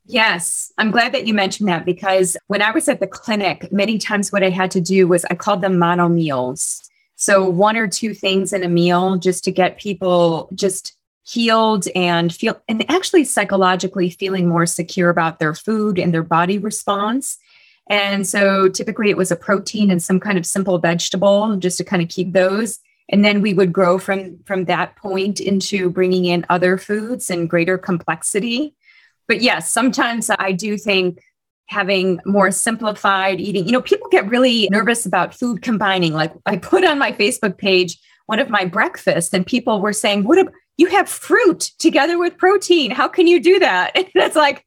Yes, 0.10 0.72
I'm 0.78 0.90
glad 0.90 1.14
that 1.14 1.28
you 1.28 1.34
mentioned 1.34 1.68
that 1.68 1.86
because 1.86 2.38
when 2.48 2.62
I 2.62 2.72
was 2.72 2.88
at 2.88 3.02
the 3.02 3.08
clinic, 3.08 3.72
many 3.74 3.98
times 3.98 4.32
what 4.32 4.42
I 4.42 4.50
had 4.50 4.72
to 4.72 4.82
do 4.82 5.06
was 5.06 5.26
I 5.26 5.36
called 5.36 5.62
them 5.62 5.78
mono 5.78 6.08
meals. 6.08 6.82
So, 7.16 7.50
one 7.50 7.76
or 7.76 7.88
two 7.88 8.14
things 8.14 8.54
in 8.54 8.64
a 8.64 8.70
meal 8.70 9.18
just 9.18 9.44
to 9.44 9.52
get 9.52 9.80
people 9.80 10.50
just 10.56 10.96
healed 11.24 11.88
and 11.94 12.34
feel, 12.34 12.62
and 12.70 12.90
actually 12.90 13.26
psychologically 13.26 14.10
feeling 14.10 14.48
more 14.48 14.66
secure 14.66 15.10
about 15.10 15.40
their 15.40 15.54
food 15.54 16.00
and 16.00 16.14
their 16.14 16.24
body 16.24 16.58
response. 16.58 17.38
And 17.90 18.26
so, 18.26 18.70
typically, 18.70 19.10
it 19.10 19.18
was 19.18 19.32
a 19.32 19.36
protein 19.36 19.92
and 19.92 20.02
some 20.02 20.22
kind 20.22 20.38
of 20.38 20.46
simple 20.46 20.78
vegetable 20.78 21.58
just 21.58 21.78
to 21.80 21.84
kind 21.84 22.02
of 22.02 22.08
keep 22.08 22.32
those 22.32 22.80
and 23.10 23.24
then 23.24 23.42
we 23.42 23.54
would 23.54 23.72
grow 23.72 23.98
from 23.98 24.38
from 24.44 24.66
that 24.66 24.96
point 24.98 25.40
into 25.40 25.90
bringing 25.90 26.26
in 26.26 26.46
other 26.50 26.78
foods 26.78 27.30
and 27.30 27.50
greater 27.50 27.78
complexity 27.78 28.76
but 29.28 29.42
yes, 29.42 29.72
sometimes 29.72 30.30
I 30.40 30.52
do 30.52 30.78
think 30.78 31.20
having 31.68 32.20
more 32.26 32.52
simplified 32.52 33.40
eating. 33.40 33.66
You 33.66 33.74
know, 33.74 33.82
people 33.82 34.08
get 34.10 34.30
really 34.30 34.68
nervous 34.72 35.06
about 35.06 35.34
food 35.34 35.62
combining. 35.62 36.14
Like 36.14 36.34
I 36.46 36.58
put 36.58 36.86
on 36.86 36.98
my 36.98 37.12
Facebook 37.12 37.58
page 37.58 37.98
one 38.28 38.40
of 38.40 38.50
my 38.50 38.66
breakfasts, 38.66 39.34
and 39.34 39.46
people 39.46 39.82
were 39.82 39.94
saying, 39.94 40.24
"What? 40.24 40.48
You 40.78 40.88
have 40.88 41.10
fruit 41.10 41.72
together 41.80 42.18
with 42.20 42.38
protein? 42.38 42.92
How 42.92 43.08
can 43.08 43.28
you 43.28 43.40
do 43.40 43.60
that?" 43.60 43.92
And 43.96 44.08
that's 44.14 44.36
like, 44.36 44.64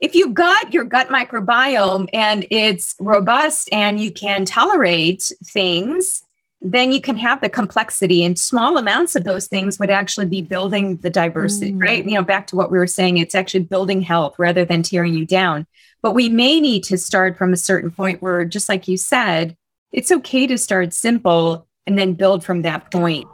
if 0.00 0.14
you've 0.14 0.34
got 0.34 0.72
your 0.72 0.84
gut 0.84 1.08
microbiome 1.08 2.08
and 2.12 2.46
it's 2.50 2.94
robust 3.00 3.68
and 3.72 3.98
you 3.98 4.12
can 4.12 4.44
tolerate 4.44 5.32
things, 5.46 6.22
then 6.60 6.90
you 6.90 7.00
can 7.00 7.16
have 7.16 7.40
the 7.40 7.48
complexity 7.48 8.24
and 8.24 8.38
small 8.38 8.78
amounts 8.78 9.14
of 9.14 9.24
those 9.24 9.46
things 9.46 9.78
would 9.78 9.90
actually 9.90 10.26
be 10.26 10.42
building 10.42 10.96
the 10.98 11.10
diversity, 11.10 11.72
mm. 11.72 11.80
right? 11.80 12.04
You 12.04 12.14
know, 12.14 12.22
back 12.22 12.48
to 12.48 12.56
what 12.56 12.70
we 12.70 12.78
were 12.78 12.86
saying, 12.86 13.18
it's 13.18 13.34
actually 13.34 13.64
building 13.64 14.02
health 14.02 14.34
rather 14.38 14.64
than 14.64 14.82
tearing 14.82 15.14
you 15.14 15.24
down. 15.24 15.66
But 16.02 16.14
we 16.14 16.28
may 16.28 16.60
need 16.60 16.82
to 16.84 16.98
start 16.98 17.36
from 17.36 17.52
a 17.52 17.56
certain 17.56 17.90
point 17.90 18.22
where, 18.22 18.44
just 18.44 18.68
like 18.68 18.88
you 18.88 18.96
said, 18.96 19.56
it's 19.92 20.10
okay 20.10 20.46
to 20.46 20.58
start 20.58 20.92
simple 20.92 21.66
and 21.86 21.98
then 21.98 22.14
build 22.14 22.44
from 22.44 22.62
that 22.62 22.90
point. 22.90 23.26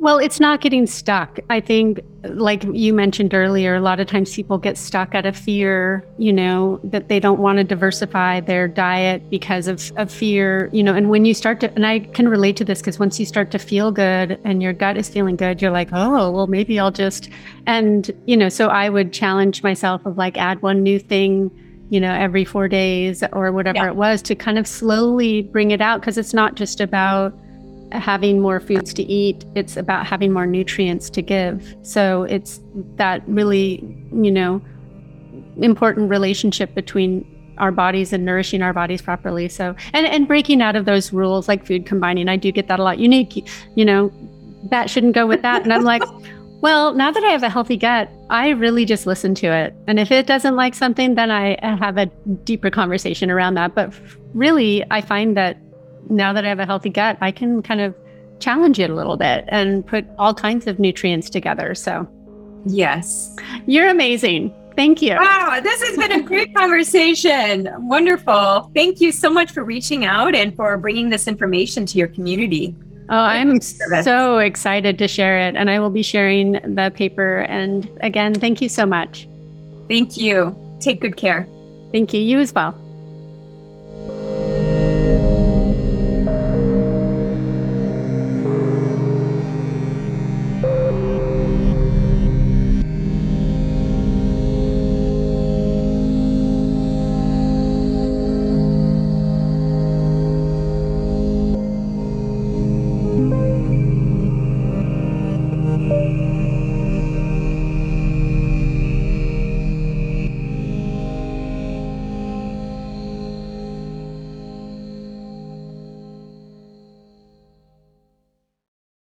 Well, 0.00 0.16
it's 0.16 0.40
not 0.40 0.62
getting 0.62 0.86
stuck. 0.86 1.38
I 1.50 1.60
think, 1.60 2.00
like 2.24 2.64
you 2.72 2.94
mentioned 2.94 3.34
earlier, 3.34 3.74
a 3.74 3.80
lot 3.80 4.00
of 4.00 4.06
times 4.06 4.34
people 4.34 4.56
get 4.56 4.78
stuck 4.78 5.14
out 5.14 5.26
of 5.26 5.36
fear, 5.36 6.06
you 6.16 6.32
know, 6.32 6.80
that 6.84 7.08
they 7.08 7.20
don't 7.20 7.38
want 7.38 7.58
to 7.58 7.64
diversify 7.64 8.40
their 8.40 8.66
diet 8.66 9.28
because 9.28 9.68
of, 9.68 9.92
of 9.98 10.10
fear, 10.10 10.70
you 10.72 10.82
know. 10.82 10.94
And 10.94 11.10
when 11.10 11.26
you 11.26 11.34
start 11.34 11.60
to, 11.60 11.74
and 11.74 11.86
I 11.86 11.98
can 11.98 12.30
relate 12.30 12.56
to 12.56 12.64
this 12.64 12.80
because 12.80 12.98
once 12.98 13.20
you 13.20 13.26
start 13.26 13.50
to 13.50 13.58
feel 13.58 13.92
good 13.92 14.40
and 14.42 14.62
your 14.62 14.72
gut 14.72 14.96
is 14.96 15.10
feeling 15.10 15.36
good, 15.36 15.60
you're 15.60 15.70
like, 15.70 15.90
oh, 15.92 16.30
well, 16.30 16.46
maybe 16.46 16.78
I'll 16.78 16.90
just, 16.90 17.28
and, 17.66 18.10
you 18.24 18.38
know, 18.38 18.48
so 18.48 18.68
I 18.68 18.88
would 18.88 19.12
challenge 19.12 19.62
myself 19.62 20.06
of 20.06 20.16
like 20.16 20.38
add 20.38 20.62
one 20.62 20.82
new 20.82 20.98
thing 20.98 21.50
you 21.90 21.98
know, 22.00 22.14
every 22.14 22.44
four 22.44 22.68
days 22.68 23.24
or 23.32 23.50
whatever 23.50 23.78
yeah. 23.78 23.88
it 23.88 23.96
was 23.96 24.22
to 24.22 24.36
kind 24.36 24.58
of 24.58 24.66
slowly 24.66 25.42
bring 25.42 25.72
it 25.72 25.80
out 25.80 26.00
because 26.00 26.16
it's 26.16 26.32
not 26.32 26.54
just 26.54 26.80
about 26.80 27.36
having 27.92 28.40
more 28.40 28.60
foods 28.60 28.94
to 28.94 29.02
eat, 29.02 29.44
it's 29.54 29.76
about 29.76 30.06
having 30.06 30.32
more 30.32 30.46
nutrients 30.46 31.10
to 31.10 31.22
give. 31.22 31.74
So 31.82 32.24
it's 32.24 32.60
that 32.96 33.22
really, 33.26 33.84
you 34.12 34.30
know, 34.30 34.62
important 35.60 36.10
relationship 36.10 36.74
between 36.74 37.26
our 37.58 37.70
bodies 37.70 38.12
and 38.12 38.24
nourishing 38.24 38.62
our 38.62 38.72
bodies 38.72 39.02
properly. 39.02 39.48
So 39.48 39.74
and 39.92 40.06
and 40.06 40.26
breaking 40.26 40.62
out 40.62 40.76
of 40.76 40.84
those 40.86 41.12
rules 41.12 41.46
like 41.46 41.66
food 41.66 41.86
combining. 41.86 42.28
I 42.28 42.36
do 42.36 42.50
get 42.50 42.68
that 42.68 42.80
a 42.80 42.82
lot. 42.82 42.98
Unique, 42.98 43.48
you 43.74 43.84
know, 43.84 44.12
that 44.70 44.90
shouldn't 44.90 45.14
go 45.14 45.26
with 45.26 45.42
that. 45.42 45.62
And 45.62 45.72
I'm 45.72 45.84
like, 45.84 46.02
well, 46.60 46.94
now 46.94 47.10
that 47.10 47.22
I 47.22 47.28
have 47.28 47.42
a 47.42 47.48
healthy 47.48 47.76
gut, 47.76 48.10
I 48.30 48.50
really 48.50 48.84
just 48.84 49.06
listen 49.06 49.34
to 49.36 49.46
it. 49.46 49.74
And 49.86 49.98
if 49.98 50.10
it 50.10 50.26
doesn't 50.26 50.56
like 50.56 50.74
something, 50.74 51.14
then 51.14 51.30
I 51.30 51.58
have 51.62 51.98
a 51.98 52.06
deeper 52.44 52.70
conversation 52.70 53.30
around 53.30 53.54
that. 53.54 53.74
But 53.74 53.92
really, 54.34 54.84
I 54.90 55.00
find 55.00 55.36
that 55.36 55.58
now 56.08 56.32
that 56.32 56.44
I 56.44 56.48
have 56.48 56.60
a 56.60 56.66
healthy 56.66 56.90
gut, 56.90 57.18
I 57.20 57.30
can 57.30 57.62
kind 57.62 57.80
of 57.80 57.94
challenge 58.40 58.78
it 58.78 58.90
a 58.90 58.94
little 58.94 59.16
bit 59.16 59.44
and 59.48 59.86
put 59.86 60.06
all 60.18 60.34
kinds 60.34 60.66
of 60.66 60.78
nutrients 60.78 61.30
together. 61.30 61.74
So, 61.74 62.08
yes, 62.66 63.36
you're 63.66 63.88
amazing. 63.88 64.54
Thank 64.76 65.02
you. 65.02 65.14
Wow, 65.14 65.60
this 65.62 65.82
has 65.82 65.96
been 65.96 66.12
a 66.12 66.22
great 66.22 66.54
conversation. 66.56 67.68
Wonderful. 67.86 68.70
Thank 68.74 69.00
you 69.00 69.12
so 69.12 69.28
much 69.28 69.50
for 69.50 69.64
reaching 69.64 70.04
out 70.04 70.34
and 70.34 70.54
for 70.56 70.76
bringing 70.78 71.10
this 71.10 71.28
information 71.28 71.86
to 71.86 71.98
your 71.98 72.08
community. 72.08 72.74
Oh, 73.10 73.16
I'm 73.18 73.60
so 73.60 74.38
excited 74.38 74.96
to 74.98 75.08
share 75.08 75.40
it. 75.40 75.56
And 75.56 75.68
I 75.68 75.80
will 75.80 75.90
be 75.90 76.02
sharing 76.02 76.52
the 76.52 76.92
paper. 76.94 77.40
And 77.40 77.90
again, 78.02 78.34
thank 78.34 78.62
you 78.62 78.68
so 78.68 78.86
much. 78.86 79.28
Thank 79.88 80.16
you. 80.16 80.56
Take 80.80 81.00
good 81.00 81.16
care. 81.16 81.48
Thank 81.90 82.14
you. 82.14 82.20
You 82.20 82.38
as 82.38 82.54
well. 82.54 82.79